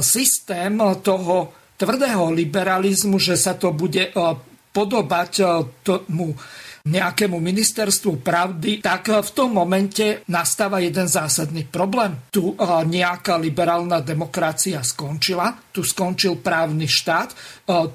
[0.00, 0.72] systém
[1.04, 4.10] toho tvrdého liberalizmu, že sa to bude
[4.72, 5.30] podobať
[5.84, 6.32] tomu
[6.86, 12.14] nejakému ministerstvu pravdy, tak v tom momente nastáva jeden zásadný problém.
[12.30, 17.34] Tu nejaká liberálna demokracia skončila, tu skončil právny štát,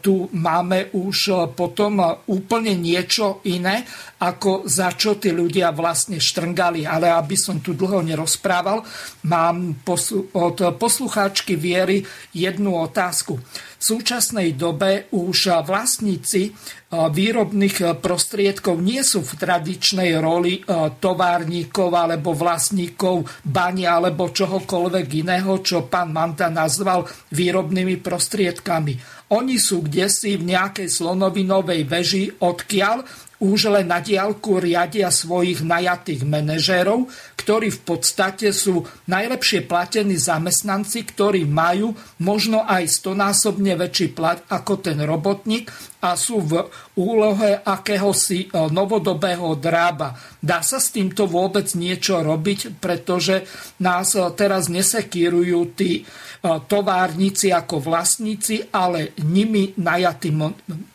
[0.04, 3.88] tu máme už potom úplne niečo iné,
[4.24, 6.88] ako za čo tí ľudia vlastne štrngali.
[6.88, 8.88] Ale aby som tu dlho nerozprával,
[9.28, 9.84] mám
[10.32, 13.36] od poslucháčky Viery jednu otázku.
[13.84, 16.56] V súčasnej dobe už vlastníci
[16.94, 20.64] výrobných prostriedkov nie sú v tradičnej roli
[21.04, 27.04] továrníkov alebo vlastníkov bani alebo čohokoľvek iného, čo pán Manta nazval
[27.36, 29.26] výrobnými prostriedkami.
[29.36, 33.04] Oni sú kde v nejakej slonovinovej veži, odkiaľ
[33.44, 41.04] už len na diálku riadia svojich najatých manažérov, ktorí v podstate sú najlepšie platení zamestnanci,
[41.04, 41.92] ktorí majú
[42.24, 45.68] možno aj stonásobne väčší plat ako ten robotník
[46.04, 46.68] a sú v
[47.00, 50.20] úlohe akéhosi e, novodobého drába.
[50.44, 53.48] Dá sa s týmto vôbec niečo robiť, pretože
[53.80, 56.04] nás e, teraz nesekírujú tí
[56.44, 60.28] továrnici ako vlastníci, ale nimi najatí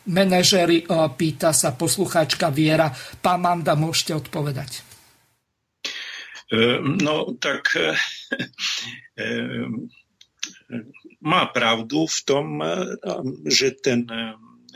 [0.05, 0.85] manažery,
[1.17, 2.93] pýta sa poslucháčka Viera.
[3.17, 4.85] Pán Manda, môžete odpovedať.
[6.49, 7.93] E, no, tak e,
[9.21, 9.25] e,
[11.21, 12.45] má pravdu v tom,
[13.45, 14.09] že, ten,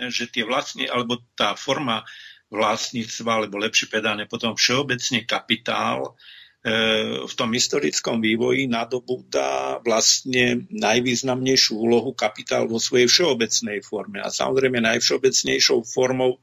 [0.09, 2.05] že tie vlastní, alebo tá forma
[2.53, 6.13] vlastníctva, alebo lepšie pedáne potom všeobecne kapitál,
[6.63, 6.71] E,
[7.27, 14.23] v tom historickom vývoji nadobúda vlastne najvýznamnejšiu úlohu kapitál vo svojej všeobecnej forme.
[14.23, 16.39] A samozrejme najvšeobecnejšou formou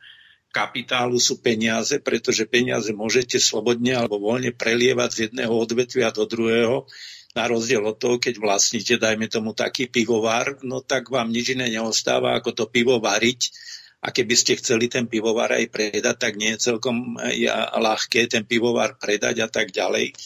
[0.53, 6.85] kapitálu sú peniaze, pretože peniaze môžete slobodne alebo voľne prelievať z jedného odvetvia do druhého.
[7.31, 11.71] Na rozdiel od toho, keď vlastníte, dajme tomu taký pivovar, no tak vám nič iné
[11.71, 13.55] neostáva, ako to pivo variť
[14.01, 17.47] a keby ste chceli ten pivovar aj predať, tak nie je celkom eh,
[17.77, 20.17] ľahké ten pivovar predať a tak ďalej.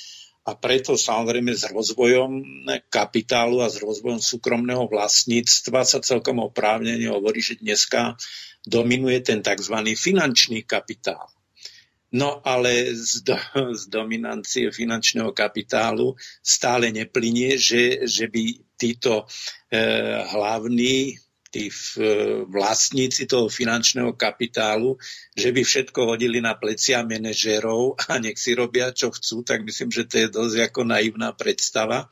[0.45, 2.45] A preto samozrejme s rozvojom
[2.93, 8.13] kapitálu a s rozvojom súkromného vlastníctva sa celkom oprávnene hovorí, že dneska
[8.61, 9.73] dominuje ten tzv.
[9.97, 11.33] finančný kapitál.
[12.15, 13.35] No ale z, do,
[13.81, 18.43] z dominancie finančného kapitálu stále neplynie, že, že by
[18.79, 19.27] títo
[19.67, 19.83] e,
[20.23, 21.19] hlavní
[21.55, 21.71] tí
[22.51, 24.99] vlastníci toho finančného kapitálu,
[25.39, 29.95] že by všetko hodili na plecia manažérov a nech si robia, čo chcú, tak myslím,
[29.95, 32.11] že to je dosť ako naivná predstava,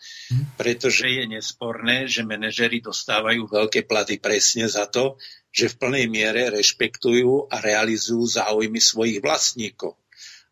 [0.55, 5.19] pretože je nesporné, že manažéri dostávajú veľké platy presne za to,
[5.53, 10.01] že v plnej miere rešpektujú a realizujú záujmy svojich vlastníkov.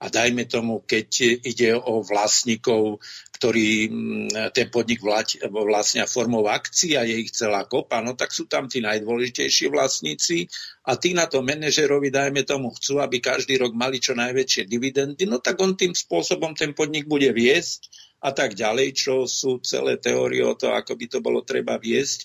[0.01, 3.05] A dajme tomu, keď ide o vlastníkov,
[3.37, 8.49] ktorí mm, ten podnik vlastnia formou akcií a je ich celá kopa, no tak sú
[8.49, 10.49] tam tí najdôležitejší vlastníci
[10.89, 15.29] a tí na to manažerovi, dajme tomu, chcú, aby každý rok mali čo najväčšie dividendy,
[15.29, 17.89] no tak on tým spôsobom ten podnik bude viesť
[18.25, 22.25] a tak ďalej, čo sú celé teórie o to, ako by to bolo treba viesť.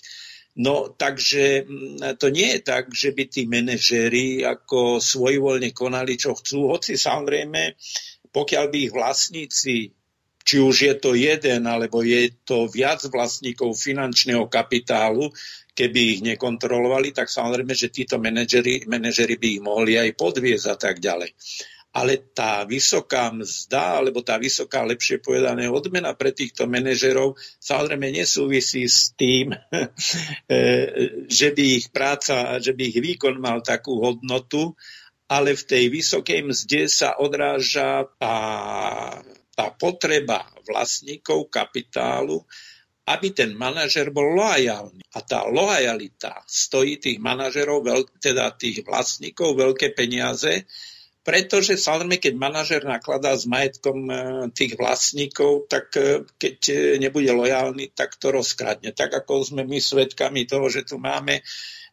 [0.56, 6.32] No takže mm, to nie je tak, že by tí manažéri ako svojvoľne konali, čo
[6.32, 7.76] chcú, hoci samozrejme,
[8.32, 9.92] pokiaľ by ich vlastníci,
[10.46, 15.28] či už je to jeden, alebo je to viac vlastníkov finančného kapitálu,
[15.76, 20.76] keby ich nekontrolovali, tak samozrejme, že títo manažeri, manažeri by ich mohli aj podviezť a
[20.80, 21.36] tak ďalej
[21.96, 28.84] ale tá vysoká mzda, alebo tá vysoká, lepšie povedané, odmena pre týchto manažerov samozrejme nesúvisí
[28.84, 29.56] s tým,
[30.52, 34.76] eh, že by ich práca, že by ich výkon mal takú hodnotu,
[35.24, 38.36] ale v tej vysokej mzde sa odráža tá,
[39.56, 42.44] tá potreba vlastníkov kapitálu,
[43.08, 45.00] aby ten manažer bol loajálny.
[45.16, 47.86] A tá loajalita stojí tých manažerov,
[48.20, 50.66] teda tých vlastníkov veľké peniaze,
[51.26, 54.14] pretože samozrejme, keď manažer nakladá s majetkom e,
[54.54, 58.94] tých vlastníkov, tak e, keď e, nebude lojálny, tak to rozkradne.
[58.94, 61.42] Tak ako sme my svedkami toho, že tu máme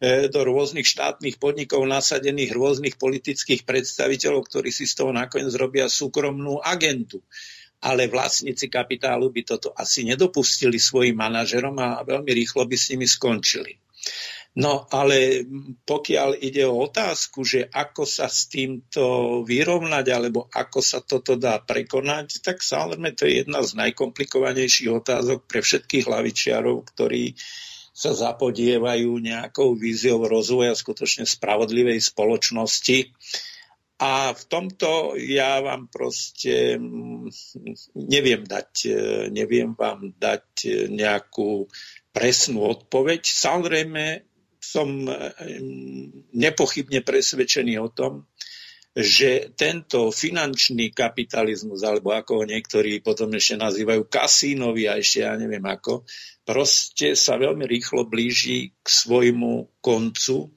[0.04, 6.60] do rôznych štátnych podnikov nasadených rôznych politických predstaviteľov, ktorí si z toho nakoniec robia súkromnú
[6.60, 7.24] agentu
[7.84, 13.04] ale vlastníci kapitálu by toto asi nedopustili svojim manažerom a veľmi rýchlo by s nimi
[13.04, 13.76] skončili.
[14.54, 15.50] No ale
[15.82, 21.58] pokiaľ ide o otázku, že ako sa s týmto vyrovnať alebo ako sa toto dá
[21.58, 27.34] prekonať, tak samozrejme to je jedna z najkomplikovanejších otázok pre všetkých hlavičiarov, ktorí
[27.94, 33.10] sa zapodievajú nejakou víziou rozvoja skutočne spravodlivej spoločnosti.
[34.06, 37.30] A v tomto ja vám proste mm,
[37.98, 38.70] neviem dať,
[39.34, 40.46] neviem vám dať
[40.94, 41.66] nejakú
[42.14, 43.22] presnú odpoveď.
[43.26, 44.33] Samozrejme,
[44.74, 45.62] som eh,
[46.34, 48.26] nepochybne presvedčený o tom,
[48.94, 55.34] že tento finančný kapitalizmus, alebo ako ho niektorí potom ešte nazývajú kasínovi a ešte ja
[55.34, 56.06] neviem ako,
[56.46, 60.54] proste sa veľmi rýchlo blíži k svojmu koncu,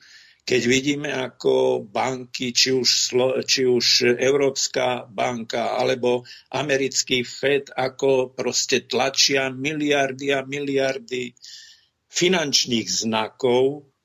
[0.47, 3.19] keď vidíme, ako banky, či už,
[3.49, 6.23] či už Európska banka alebo
[6.55, 11.35] americký FED, ako proste tlačia miliardy a miliardy
[12.07, 13.96] finančných znakov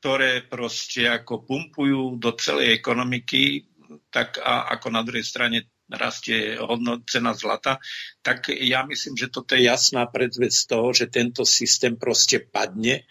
[0.00, 3.68] ktoré proste ako pumpujú do celej ekonomiky,
[4.08, 7.76] tak a ako na druhej strane rastie hodnot, cena zlata,
[8.24, 13.04] tak ja myslím, že toto je jasná predzvec toho, že tento systém proste padne.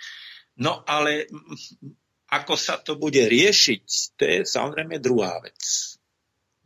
[0.58, 1.30] No ale
[2.34, 3.84] ako sa to bude riešiť,
[4.18, 5.62] to je samozrejme druhá vec.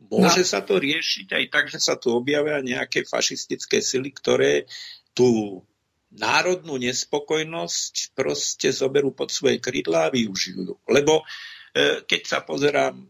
[0.08, 0.50] Môže no.
[0.56, 4.68] sa to riešiť aj tak, že sa tu objavia nejaké fašistické sily, ktoré
[5.12, 5.60] tú
[6.14, 10.78] národnú nespokojnosť proste zoberú pod svoje krídla a využijú.
[10.86, 11.22] Lebo
[11.74, 13.02] e, keď sa pozerám,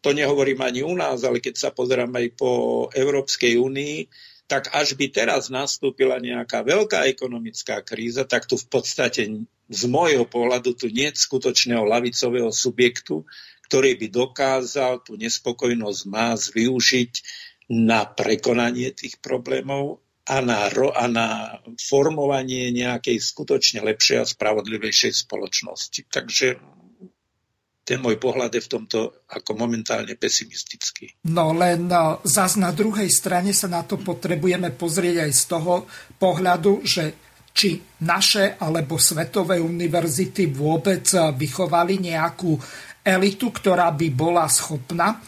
[0.00, 2.52] to nehovorím ani u nás, ale keď sa pozerám aj po
[2.94, 3.96] Európskej únii,
[4.44, 9.24] tak až by teraz nastúpila nejaká veľká ekonomická kríza, tak tu v podstate
[9.68, 13.24] z môjho pohľadu tu nie je skutočného lavicového subjektu,
[13.64, 17.12] ktorý by dokázal tú nespokojnosť más využiť
[17.72, 21.26] na prekonanie tých problémov a na, a na
[21.76, 26.00] formovanie nejakej skutočne lepšej a spravodlivejšej spoločnosti.
[26.08, 26.46] Takže
[27.84, 31.12] ten môj pohľad je v tomto ako momentálne pesimistický.
[31.28, 35.74] No len no, zas na druhej strane sa na to potrebujeme pozrieť aj z toho
[36.16, 37.04] pohľadu, že
[37.54, 41.06] či naše alebo svetové univerzity vôbec
[41.38, 42.58] vychovali nejakú
[43.04, 45.20] elitu, ktorá by bola schopná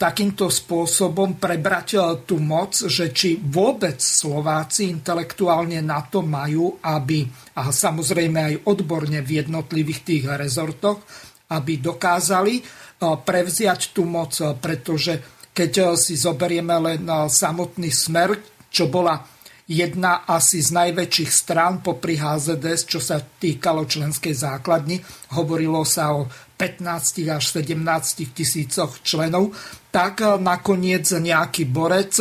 [0.00, 7.28] takýmto spôsobom prebrať e, tú moc, že či vôbec Slováci intelektuálne na to majú, aby,
[7.60, 11.04] a samozrejme aj odborne v jednotlivých tých rezortoch,
[11.52, 12.62] aby dokázali e,
[13.04, 18.38] prevziať tú moc, e, pretože keď si zoberieme len samotný smer,
[18.70, 19.18] čo bola
[19.66, 25.02] jedna asi z najväčších strán popri HZDS, čo sa týkalo členskej základni.
[25.34, 26.30] Hovorilo sa o
[26.60, 29.56] 15 až 17 tisícoch členov,
[29.88, 32.20] tak nakoniec nejaký borec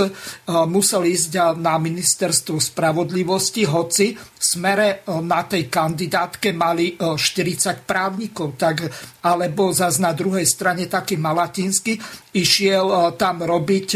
[0.71, 8.87] musel ísť na ministerstvo spravodlivosti, hoci v smere na tej kandidátke mali 40 právnikov, tak,
[9.27, 11.99] alebo zase na druhej strane taký Malatinsky
[12.33, 13.89] išiel tam robiť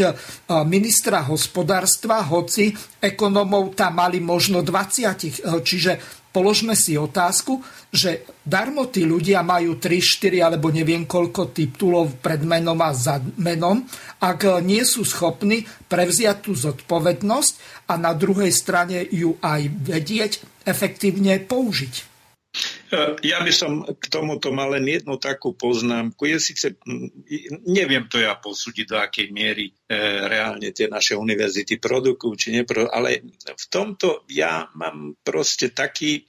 [0.68, 5.64] ministra hospodárstva, hoci ekonomov tam mali možno 20.
[5.64, 7.62] Čiže položme si otázku,
[7.94, 13.22] že darmo tí ľudia majú 3, 4 alebo neviem koľko titulov pred menom a za
[13.38, 13.86] menom,
[14.18, 20.32] ak nie sú schopní prevziať tú zodpovednosť a na druhej strane ju aj vedieť
[20.66, 22.13] efektívne použiť.
[22.54, 26.30] E, ja by som k tomuto mal len jednu takú poznámku.
[26.30, 26.66] Je síce,
[27.66, 29.74] neviem to ja posúdiť, do akej miery e,
[30.30, 36.22] reálne tie naše univerzity produkujú, či nepro, ale v tomto ja mám proste taký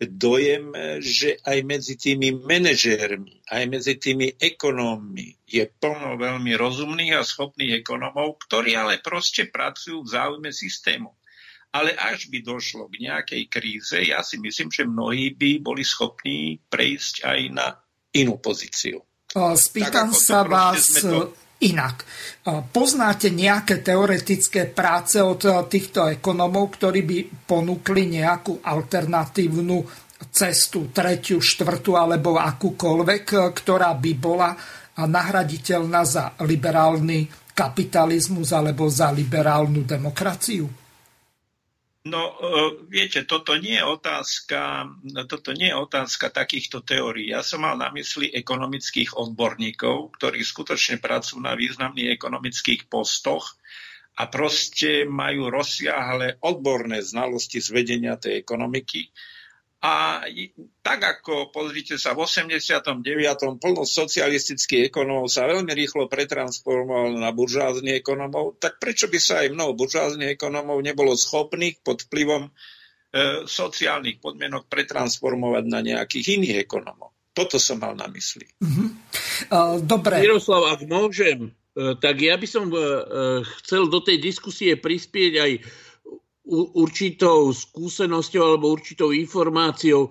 [0.00, 0.72] dojem,
[1.04, 7.84] že aj medzi tými manažérmi, aj medzi tými ekonómmi je plno veľmi rozumných a schopných
[7.84, 11.19] ekonómov, ktorí ale proste pracujú v záujme systému.
[11.70, 16.58] Ale až by došlo k nejakej kríze, ja si myslím, že mnohí by boli schopní
[16.66, 17.66] prejsť aj na
[18.10, 18.98] inú pozíciu.
[19.38, 21.30] Spýtam tak, sa vás to...
[21.62, 22.02] inak.
[22.74, 25.38] Poznáte nejaké teoretické práce od
[25.70, 29.78] týchto ekonomov, ktorí by ponúkli nejakú alternatívnu
[30.34, 34.58] cestu, tretiu, štvrtú alebo akúkoľvek, ktorá by bola
[34.98, 40.66] nahraditeľná za liberálny kapitalizmus alebo za liberálnu demokraciu?
[42.00, 42.36] No, e,
[42.88, 44.88] viete, toto nie je otázka,
[45.28, 47.28] toto nie je otázka takýchto teórií.
[47.28, 53.60] Ja som mal na mysli ekonomických odborníkov, ktorí skutočne pracujú na významných ekonomických postoch
[54.16, 59.12] a proste majú rozsiahle odborné znalosti z vedenia tej ekonomiky
[59.80, 60.28] a
[60.84, 63.00] tak ako, pozrite sa, v 89.
[63.56, 69.56] plno socialistických ekonomov sa veľmi rýchlo pretransformoval na buržáznych ekonomov, tak prečo by sa aj
[69.56, 72.50] mnoho buržáznych ekonomov nebolo schopných pod vplyvom e,
[73.48, 77.16] sociálnych podmienok pretransformovať na nejakých iných ekonomov?
[77.32, 78.44] Toto som mal na mysli.
[78.60, 78.92] Uh-huh.
[79.48, 80.20] Uh, dobre.
[80.20, 82.76] Miroslav, ak môžem, e, tak ja by som e,
[83.64, 85.52] chcel do tej diskusie prispieť aj
[86.50, 90.10] určitou skúsenosťou alebo určitou informáciou.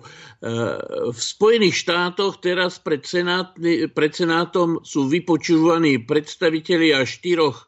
[1.12, 7.66] v Spojených štátoch teraz pred, senátny, pred Senátom sú vypočúvaní predstavitelia štyroch e,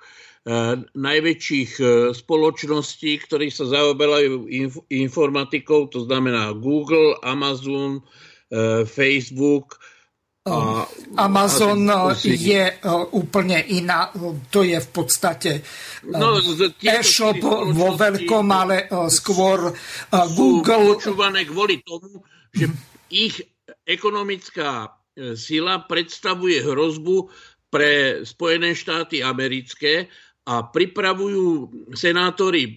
[0.97, 1.85] najväčších e,
[2.17, 4.49] spoločností, ktorí sa zaoberajú
[4.89, 8.01] informatikou, to znamená Google, Amazon,
[8.85, 9.81] Facebook,
[10.43, 10.83] a,
[11.23, 12.63] Amazon a je
[13.15, 14.11] úplne iná.
[14.51, 15.63] To je v podstate
[16.11, 16.43] no,
[16.83, 17.39] e-shop
[17.71, 19.71] vo veľkom, ale skôr
[20.35, 20.99] Google...
[20.99, 21.15] Sú
[21.47, 22.75] kvôli tomu, že
[23.07, 23.39] ich
[23.87, 24.91] ekonomická
[25.39, 27.31] sila predstavuje hrozbu
[27.71, 30.11] pre Spojené štáty americké
[30.43, 32.71] a pripravujú senátori e,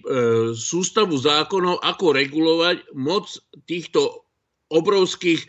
[0.54, 3.26] sústavu zákonov, ako regulovať moc
[3.66, 4.22] týchto
[4.70, 5.42] obrovských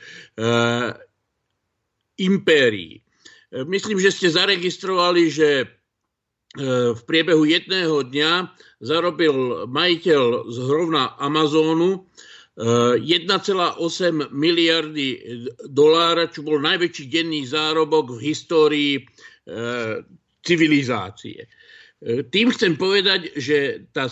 [2.18, 3.00] impérií.
[3.00, 5.68] E, myslím, že ste zaregistrovali, že e,
[6.94, 8.52] v priebehu jedného dňa
[8.84, 12.06] zarobil majiteľ zrovna Amazónu
[12.58, 15.08] 1,8 e, miliardy
[15.70, 18.94] dolára, čo bol najväčší denný zárobok v histórii
[20.44, 21.48] civilizácie.
[22.04, 24.12] Tým chcem povedať, že tá,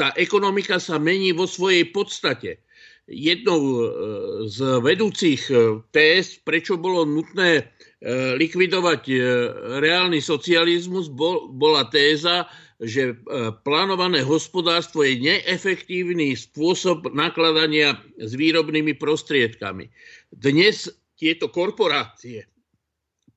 [0.00, 2.65] tá ekonomika sa mení vo svojej podstate
[3.06, 3.86] jednou e,
[4.50, 7.64] z vedúcich e, téz, prečo bolo nutné e,
[8.34, 9.02] likvidovať
[9.78, 11.10] reálny socializmus,
[11.54, 13.16] bola téza, že
[13.64, 19.88] plánované hospodárstvo je neefektívny spôsob nakladania s výrobnými prostriedkami.
[20.28, 20.84] Dnes
[21.16, 22.44] tieto korporácie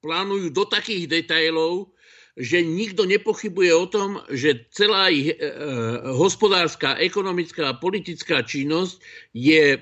[0.04, 1.96] plánujú do takých detailov,
[2.38, 5.40] že nikto nepochybuje o tom, že celá ich e, e,
[6.14, 9.02] hospodárska, ekonomická a politická činnosť
[9.34, 9.80] je e,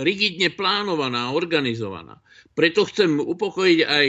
[0.00, 2.22] rigidne plánovaná, organizovaná.
[2.54, 4.08] Preto chcem upokojiť aj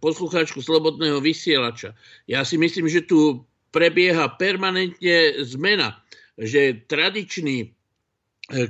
[0.00, 1.92] poslucháčku Slobodného vysielača.
[2.24, 6.00] Ja si myslím, že tu prebieha permanentne zmena,
[6.40, 7.76] že tradičný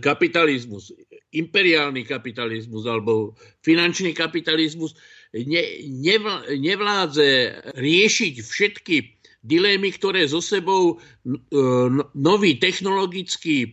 [0.03, 0.91] kapitalizmus,
[1.31, 4.99] imperiálny kapitalizmus alebo finančný kapitalizmus
[5.45, 5.63] ne,
[6.57, 7.29] nevládze
[7.77, 8.97] riešiť všetky
[9.47, 10.95] dilémy, ktoré zo sebou e,
[12.19, 13.69] nový technologický e,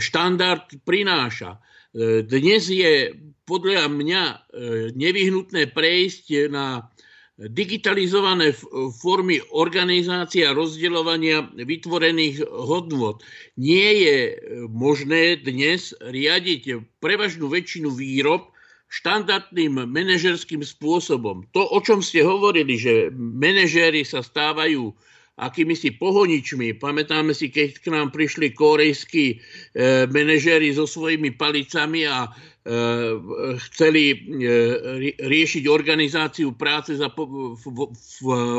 [0.00, 1.60] štandard prináša.
[1.92, 3.12] E, dnes je
[3.48, 4.52] podľa mňa
[4.92, 6.84] nevyhnutné prejsť na
[7.40, 8.52] digitalizované
[9.00, 13.24] formy organizácie a rozdeľovania vytvorených hodnot.
[13.56, 14.16] Nie je
[14.68, 18.52] možné dnes riadiť prevažnú väčšinu výrob
[18.88, 21.44] štandardným manažerským spôsobom.
[21.52, 24.96] To, o čom ste hovorili, že manažéri sa stávajú
[25.38, 26.82] akými si pohoničmi.
[26.82, 29.36] Pamätáme si, keď k nám prišli korejskí e,
[30.10, 32.30] manažéri so svojimi palicami a e,
[33.70, 34.16] chceli e,
[35.14, 37.54] riešiť organizáciu práce za, vo,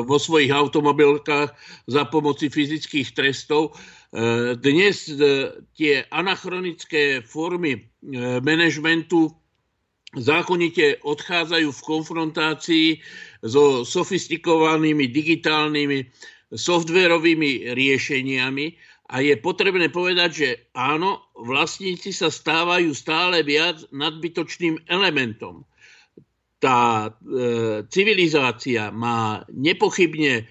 [0.07, 1.51] vo svojich automobilkách
[1.91, 3.76] za pomoci fyzických trestov.
[4.15, 7.81] E, dnes e, tie anachronické formy e,
[8.39, 9.35] manažmentu
[10.18, 12.88] zákonite odchádzajú v konfrontácii
[13.45, 16.10] so sofistikovanými digitálnymi
[16.49, 18.65] softverovými riešeniami
[19.10, 25.65] a je potrebné povedať, že áno, vlastníci sa stávajú stále viac nadbytočným elementom.
[26.61, 27.10] Tá e,
[27.90, 30.45] civilizácia má nepochybne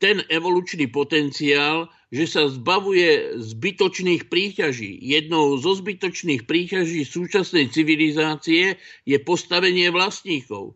[0.00, 4.98] ten evolučný potenciál, že sa zbavuje zbytočných príťaží.
[4.98, 8.74] Jednou zo zbytočných príťaží súčasnej civilizácie
[9.06, 10.74] je postavenie vlastníkov.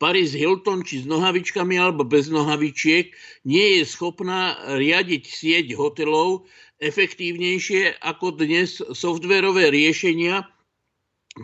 [0.00, 3.12] Paris Hilton či s nohavičkami alebo bez nohavičiek
[3.44, 6.48] nie je schopná riadiť sieť hotelov
[6.80, 10.48] efektívnejšie ako dnes softverové riešenia,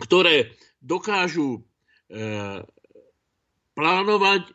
[0.01, 1.61] ktoré dokážu
[2.09, 2.65] e,
[3.77, 4.49] plánovať,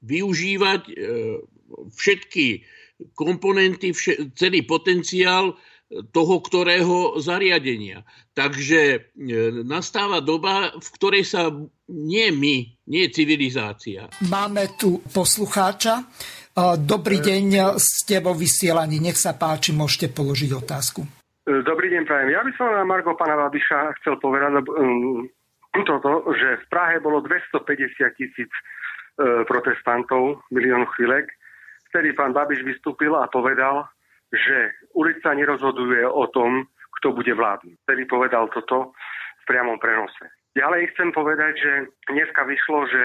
[0.00, 0.92] využívať e,
[1.92, 2.64] všetky
[3.14, 5.58] komponenty, vše, celý potenciál
[6.12, 8.00] toho ktorého zariadenia.
[8.32, 8.98] Takže e,
[9.60, 11.52] nastáva doba, v ktorej sa
[11.92, 12.56] nie my,
[12.88, 14.08] nie civilizácia.
[14.24, 16.00] Máme tu poslucháča.
[16.00, 16.04] E,
[16.80, 19.04] dobrý deň, ste vo vysielaní.
[19.04, 21.04] Nech sa páči, môžete položiť otázku.
[21.04, 21.08] E,
[21.60, 22.28] dobrý deň, prajem.
[22.32, 25.28] Ja by som na Margo pána Babiša chcel povedať um,
[25.84, 28.48] toto, že v Prahe bolo 250 tisíc
[29.44, 31.28] protestantov, milión chvílek.
[31.92, 33.84] Vtedy pán Babiš vystúpil a povedal,
[34.32, 36.64] že ulica nerozhoduje o tom,
[36.98, 37.76] kto bude vládnuť.
[37.84, 38.96] Vtedy povedal toto
[39.42, 40.32] v priamom prenose.
[40.56, 41.72] Ďalej chcem povedať, že
[42.08, 43.02] dneska vyšlo, že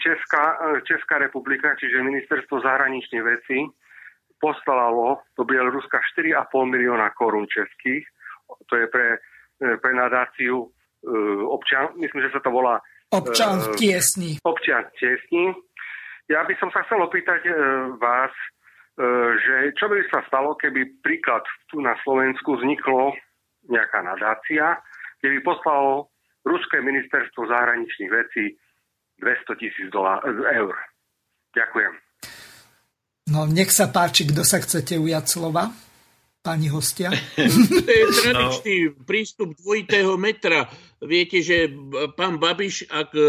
[0.00, 0.56] Česká,
[0.88, 3.68] Česká republika, čiže ministerstvo zahraničných vecí,
[4.40, 8.08] poslalo do Bieloruska 4,5 milióna korún českých.
[8.68, 9.20] To je pre,
[9.60, 12.80] pre nadáciu uh, občan, myslím, že sa to volá
[13.10, 14.38] Občan v tiesni.
[14.46, 15.44] Občan v tiesni.
[16.30, 17.54] Ja by som sa chcel opýtať uh,
[17.98, 18.30] vás,
[19.00, 19.04] E,
[19.40, 21.40] že čo by sa stalo, keby príklad
[21.72, 23.16] tu na Slovensku vzniklo
[23.72, 24.76] nejaká nadácia,
[25.20, 26.12] kde by poslalo
[26.44, 28.56] Ruské ministerstvo zahraničných vecí
[29.24, 30.74] 200 tisíc eur.
[31.52, 31.92] Ďakujem.
[33.32, 35.68] No, nech sa páči, kto sa chcete ujať slova
[36.40, 37.12] páni hostia?
[37.84, 38.92] to je tradičný no.
[39.04, 40.68] prístup dvojitého metra.
[41.00, 41.72] Viete, že
[42.12, 43.24] pán Babiš, ak e,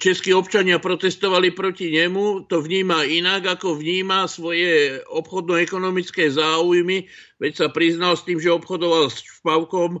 [0.00, 7.04] českí občania protestovali proti nemu, to vníma inak, ako vníma svoje obchodno-ekonomické záujmy,
[7.36, 10.00] veď sa priznal s tým, že obchodoval s Špavkom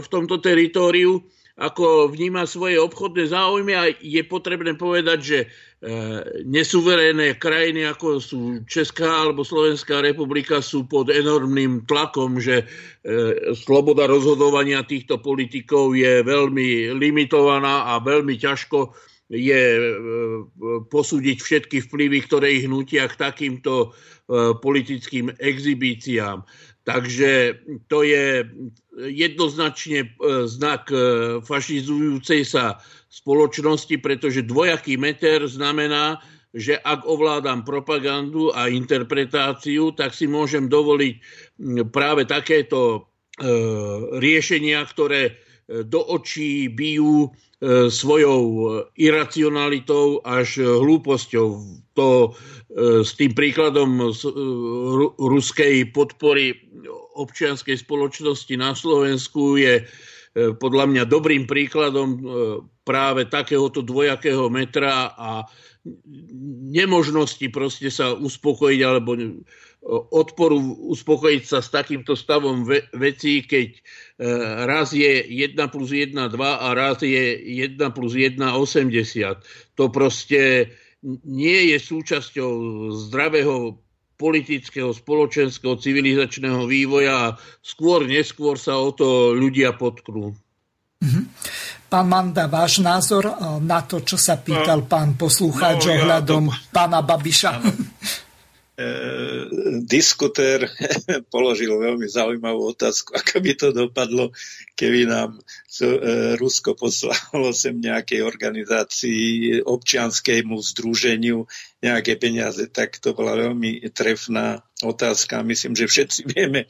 [0.00, 1.24] v tomto teritóriu
[1.58, 5.46] ako vníma svoje obchodné záujmy a je potrebné povedať, že e,
[6.46, 8.40] nesúverénne krajiny ako sú
[8.70, 12.64] Česká alebo Slovenská republika sú pod enormným tlakom, že e,
[13.58, 18.94] sloboda rozhodovania týchto politikov je veľmi limitovaná a veľmi ťažko
[19.26, 19.82] je e,
[20.86, 23.92] posúdiť všetky vplyvy, ktoré ich nutia k takýmto
[24.60, 26.44] politickým exibíciám.
[26.88, 27.60] Takže
[27.92, 28.48] to je
[28.96, 30.08] jednoznačne e,
[30.48, 30.96] znak e,
[31.44, 32.80] fašizujúcej sa
[33.12, 36.16] spoločnosti, pretože dvojaký meter znamená,
[36.56, 41.14] že ak ovládam propagandu a interpretáciu, tak si môžem dovoliť
[41.92, 43.00] práve takéto e,
[44.16, 45.36] riešenia, ktoré
[45.68, 47.28] do očí bijú
[47.92, 48.40] svojou
[48.96, 51.60] iracionalitou až hlúposťou.
[51.92, 52.32] To
[53.04, 54.00] s tým príkladom
[55.20, 56.56] ruskej podpory
[57.18, 59.84] občianskej spoločnosti na Slovensku je e,
[60.54, 62.20] podľa mňa dobrým príkladom e,
[62.86, 65.44] práve takéhoto dvojakého metra a
[66.68, 69.16] nemožnosti proste sa uspokojiť alebo
[70.12, 70.58] odporu
[70.92, 73.80] uspokojiť sa s takýmto stavom vecí, keď e,
[74.66, 79.78] raz je 1 plus 1 2 a raz je 1 plus 1 80.
[79.78, 80.74] To proste
[81.24, 82.52] nie je súčasťou
[83.08, 83.78] zdravého
[84.18, 90.34] politického, spoločenského, civilizačného vývoja a skôr, neskôr sa o to ľudia potknú.
[90.98, 91.22] Mhm.
[91.88, 93.34] Pán Manda, váš názor eh,
[93.64, 96.68] na to, čo sa pýtal no, pán poslúchač no, ohľadom ja to...
[96.74, 97.52] pána Babiša?
[98.78, 98.86] E,
[99.90, 100.70] diskutér
[101.34, 104.30] položil veľmi zaujímavú otázku, ako by to dopadlo,
[104.78, 105.42] keby nám e,
[106.38, 112.66] Rusko poslalo sem nejakej organizácii, občianskému združeniu nejaké peniaze.
[112.70, 115.46] Tak to bola veľmi trefná otázka.
[115.46, 116.66] Myslím, že všetci vieme,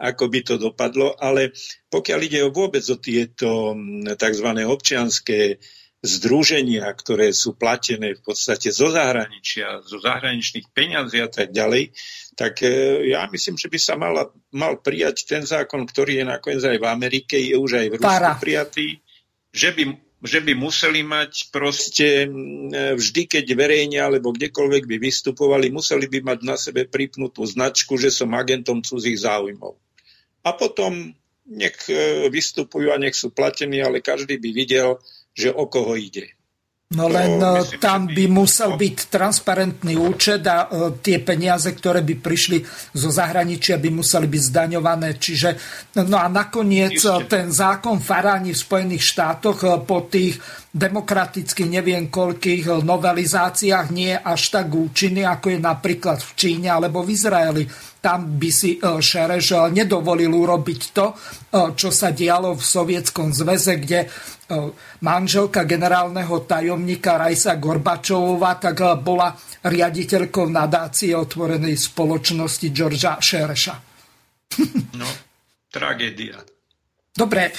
[0.00, 1.52] ako by to dopadlo, ale
[1.92, 3.76] pokiaľ ide vôbec o tieto
[4.16, 4.48] tzv.
[4.64, 5.60] občianské
[6.00, 11.92] združenia, ktoré sú platené v podstate zo zahraničia, zo zahraničných peňazí a tak ďalej,
[12.40, 16.64] tak e, ja myslím, že by sa mala, mal prijať ten zákon, ktorý je nakoniec
[16.64, 18.86] aj v Amerike, je už aj v Rusku prijatý,
[19.52, 19.82] že by,
[20.20, 22.28] že by museli mať proste e,
[22.92, 28.12] vždy, keď verejne alebo kdekoľvek by vystupovali, museli by mať na sebe pripnutú značku, že
[28.12, 29.80] som agentom cudzích záujmov.
[30.44, 31.16] A potom
[31.48, 35.00] nech e, vystupujú a nech sú platení, ale každý by videl,
[35.32, 36.36] že o koho ide.
[36.90, 42.02] No len to, myslím, tam by musel byť transparentný účet a uh, tie peniaze, ktoré
[42.02, 42.66] by prišli
[42.98, 45.14] zo zahraničia, by museli byť zdaňované.
[45.14, 45.54] Čiže,
[46.02, 47.30] no a nakoniec Ešte.
[47.30, 54.22] ten zákon Faráni v Spojených štátoch uh, po tých demokratických neviem koľkých novelizáciách nie je
[54.22, 57.64] až tak účinný, ako je napríklad v Číne alebo v Izraeli
[58.00, 61.12] tam by si Šereš nedovolil urobiť to,
[61.76, 64.08] čo sa dialo v Sovietskom zväze, kde
[65.04, 73.74] manželka generálneho tajomníka Rajsa Gorbačovova tak bola riaditeľkou nadácie otvorenej spoločnosti Georgia Šereša.
[74.96, 75.08] No,
[75.68, 76.40] tragédia.
[77.10, 77.50] Dobre,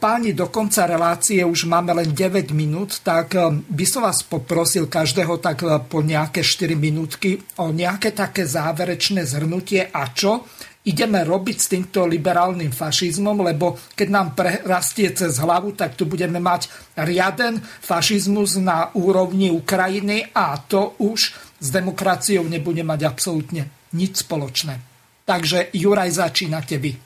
[0.00, 3.36] páni, do konca relácie už máme len 9 minút, tak
[3.68, 5.60] by som vás poprosil každého tak
[5.92, 10.48] po nejaké 4 minútky o nejaké také záverečné zhrnutie a čo
[10.88, 16.40] ideme robiť s týmto liberálnym fašizmom, lebo keď nám prerastie cez hlavu, tak tu budeme
[16.40, 24.24] mať riaden fašizmus na úrovni Ukrajiny a to už s demokraciou nebude mať absolútne nič
[24.24, 24.80] spoločné.
[25.28, 26.96] Takže Juraj, začínate vy.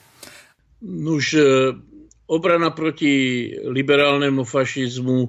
[0.84, 1.44] Už e,
[2.26, 5.28] obrana proti liberálnemu fašizmu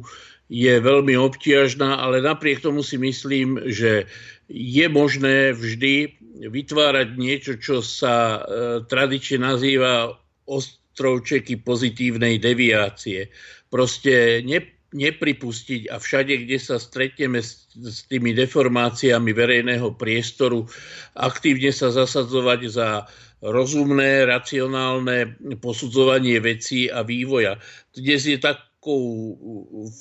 [0.51, 4.07] je veľmi obťažná, ale napriek tomu si myslím, že
[4.51, 6.19] je možné vždy
[6.51, 8.39] vytvárať niečo, čo sa e,
[8.87, 10.15] tradične nazýva
[10.47, 13.31] ostrovčeky pozitívnej deviácie.
[13.71, 14.59] Proste ne,
[14.91, 20.67] nepripustiť a všade, kde sa stretneme s, s tými deformáciami verejného priestoru,
[21.15, 23.07] aktívne sa zasadzovať za
[23.41, 27.57] rozumné, racionálne posudzovanie vecí a vývoja.
[27.97, 29.35] Dnes je takou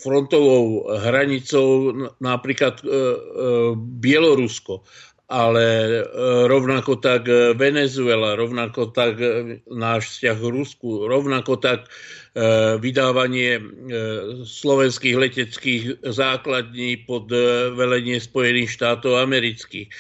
[0.04, 2.92] frontovou hranicou napríklad e, e,
[3.76, 4.84] Bielorusko
[5.30, 6.02] ale e,
[6.50, 9.14] rovnako tak Venezuela, rovnako tak
[9.70, 11.86] náš vzťah k Rusku, rovnako tak
[12.78, 13.58] vydávanie
[14.46, 15.82] slovenských leteckých
[16.14, 17.26] základní pod
[17.74, 19.90] velenie Spojených štátov amerických.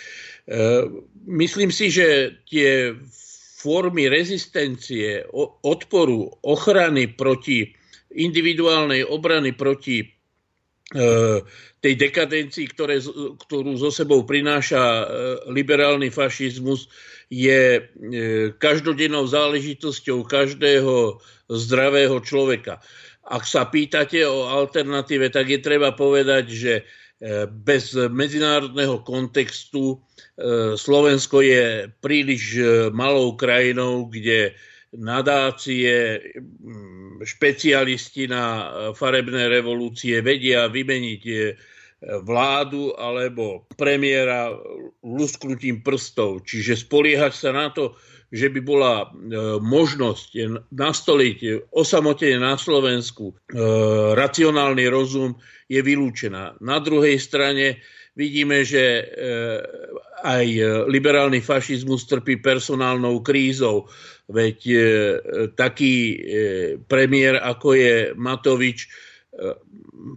[1.26, 2.94] Myslím si, že tie
[3.60, 5.28] formy rezistencie,
[5.62, 7.68] odporu, ochrany proti
[8.16, 10.08] individuálnej obrany proti
[11.80, 12.98] tej dekadencii, ktoré,
[13.46, 15.04] ktorú zo sebou prináša e,
[15.54, 16.90] liberálny fašizmus,
[17.30, 17.82] je e,
[18.58, 22.82] každodennou záležitosťou každého zdravého človeka.
[23.22, 26.84] Ak sa pýtate o alternatíve, tak je treba povedať, že e,
[27.52, 30.00] bez medzinárodného kontextu
[30.76, 32.56] Slovensko je príliš
[32.96, 34.56] malou krajinou, kde
[34.96, 36.16] nadácie,
[37.20, 41.24] špecialisti na farebné revolúcie vedia vymeniť
[42.24, 44.56] vládu alebo premiéra
[45.04, 46.48] lusknutím prstov.
[46.48, 47.92] Čiže spoliehať sa na to,
[48.30, 49.06] že by bola e,
[49.58, 50.30] možnosť
[50.70, 51.38] nastoliť
[51.74, 53.34] osamotene na Slovensku e,
[54.14, 55.34] racionálny rozum,
[55.66, 56.58] je vylúčená.
[56.62, 57.82] Na druhej strane
[58.14, 59.04] vidíme, že e,
[60.22, 60.46] aj
[60.86, 63.90] liberálny fašizmus trpí personálnou krízou.
[64.30, 64.58] Veď
[65.58, 66.22] taký
[66.86, 68.86] premiér, ako je Matovič,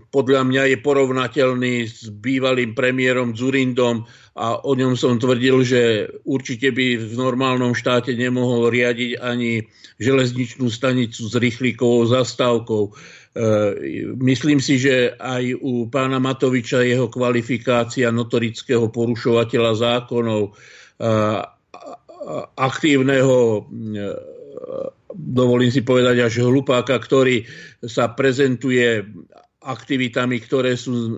[0.09, 5.81] podľa mňa je porovnateľný s bývalým premiérom Zurindom a o ňom som tvrdil, že
[6.25, 9.61] určite by v normálnom štáte nemohol riadiť ani
[10.01, 12.83] železničnú stanicu s rýchlikovou zastávkou.
[12.89, 12.91] E,
[14.17, 20.51] myslím si, že aj u pána Matoviča jeho kvalifikácia notorického porušovateľa zákonov, e,
[22.57, 23.61] aktívneho e,
[25.13, 27.45] dovolím si povedať až hlupáka, ktorý
[27.85, 29.05] sa prezentuje
[29.63, 31.15] aktivitami, ktoré sú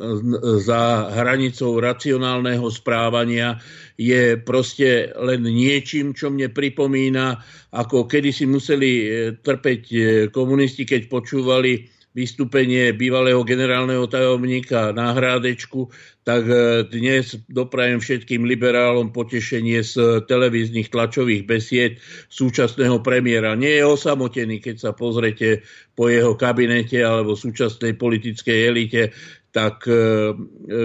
[0.62, 3.58] za hranicou racionálneho správania,
[3.98, 7.42] je proste len niečím, čo mne pripomína,
[7.74, 9.08] ako kedy si museli e,
[9.40, 10.00] trpeť e,
[10.30, 15.92] komunisti, keď počúvali vystúpenie bývalého generálneho tajomníka na Hrádečku,
[16.24, 22.00] tak e, dnes doprajem všetkým liberálom potešenie z televíznych tlačových besied
[22.32, 23.60] súčasného premiéra.
[23.60, 29.12] Nie je osamotený, keď sa pozrete po jeho kabinete alebo súčasnej politickej elite,
[29.52, 30.02] tak e, e,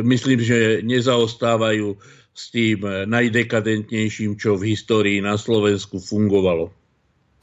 [0.03, 1.95] myslím, že nezaostávajú
[2.35, 6.75] s tým najdekadentnejším, čo v histórii na Slovensku fungovalo.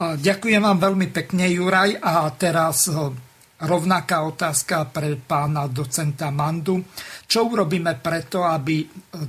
[0.00, 1.98] Ďakujem vám veľmi pekne, Juraj.
[2.00, 2.88] A teraz
[3.58, 6.78] rovnaká otázka pre pána docenta Mandu.
[7.26, 8.86] Čo urobíme preto, aby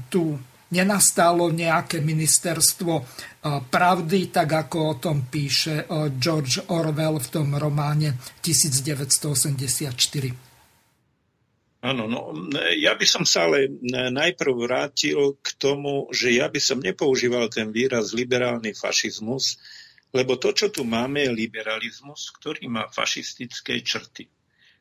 [0.10, 0.38] tu
[0.70, 2.94] nenastalo nejaké ministerstvo
[3.74, 5.90] pravdy, tak ako o tom píše
[6.22, 9.90] George Orwell v tom románe 1984?
[11.80, 12.36] Áno, no
[12.76, 13.72] ja by som sa ale
[14.12, 19.58] najprv vrátil k tomu, že ja by som nepoužíval ten výraz liberálny fašizmus,
[20.10, 24.30] lebo to, čo tu máme, je liberalizmus, ktorý má fašistické črty.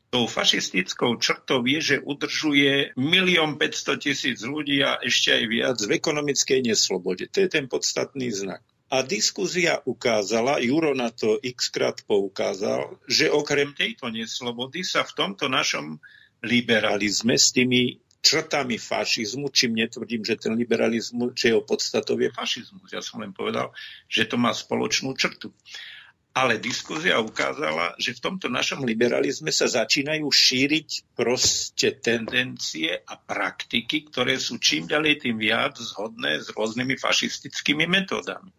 [0.08, 6.00] Tou fašistickou črtou je, že udržuje milión 500 tisíc ľudí a ešte aj viac v
[6.00, 7.28] ekonomickej neslobode.
[7.28, 8.64] To je ten podstatný znak.
[8.88, 15.12] A diskuzia ukázala, Juro na to x krát poukázal, že okrem tejto neslobody sa v
[15.12, 16.00] tomto našom
[16.40, 22.90] liberalizme s tými črtami fašizmu, čím netvrdím, že ten liberalizmus, že jeho podstatou je fašizmus.
[22.90, 23.70] Ja som len povedal,
[24.10, 25.54] že to má spoločnú črtu.
[26.36, 34.06] Ale diskuzia ukázala, že v tomto našom liberalizme sa začínajú šíriť proste tendencie a praktiky,
[34.06, 38.54] ktoré sú čím ďalej tým viac zhodné s rôznymi fašistickými metódami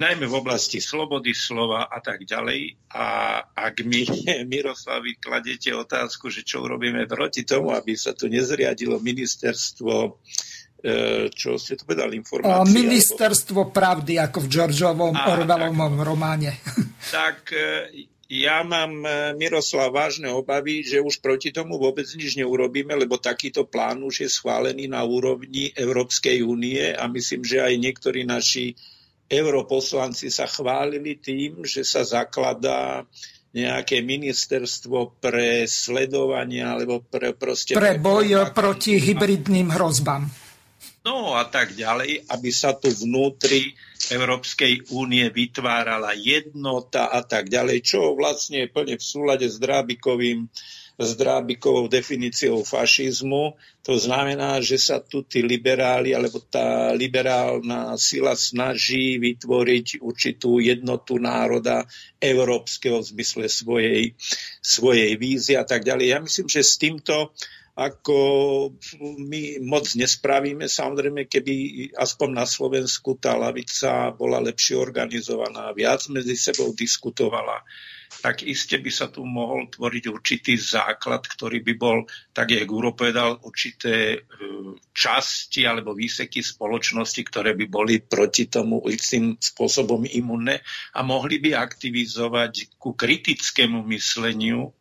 [0.00, 2.88] najmä v oblasti slobody slova a tak ďalej.
[2.96, 4.08] A ak mi,
[4.52, 9.92] Miroslavi, kladete otázku, že čo urobíme proti tomu, aby sa tu nezriadilo ministerstvo
[10.80, 12.72] e, čo ste to povedali, informácie?
[12.72, 13.76] Ministerstvo alebo...
[13.76, 16.56] pravdy, ako v Georgeovom Orwellovom románe.
[17.00, 17.90] Tak e,
[18.30, 23.66] ja mám, e, Miroslav, vážne obavy, že už proti tomu vôbec nič neurobíme, lebo takýto
[23.66, 28.78] plán už je schválený na úrovni Európskej únie a myslím, že aj niektorí naši
[29.30, 33.06] europoslanci sa chválili tým, že sa zakladá
[33.50, 37.78] nejaké ministerstvo pre sledovanie alebo pre proste...
[37.78, 40.26] Pre boj pre, proti hybridným hrozbám.
[41.00, 43.72] No a tak ďalej, aby sa tu vnútri
[44.12, 50.46] Európskej únie vytvárala jednota a tak ďalej, čo vlastne je plne v súlade s Drábikovým
[51.00, 53.56] s Drábikovou definíciou fašizmu.
[53.88, 61.16] To znamená, že sa tu tí liberáli alebo tá liberálna sila snaží vytvoriť určitú jednotu
[61.16, 61.88] národa
[62.20, 64.02] európskeho v zmysle svojej,
[64.60, 66.06] svojej vízie a tak ďalej.
[66.12, 67.32] Ja myslím, že s týmto
[67.80, 68.18] ako
[69.00, 70.68] my moc nespravíme.
[70.68, 71.54] Samozrejme, keby
[71.96, 77.64] aspoň na Slovensku tá lavica bola lepšie organizovaná, viac medzi sebou diskutovala,
[78.18, 81.98] tak iste by sa tu mohol tvoriť určitý základ, ktorý by bol,
[82.34, 84.18] tak jak Guro povedal, určité e,
[84.90, 90.58] časti alebo výseky spoločnosti, ktoré by boli proti tomu istým spôsobom imunné
[90.98, 94.74] a mohli by aktivizovať ku kritickému mysleniu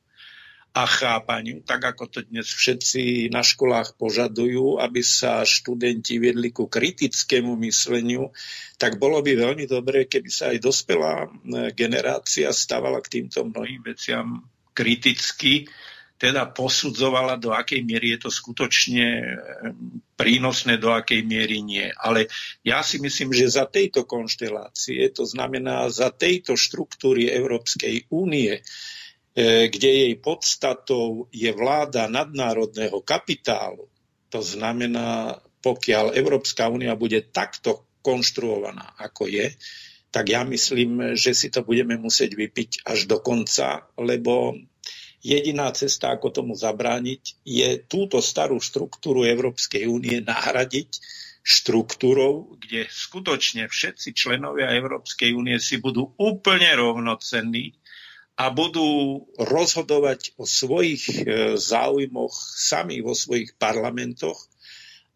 [0.70, 6.70] a chápaniu, tak ako to dnes všetci na školách požadujú, aby sa študenti viedli ku
[6.70, 8.30] kritickému mysleniu,
[8.78, 11.26] tak bolo by veľmi dobré, keby sa aj dospelá
[11.74, 14.46] generácia stávala k týmto mnohým veciam
[14.78, 15.66] kriticky,
[16.20, 19.40] teda posudzovala, do akej miery je to skutočne
[20.20, 21.88] prínosné, do akej miery nie.
[21.96, 22.28] Ale
[22.62, 28.62] ja si myslím, že za tejto konštelácie, to znamená za tejto štruktúry Európskej únie, E,
[29.70, 33.88] kde jej podstatou je vláda nadnárodného kapitálu,
[34.30, 39.54] to znamená, pokiaľ Európska únia bude takto konštruovaná, ako je,
[40.10, 44.58] tak ja myslím, že si to budeme musieť vypiť až do konca, lebo
[45.22, 50.98] jediná cesta, ako tomu zabrániť, je túto starú štruktúru Európskej únie nahradiť
[51.44, 57.78] štruktúrou, kde skutočne všetci členovia Európskej únie si budú úplne rovnocenní
[58.40, 61.16] a budú rozhodovať o svojich e,
[61.60, 64.48] záujmoch sami vo svojich parlamentoch.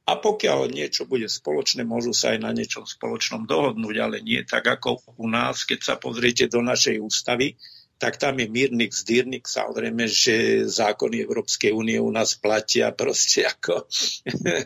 [0.04, 4.68] A pokiaľ niečo bude spoločné, môžu sa aj na niečom spoločnom dohodnúť, ale nie tak
[4.68, 7.56] ako u nás, keď sa pozriete do našej ústavy,
[7.96, 13.88] tak tam je mírnik, zdírnik, samozrejme, že zákony Európskej únie u nás platia proste ako,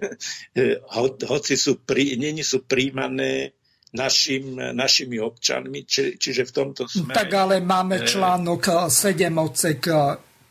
[1.30, 3.54] hoci sú, prí, není sú príjmané
[3.98, 7.18] našim, našimi občanmi, či, čiže v tomto smere...
[7.18, 9.82] Tak ale máme e, článok 7 odsek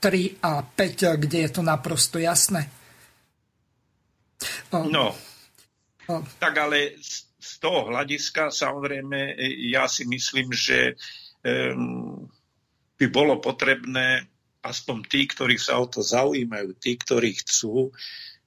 [0.02, 2.66] 3 a 5, kde je to naprosto jasné.
[4.70, 5.14] No,
[6.36, 6.98] tak ale
[7.40, 9.38] z toho hľadiska samozrejme
[9.72, 10.94] ja si myslím, že
[12.96, 14.28] by bolo potrebné
[14.66, 17.94] aspoň tí, ktorí sa o to zaujímajú, tí, ktorí chcú,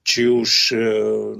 [0.00, 0.76] či už e,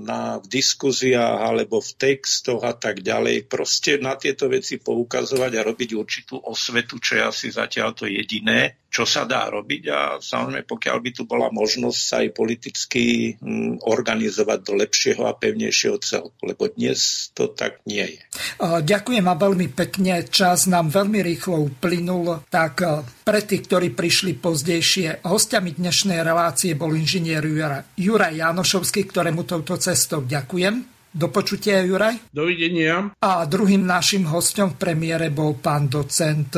[0.01, 3.49] na, v diskuziách alebo v textoch a tak ďalej.
[3.49, 8.80] Proste na tieto veci poukazovať a robiť určitú osvetu, čo je asi zatiaľ to jediné,
[8.91, 13.87] čo sa dá robiť a samozrejme, pokiaľ by tu bola možnosť sa aj politicky mm,
[13.87, 18.23] organizovať do lepšieho a pevnejšieho celku, lebo dnes to tak nie je.
[18.61, 20.27] Ďakujem a veľmi pekne.
[20.27, 22.43] Čas nám veľmi rýchlo uplynul.
[22.51, 22.75] Tak
[23.23, 27.47] pre tých, ktorí prišli pozdejšie, hostiami dnešnej relácie bol inžinier
[27.95, 31.00] Juraj Janošovský, ktorému touto cestou ďakujem.
[31.11, 32.31] Do počutia, Juraj.
[32.31, 33.11] Dovidenia.
[33.19, 36.55] A druhým našim hostom v premiére bol pán docent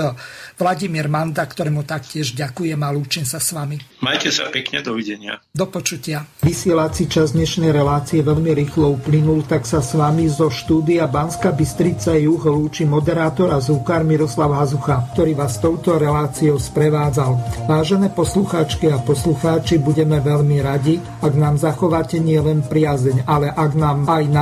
[0.60, 3.80] Vladimír Manda, ktorému taktiež ďakujem a lúčim sa s vami.
[4.04, 5.40] Majte sa pekne, dovidenia.
[5.56, 6.28] Do počutia.
[6.44, 12.12] Vysielací čas dnešnej relácie veľmi rýchlo uplynul, tak sa s vami zo štúdia Banska Bystrica
[12.12, 17.64] Juh lúči moderátor a zúkar Miroslav Hazucha, ktorý vás touto reláciou sprevádzal.
[17.64, 24.04] Vážené poslucháčky a poslucháči, budeme veľmi radi, ak nám zachováte nielen priazeň, ale ak nám
[24.04, 24.41] aj na